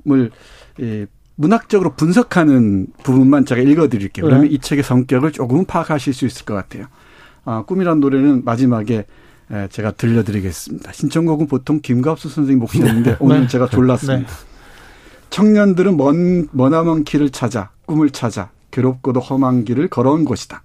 [0.79, 0.81] 네.
[0.81, 4.25] 예, 문학적으로 분석하는 부분만 제가 읽어드릴게요.
[4.25, 4.55] 그러면 네.
[4.55, 6.87] 이 책의 성격을 조금 파악하실 수 있을 것 같아요.
[7.45, 9.05] 아, 꿈이란 노래는 마지막에
[9.69, 10.93] 제가 들려드리겠습니다.
[10.93, 13.17] 신청곡은 보통 김갑수 선생님 목소리인데 네.
[13.21, 14.27] 오늘 제가 졸랐습니다.
[14.27, 14.35] 네.
[15.29, 20.63] 청년들은 먼, 머나먼 길을 찾아 꿈을 찾아 괴롭고도 험한 길을 걸어온 곳이다.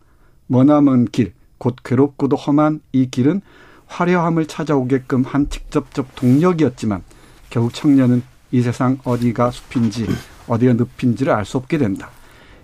[0.48, 3.42] 머나먼 길, 곧 괴롭고도 험한 이 길은
[3.90, 7.04] 화려함을 찾아오게끔 한 직접적 동력이었지만
[7.50, 10.08] 결국 청년은 이 세상 어디가 숲인지
[10.48, 12.10] 어디가 늪인지를 알 수 없게 된다.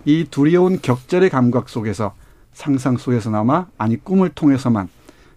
[0.04, 2.14] 이 두려운 격절의 감각 속에서
[2.52, 4.88] 상상 속에서나마 아니 꿈을 통해서만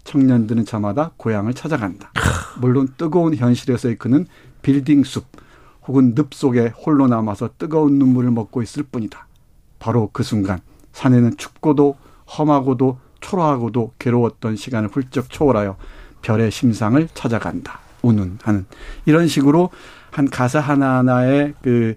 [0.03, 2.11] 청년들은 저마다 고향을 찾아간다.
[2.61, 4.25] 물론 뜨거운 현실에서의 그는
[4.61, 5.25] 빌딩 숲
[5.87, 9.27] 혹은 늪 속에 홀로 남아서 뜨거운 눈물을 먹고 있을 뿐이다.
[9.79, 10.59] 바로 그 순간
[10.93, 11.97] 산에는 춥고도
[12.37, 15.77] 험하고도 초라하고도 괴로웠던 시간을 훌쩍 초월하여
[16.21, 17.79] 별의 심상을 찾아간다.
[18.01, 18.65] 우는 하는
[19.05, 19.69] 이런 식으로
[20.11, 21.95] 한 가사 하나하나의 그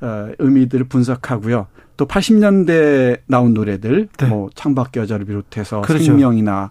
[0.00, 1.66] 어, 의미들을 분석하고요.
[1.96, 4.26] 또 80년대 나온 노래들, 네.
[4.26, 6.04] 뭐 창밖의 여자를 비롯해서 그렇죠.
[6.04, 6.70] 생명이나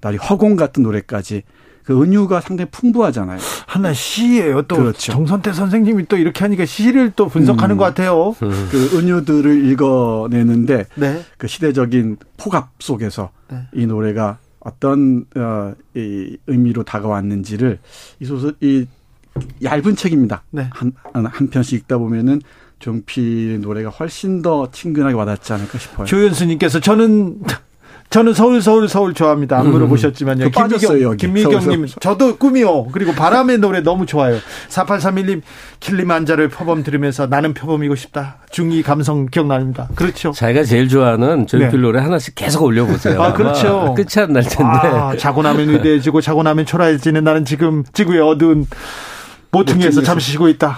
[0.00, 1.44] 나리 허공 같은 노래까지
[1.84, 3.38] 그 은유가 상당히 풍부하잖아요.
[3.66, 4.62] 하나 시예요.
[4.62, 5.12] 또 그렇죠.
[5.12, 7.78] 정선태 선생님이 또 이렇게 하니까 시를 또 분석하는 음.
[7.78, 8.30] 것 같아요.
[8.42, 8.68] 음.
[8.70, 11.22] 그 은유들을 읽어내는데 네.
[11.36, 13.58] 그 시대적인 폭압 속에서 네.
[13.74, 17.78] 이 노래가 어떤 어, 이 의미로 다가왔는지를
[18.20, 18.86] 이 소설 이
[19.62, 20.42] 얇은 책입니다.
[20.50, 20.70] 네.
[20.72, 22.40] 한, 한 편씩 읽다 보면은
[22.78, 26.06] 종필의 노래가 훨씬 더 친근하게 와닿지 않을까 싶어요.
[26.06, 27.40] 조현수님께서 저는
[28.10, 29.58] 저는 서울 서울 서울 좋아합니다.
[29.58, 29.72] 안 음.
[29.72, 30.44] 물어보셨지만요.
[30.44, 32.84] 음, 김미경 김미경님 저도 꿈이요.
[32.92, 34.38] 그리고 바람의 노래 너무 좋아요.
[34.68, 35.42] 4831님
[35.80, 38.36] 킬리만자를 표범 들으면서 나는 표범이고 싶다.
[38.52, 39.88] 중2 감성 기억납니다.
[39.96, 40.30] 그렇죠.
[40.30, 41.82] 자기가 제일 좋아하는 조용필 네.
[41.86, 43.20] 노래 하나씩 계속 올려보세요.
[43.20, 43.94] 아 그렇죠.
[43.96, 44.64] 끝이 안 날 텐데.
[44.64, 48.66] 아, 자고 나면 위대해지고 자고 나면 초라해지는 나는 지금 지구의 어두운
[49.50, 50.76] 모퉁이에서 잠시 쉬고 있다.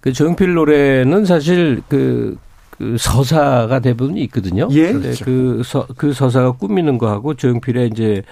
[0.00, 2.36] 그 조용필 노래는 사실 그
[2.78, 4.68] 그 서사가 대부분 있거든요.
[4.70, 4.92] 예.
[4.92, 5.24] 그렇죠.
[5.24, 8.22] 그, 서, 그 서사가 꾸미는 거하고 조용필의 이제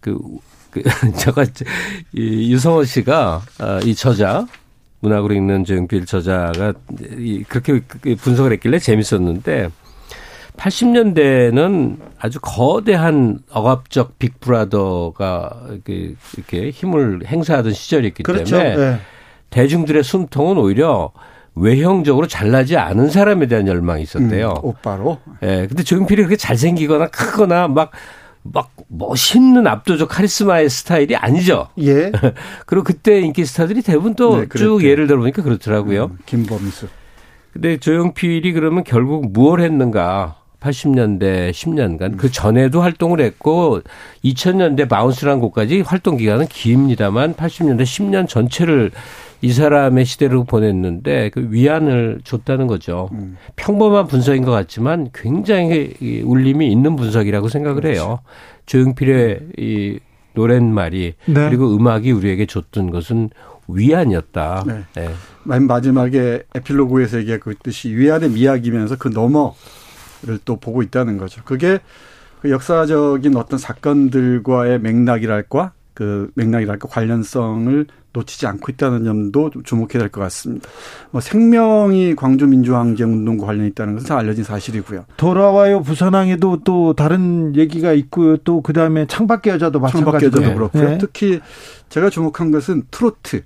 [0.00, 0.18] 그,
[0.70, 0.82] 그
[1.16, 1.44] 제가
[2.12, 4.46] 이 유성호 씨가 아, 이 저자
[5.00, 6.72] 문학으로 읽는 조용필 저자가
[7.18, 7.80] 이 그렇게
[8.16, 9.70] 분석을 했길래 재밌었는데
[10.56, 18.56] 80년대는 아주 거대한 억압적 빅브라더가 이렇게, 이렇게 힘을 행사하던 시절이었기 그렇죠.
[18.56, 19.00] 때문에 네.
[19.50, 21.12] 대중들의 숨통은 오히려
[21.56, 24.50] 외형적으로 잘나지 않은 사람에 대한 열망이 있었대요.
[24.62, 25.18] 음, 오빠로?
[25.42, 25.46] 예.
[25.46, 27.90] 네, 근데 조용필이 그렇게 잘생기거나 크거나 막,
[28.42, 31.68] 막 멋있는 압도적 카리스마의 스타일이 아니죠.
[31.80, 32.12] 예.
[32.66, 36.04] 그리고 그때 인기 스타들이 대부분 또쭉 네, 예를 들어보니까 그렇더라고요.
[36.04, 36.88] 음, 김범수.
[37.54, 40.36] 근데 조용필이 그러면 결국 무엇 했는가?
[40.60, 42.16] 80년대 10년간 음.
[42.16, 43.80] 그 전에도 활동을 했고
[44.24, 48.90] 2000년대 바운스라는 곡까지 활동 기간은 깁니다만 80년대 10년 전체를
[49.46, 53.08] 이 사람의 시대로 보냈는데 그 위안을 줬다는 거죠.
[53.12, 53.36] 음.
[53.54, 55.94] 평범한 분석인 것 같지만 굉장히
[56.24, 58.00] 울림이 있는 분석이라고 생각을 그렇지.
[58.00, 58.18] 해요.
[58.66, 60.00] 조용필의 이
[60.34, 61.48] 노랫말이 네.
[61.48, 63.30] 그리고 음악이 우리에게 줬던 것은
[63.68, 64.64] 위안이었다.
[64.66, 64.82] 네.
[64.96, 65.10] 네.
[65.44, 71.42] 맨 마지막에 에필로그에서 얘기했듯이 위안의 미학이면서 그 너머를 또 보고 있다는 거죠.
[71.44, 71.78] 그게
[72.42, 80.10] 그 역사적인 어떤 사건들과의 맥락이랄까 그 맥락이랄까 관련성을 놓치지 않고 있다는 점도 좀 주목해야 될
[80.10, 80.68] 것 같습니다.
[81.10, 85.06] 뭐 생명이 광주 민주항쟁 운동과 관련이 있다는 것은 잘 알려진 사실이고요.
[85.16, 88.36] 돌아와요 부산항에도 또 다른 얘기가 있고요.
[88.38, 90.90] 또 그다음에 창밖의 여자도 마찬가지고 창밖의 여자도 그렇고요.
[90.90, 90.98] 네.
[90.98, 91.40] 특히
[91.88, 93.42] 제가 주목한 것은 트로트.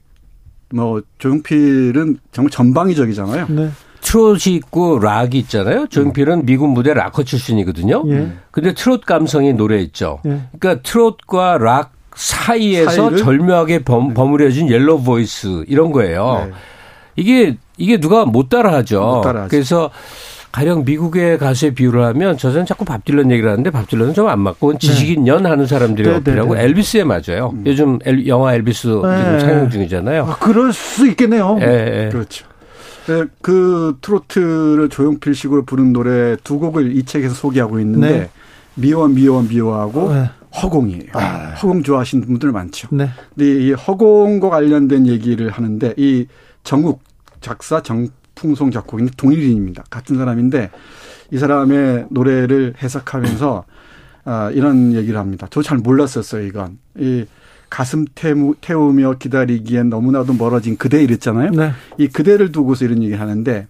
[0.73, 3.47] 뭐 조용필은 정말 전방위적이잖아요.
[3.49, 3.71] 네.
[4.03, 5.87] 트롯이 있고 락이 있잖아요.
[5.89, 8.05] 조용필은 미군 무대 락커 출신이거든요.
[8.07, 8.33] 예.
[8.51, 10.21] 근데 트롯 감성의 노래 있죠.
[10.27, 10.43] 예.
[10.59, 16.47] 그러니까 트롯과 락 사이에서 절묘하게 범, 버무려진 yellow voice 이런 거예요.
[16.47, 16.53] 네.
[17.17, 19.01] 이게 이게 누가 못 따라하죠.
[19.01, 19.51] 못 따라하죠.
[19.51, 19.91] 그래서
[20.53, 24.41] 가령 미국의 가수에 비유를 하면 저는 자꾸 밥 딜런 얘기를 하는데 밥 딜런은 좀 안
[24.41, 25.31] 맞고 지식인 네.
[25.31, 26.67] 연 하는 사람들이 네, 어필하고 네, 네.
[26.67, 27.51] 엘비스에 맞아요.
[27.55, 27.63] 음.
[27.67, 29.19] 요즘 엘, 영화 엘비스 네.
[29.19, 30.25] 지금 상영 중이잖아요.
[30.25, 31.59] 아, 그럴 수 있겠네요.
[31.61, 32.09] 예, 예.
[32.11, 32.47] 그렇죠.
[33.07, 38.31] 네, 그 트로트를 조용필식으로 부른 노래 두 곡을 이 책에서 소개하고 있는데 네.
[38.75, 40.31] 미워 미워 미워하고 네.
[40.63, 41.03] 허공이에요.
[41.13, 41.55] 아.
[41.63, 42.89] 허공 좋아하시는 분들 많죠.
[42.93, 43.11] 네.
[43.35, 46.27] 근데 이 허공과 관련된 얘기를 하는데 이
[46.65, 47.03] 정욱
[47.41, 49.85] 작사 정풍송 작곡인 동일인입니다.
[49.91, 50.71] 같은 사람인데
[51.33, 53.65] 이 사람의 노래를 해석하면서
[54.25, 55.47] 아, 이런 얘기를 합니다.
[55.51, 56.79] 저 잘 몰랐었어요, 이건.
[56.99, 57.25] 이
[57.71, 61.53] 가슴 태우, 태우며 기다리기엔 너무나도 멀어진 그대 이랬잖아요.
[61.53, 61.71] 네.
[61.99, 63.67] 이 그대를 두고서 이런 얘기를 하는데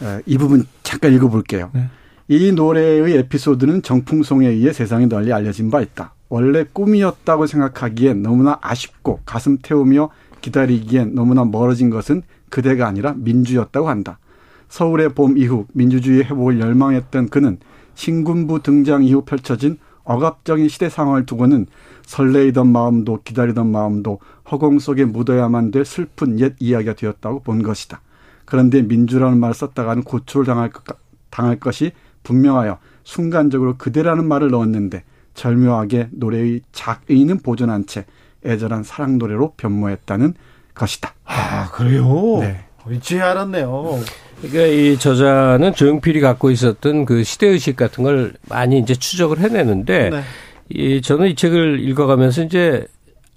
[0.00, 1.70] 어, 이 부분 잠깐 읽어볼게요.
[1.74, 1.88] 네.
[2.28, 6.12] 이 노래의 에피소드는 정풍송에 의해 세상에 널리 알려진 바 있다.
[6.28, 14.18] 원래 꿈이었다고 생각하기엔 너무나 아쉽고 가슴 태우며 기다리기엔 너무나 멀어진 것은 그대가 아니라 민주였다고 한다.
[14.68, 17.58] 서울의 봄 이후 민주주의 회복을 열망했던 그는
[17.94, 21.66] 신군부 등장 이후 펼쳐진 억압적인 시대 상황을 두고는
[22.06, 24.18] 설레이던 마음도 기다리던 마음도
[24.50, 28.00] 허공 속에 묻어야만 될 슬픈 옛 이야기가 되었다고 본 것이다.
[28.44, 30.84] 그런데 민주라는 말을 썼다가는 고초를 당할, 것,
[31.30, 31.92] 당할 것이
[32.26, 35.04] 분명하여 순간적으로 그대라는 말을 넣었는데
[35.34, 38.04] 절묘하게 노래의 작의는 보존한 채
[38.44, 40.34] 애절한 사랑 노래로 변모했다는
[40.74, 41.14] 것이다.
[41.24, 42.38] 아 그래요?
[42.40, 42.64] 네.
[42.90, 44.00] 이제 알았네요.
[44.40, 50.10] 그러니까 이 저자는 조용필이 갖고 있었던 그 시대 의식 같은 걸 많이 이제 추적을 해내는데
[50.10, 50.22] 네.
[50.68, 52.86] 이 저는 이 책을 읽어가면서 이제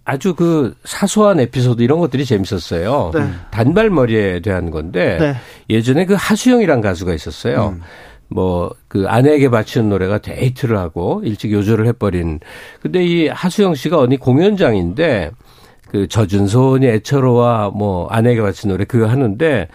[0.03, 3.11] 아주 그 사소한 에피소드 이런 것들이 재밌었어요.
[3.14, 3.30] 네.
[3.52, 5.36] 단발머리에 대한 건데 네.
[5.70, 7.76] 예전에 그 하수영이란 가수가 있었어요.
[7.76, 7.82] 음.
[8.30, 12.39] 뭐 그 아내에게 바치는 노래가 데이트를 하고 일찍 요절을 해버린.
[12.81, 15.31] 근데 이 하수영 씨가 어디 공연장인데
[15.89, 19.68] 그 젖은 소원이 애처로와 뭐 아내에게 바치는 노래 그거 하는데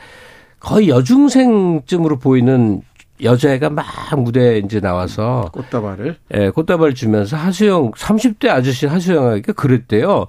[0.58, 2.82] 거의 여중생쯤으로 보이는
[3.22, 3.86] 여자애가 막
[4.16, 10.26] 무대에 이제 나와서 꽃다발을 예, 꽃다발 주면서 하수영 30대 아저씨 하수영에게 그랬대요.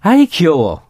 [0.00, 0.80] 아이 귀여워.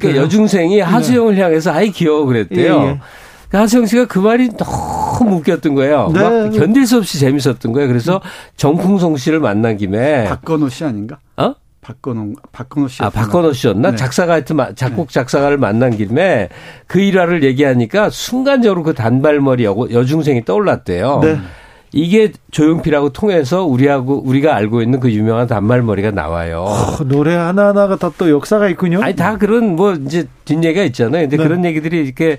[0.00, 0.82] 그러니까 여중생이 네.
[0.82, 1.42] 하수영을 네.
[1.42, 2.74] 향해서 아이 귀여워 그랬대요.
[2.74, 3.00] 예, 예.
[3.48, 6.10] 그러니까 하수영 씨가 그 말이 너무 웃겼던 거예요.
[6.12, 6.20] 네.
[6.20, 7.88] 막 견딜 수 없이 재밌었던 거예요.
[7.88, 8.20] 그래서
[8.56, 11.18] 정풍송 씨를 만난 김에 박건호 씨 아닌가?
[11.36, 11.54] 어?
[11.80, 13.02] 박건호 박건호 씨.
[13.02, 13.92] 아 박건호 씨였나?
[13.92, 13.96] 네.
[13.96, 15.14] 작사가 하여튼 작곡 네.
[15.14, 16.48] 작사가를 만난 김에
[16.86, 21.20] 그 일화를 얘기하니까 순간적으로 그 단발머리 여, 여중생이 떠올랐대요.
[21.22, 21.38] 네.
[21.92, 26.64] 이게 조용필하고 통해서 우리하고 우리가 알고 있는 그 유명한 단발머리가 나와요.
[26.66, 29.00] 어, 노래 하나 하나가 다 또 역사가 있군요.
[29.02, 31.22] 아니 다 그런 뭐 이제 뒷얘기가 있잖아요.
[31.22, 31.42] 근데 네.
[31.42, 32.38] 그런 얘기들이 이렇게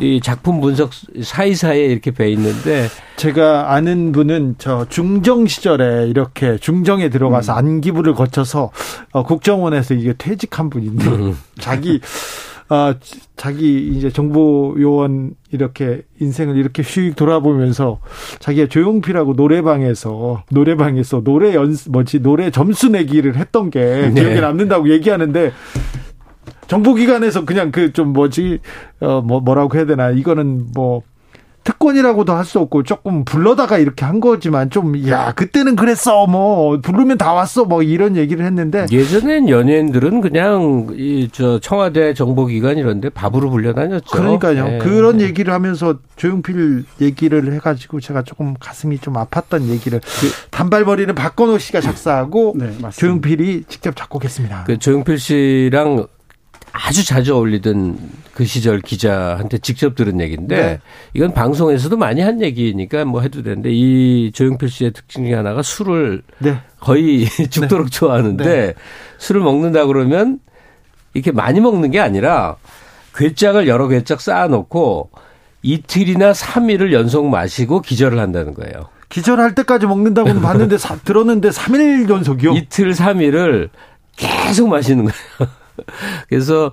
[0.00, 0.90] 이 작품 분석
[1.22, 7.58] 사이사이에 이렇게 배 있는데 제가 아는 분은 저 중정 시절에 이렇게 중정에 들어가서 음.
[7.58, 8.70] 안기부를 거쳐서
[9.12, 11.38] 어, 국정원에서 이게 퇴직한 분인데 음.
[11.58, 12.00] 자기
[12.68, 12.94] 아,
[13.36, 18.00] 자기 이제 정보 요원 이렇게 인생을 이렇게 휙 돌아보면서
[18.38, 24.12] 자기가 조용필하고 노래방에서 노래방에서 노래 연 뭐지 노래 점수 내기를 했던 게 네.
[24.14, 25.52] 기억에 남는다고 얘기하는데
[26.66, 28.60] 정보기관에서 그냥 그 좀 뭐지
[29.00, 31.02] 어뭐 뭐라고 해야 되나 이거는 뭐
[31.64, 37.18] 특권이라고도 할 수 없고 조금 불러다가 이렇게 한 거지만 좀 야 그때는 그랬어 뭐 부르면
[37.18, 43.48] 다 왔어 뭐 이런 얘기를 했는데 예전엔 연예인들은 그냥 이 저 청와대 정보기관 이런데 밥으로
[43.50, 44.10] 불려다녔죠.
[44.10, 44.64] 그러니까요.
[44.66, 44.78] 네.
[44.78, 51.58] 그런 얘기를 하면서 조용필 얘기를 해가지고 제가 조금 가슴이 좀 아팠던 얘기를 그, 단발머리는 박건호
[51.58, 54.64] 씨가 작사하고 네, 조용필이 직접 작곡했습니다.
[54.66, 56.06] 그 조용필 씨랑
[56.72, 57.98] 아주 자주 어울리던
[58.34, 60.80] 그 시절 기자한테 직접 들은 얘기인데 네.
[61.12, 66.22] 이건 방송에서도 많이 한 얘기니까 뭐 해도 되는데 이 조용필 씨의 특징 중에 하나가 술을
[66.38, 66.58] 네.
[66.80, 67.98] 거의 죽도록 네.
[67.98, 68.74] 좋아하는데 네.
[69.18, 70.40] 술을 먹는다 그러면
[71.14, 72.56] 이렇게 많이 먹는 게 아니라
[73.14, 75.10] 괴짝을 여러 괴짝 쌓아놓고
[75.62, 78.88] 이틀이나 3일을 연속 마시고 기절을 한다는 거예요.
[79.10, 82.52] 기절할 때까지 먹는다고는 봤는데 사, 들었는데 3일 연속이요?
[82.54, 83.68] 이틀 3일을
[84.16, 85.61] 계속 마시는 거예요.
[86.28, 86.72] 그래서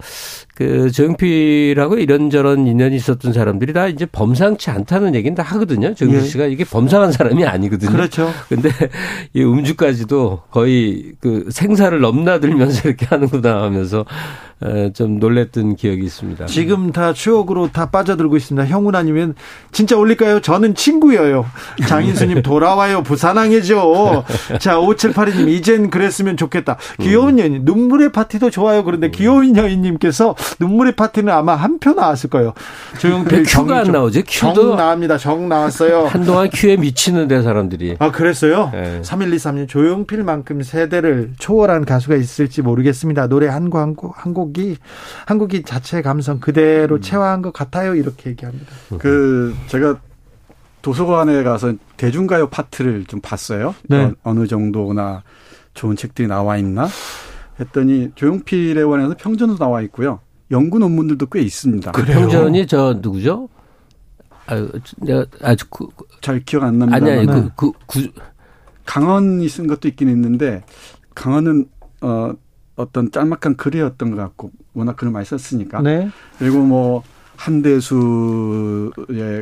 [0.60, 5.94] 그 조용필하고 이런저런 인연이 있었던 사람들이 다 이제 범상치 않다는 얘기는 다 하거든요.
[5.94, 6.26] 조용필 예.
[6.26, 7.90] 씨가 이게 범상한 사람이 아니거든요.
[7.90, 8.30] 그렇죠.
[8.50, 8.70] 근데
[9.34, 14.04] 이 음주까지도 거의 그 생사를 넘나들면서 이렇게 하는구나 하면서
[14.94, 16.46] 좀 놀랬던 기억이 있습니다.
[16.48, 18.68] 지금 다 추억으로 다 빠져들고 있습니다.
[18.68, 19.36] 형훈 아니면
[19.72, 20.42] 진짜 올릴까요?
[20.42, 21.46] 저는 친구예요.
[21.88, 23.02] 장인수님 돌아와요.
[23.04, 24.26] 부산항이죠.
[24.60, 26.76] 자, 5782님 이젠 그랬으면 좋겠다.
[27.00, 27.40] 귀여운 음.
[27.40, 28.84] 여인 눈물의 파티도 좋아요.
[28.84, 29.12] 그런데 음.
[29.12, 32.54] 귀여운 여인님께서 눈물의 파티는 아마 한 표 나왔을 거예요.
[33.00, 34.24] 조용필 큐가 안 나오지?
[34.24, 35.18] 큐도 정 나옵니다.
[35.18, 36.08] 정 나왔어요.
[36.08, 37.96] 한동안 큐에 미치는데 사람들이.
[38.00, 38.70] 아 그랬어요?
[38.74, 39.02] 네.
[39.02, 43.28] 3123님 조용필만큼 세대를 초월한 가수가 있을지 모르겠습니다.
[43.28, 44.78] 노래 한곡 한곡 곡 한국이
[45.26, 47.02] 한국이 자체 감성 그대로 음.
[47.02, 47.96] 체화한 것 같아요.
[47.96, 48.66] 이렇게 얘기합니다.
[48.98, 49.98] 그 제가
[50.82, 53.76] 도서관에 가서 대중가요 파트를 좀 봤어요.
[53.88, 54.12] 네.
[54.24, 55.24] 어 느 정도나
[55.74, 56.88] 좋은 책들이 나와 있나
[57.60, 60.20] 했더니 조용필에 관해서 평전도 나와 있고요.
[60.52, 61.92] 연구 논문들도 꽤 있습니다.
[61.92, 63.50] 그 평전이 저 누구죠?
[64.48, 64.68] 아,
[64.98, 65.88] 내가 아주 그,
[66.22, 66.98] 잘 기억 안 납니다.
[66.98, 68.12] 아니 아니 그, 그, 그
[68.86, 70.64] 강헌이 쓴 것도 있긴 있는데
[71.14, 71.66] 강헌은
[72.02, 72.34] 어
[72.76, 75.82] 어떤 짤막한 글이었던 것 같고 워낙 글을 많이 썼으니까.
[75.82, 76.10] 네.
[76.40, 77.04] 그리고 뭐
[77.36, 78.92] 한대수의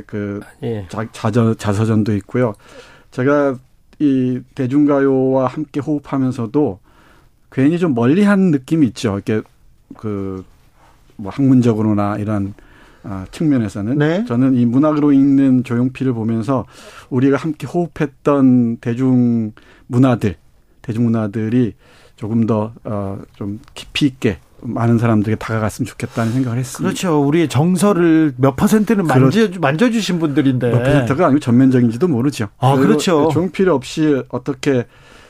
[0.05, 0.87] 그 예.
[1.11, 2.53] 자저 자서전도 있고요.
[3.11, 3.57] 제가
[3.99, 6.79] 이 대중가요와 함께 호흡하면서도
[7.51, 9.13] 괜히 좀 멀리한 느낌이 있죠.
[9.13, 9.41] 이렇게
[9.95, 10.43] 그
[11.17, 12.53] 뭐 학문적으로나 이런
[13.03, 14.25] 아, 측면에서는 네.
[14.25, 16.65] 저는 이 문학으로 읽는 조용필을 보면서
[17.09, 19.53] 우리가 함께 호흡했던 대중
[19.87, 20.35] 문화들,
[20.81, 21.73] 대중 문화들이
[22.15, 26.89] 조금 더 어, 좀 깊이 있게 많은 사람들에게 다가갔으면 좋겠다는 생각을 했습니다.
[26.89, 27.21] 그렇죠.
[27.21, 30.71] 우리의 정서를 몇 퍼센트는 만져, 만져주신 분들인데.
[30.71, 32.47] 몇 퍼센트가 아니고 전면적인지도 모르죠.
[32.57, 33.29] 아, 그렇죠.
[33.31, 34.87] 종필 없이 어떻게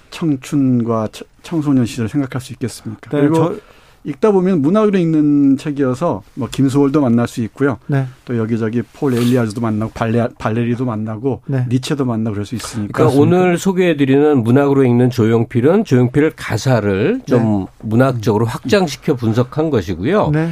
[0.09, 1.09] 청춘과
[1.43, 3.09] 청소년 시절 을 생각할 수 있겠습니까?
[3.11, 3.55] 네, 그리고 저,
[4.03, 7.77] 읽다 보면 문학으로 읽는 책이어서 뭐 김소월도 만날 수 있고요.
[7.87, 8.05] 네.
[8.25, 11.65] 또 여기저기 폴 엘뤼아르도 만나고 발레 발레리도 만나고 네.
[11.67, 12.91] 니체도 만나고 그럴 수 있으니까.
[12.93, 17.65] 그러니까 오늘 소개해드리는 문학으로 읽는 조용필은 조용필 가사를 좀 네.
[17.81, 20.29] 문학적으로 확장시켜 분석한 것이고요.
[20.31, 20.49] 네.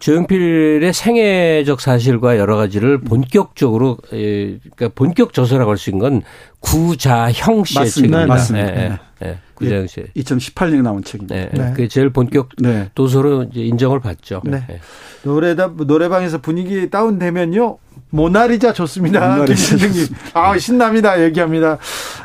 [0.00, 6.22] 조용필의 생애적 사실과 여러 가지를 본격적으로 그러니까 본격 저서라고 할 수 있는 건
[6.60, 8.18] 구자형 씨의 맞습니다.
[8.18, 8.26] 책입니다.
[8.26, 9.00] 맞습니다.
[9.20, 9.38] 네.
[9.54, 10.04] 구자형 씨.
[10.16, 11.34] 2018년에 나온 책입니다.
[11.34, 11.50] 네.
[11.52, 11.70] 네.
[11.70, 12.90] 그게 제일 본격 네.
[12.94, 14.42] 도서로 이제 인정을 받죠.
[14.44, 14.64] 네.
[14.68, 14.80] 네.
[15.22, 17.78] 노래다 노래방에서 분위기 다운되면요
[18.10, 19.44] 모나리자 좋습니다.
[19.44, 20.06] 김신중님.
[20.34, 21.20] 아, 신납니다.
[21.24, 21.78] 얘기합니다.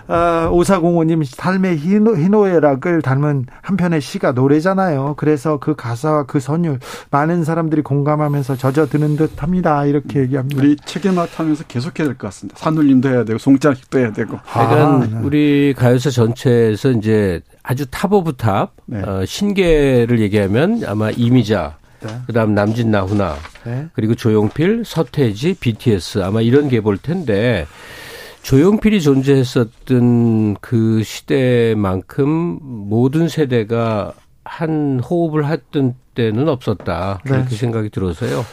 [0.08, 5.16] 아, 5405님, 삶의 희노, 희노애락을 닮은 한편의 시가 노래잖아요.
[5.18, 6.80] 그래서 그 가사와 그 선율,
[7.10, 9.84] 많은 사람들이 공감하면서 젖어드는 듯 합니다.
[9.86, 10.62] 이렇게 얘기합니다.
[10.62, 12.60] 우리 책의 맛 하면서 계속 해야 될 것 같습니다.
[12.60, 14.38] 산울림도 해야 되고, 송창식도 해야 되고.
[14.52, 15.18] 그러니까 아, 네.
[15.24, 19.02] 우리 가요사 전체에서 이제 아주 top of top, 네.
[19.02, 22.10] 어, 신계를 얘기하면 아마 이미자, 네.
[22.28, 23.36] 그다음 남진 나훈아
[23.66, 23.88] 네.
[23.94, 27.68] 그리고 조용필, 서태지, BTS 아마 이런 게 볼 텐데
[28.44, 34.14] 조용필이 존재했었던 그 시대만큼 모든 세대가
[34.46, 37.22] 한 호흡을 했던 때는 없었다.
[37.24, 37.56] 그렇게 네.
[37.56, 38.46] 생각이 들어서요.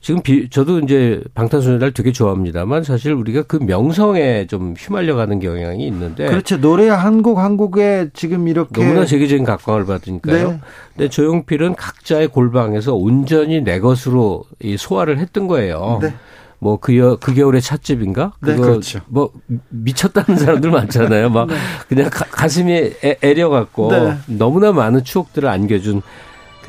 [0.00, 6.26] 지금 비, 저도 이제 방탄소년단 되게 좋아합니다만 사실 우리가 그 명성에 좀 휘말려가는 경향이 있는데.
[6.26, 6.58] 그렇죠.
[6.60, 10.48] 노래 한 곡 한 곡에 지금 이렇게 너무나 세계적인 각광을 받으니까요.
[10.52, 10.60] 네.
[10.96, 15.98] 근데 조용필은 각자의 골방에서 온전히 내 것으로 이 소화를 했던 거예요.
[16.00, 16.14] 네.
[16.60, 18.32] 뭐그 그 겨울의 찻집인가?
[18.40, 19.00] 네, 그거 네, 그렇죠.
[19.08, 19.30] 뭐
[19.70, 21.30] 미쳤다는 사람들 많잖아요.
[21.30, 21.54] 막 네.
[21.88, 22.92] 그냥 가, 슴이
[23.22, 24.16] 애려 갖고 네.
[24.26, 26.06] 너무나 많은 추억들을 안겨준 그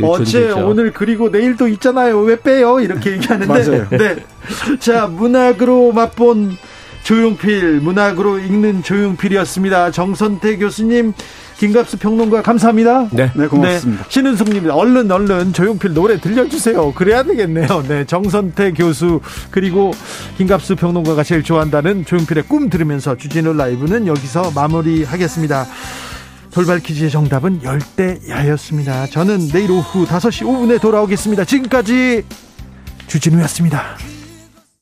[0.01, 0.67] 어제 존재죠.
[0.67, 2.19] 오늘 그리고 내일도 있잖아요.
[2.21, 2.79] 왜 빼요?
[2.79, 3.87] 이렇게 얘기하는데.
[3.89, 4.15] 네.
[4.79, 6.57] 자, 문학으로 맛본
[7.03, 9.91] 조용필, 문학으로 읽는 조용필이었습니다.
[9.91, 11.13] 정선태 교수님,
[11.57, 13.09] 김갑수 평론가 감사합니다.
[13.11, 14.03] 네, 네 고맙습니다.
[14.03, 16.93] 네, 신은숙님, 얼른 얼른 조용필 노래 들려주세요.
[16.93, 17.83] 그래야 되겠네요.
[17.87, 19.19] 네, 정선태 교수
[19.51, 19.91] 그리고
[20.37, 25.67] 김갑수 평론가가 제일 좋아한다는 조용필의 꿈 들으면서 주진우 라이브는 여기서 마무리하겠습니다.
[26.51, 29.07] 돌발 퀴즈의 정답은 열대야였습니다.
[29.07, 31.45] 저는 내일 오후 5시 5분에 돌아오겠습니다.
[31.45, 32.23] 지금까지
[33.07, 33.97] 주진우였습니다.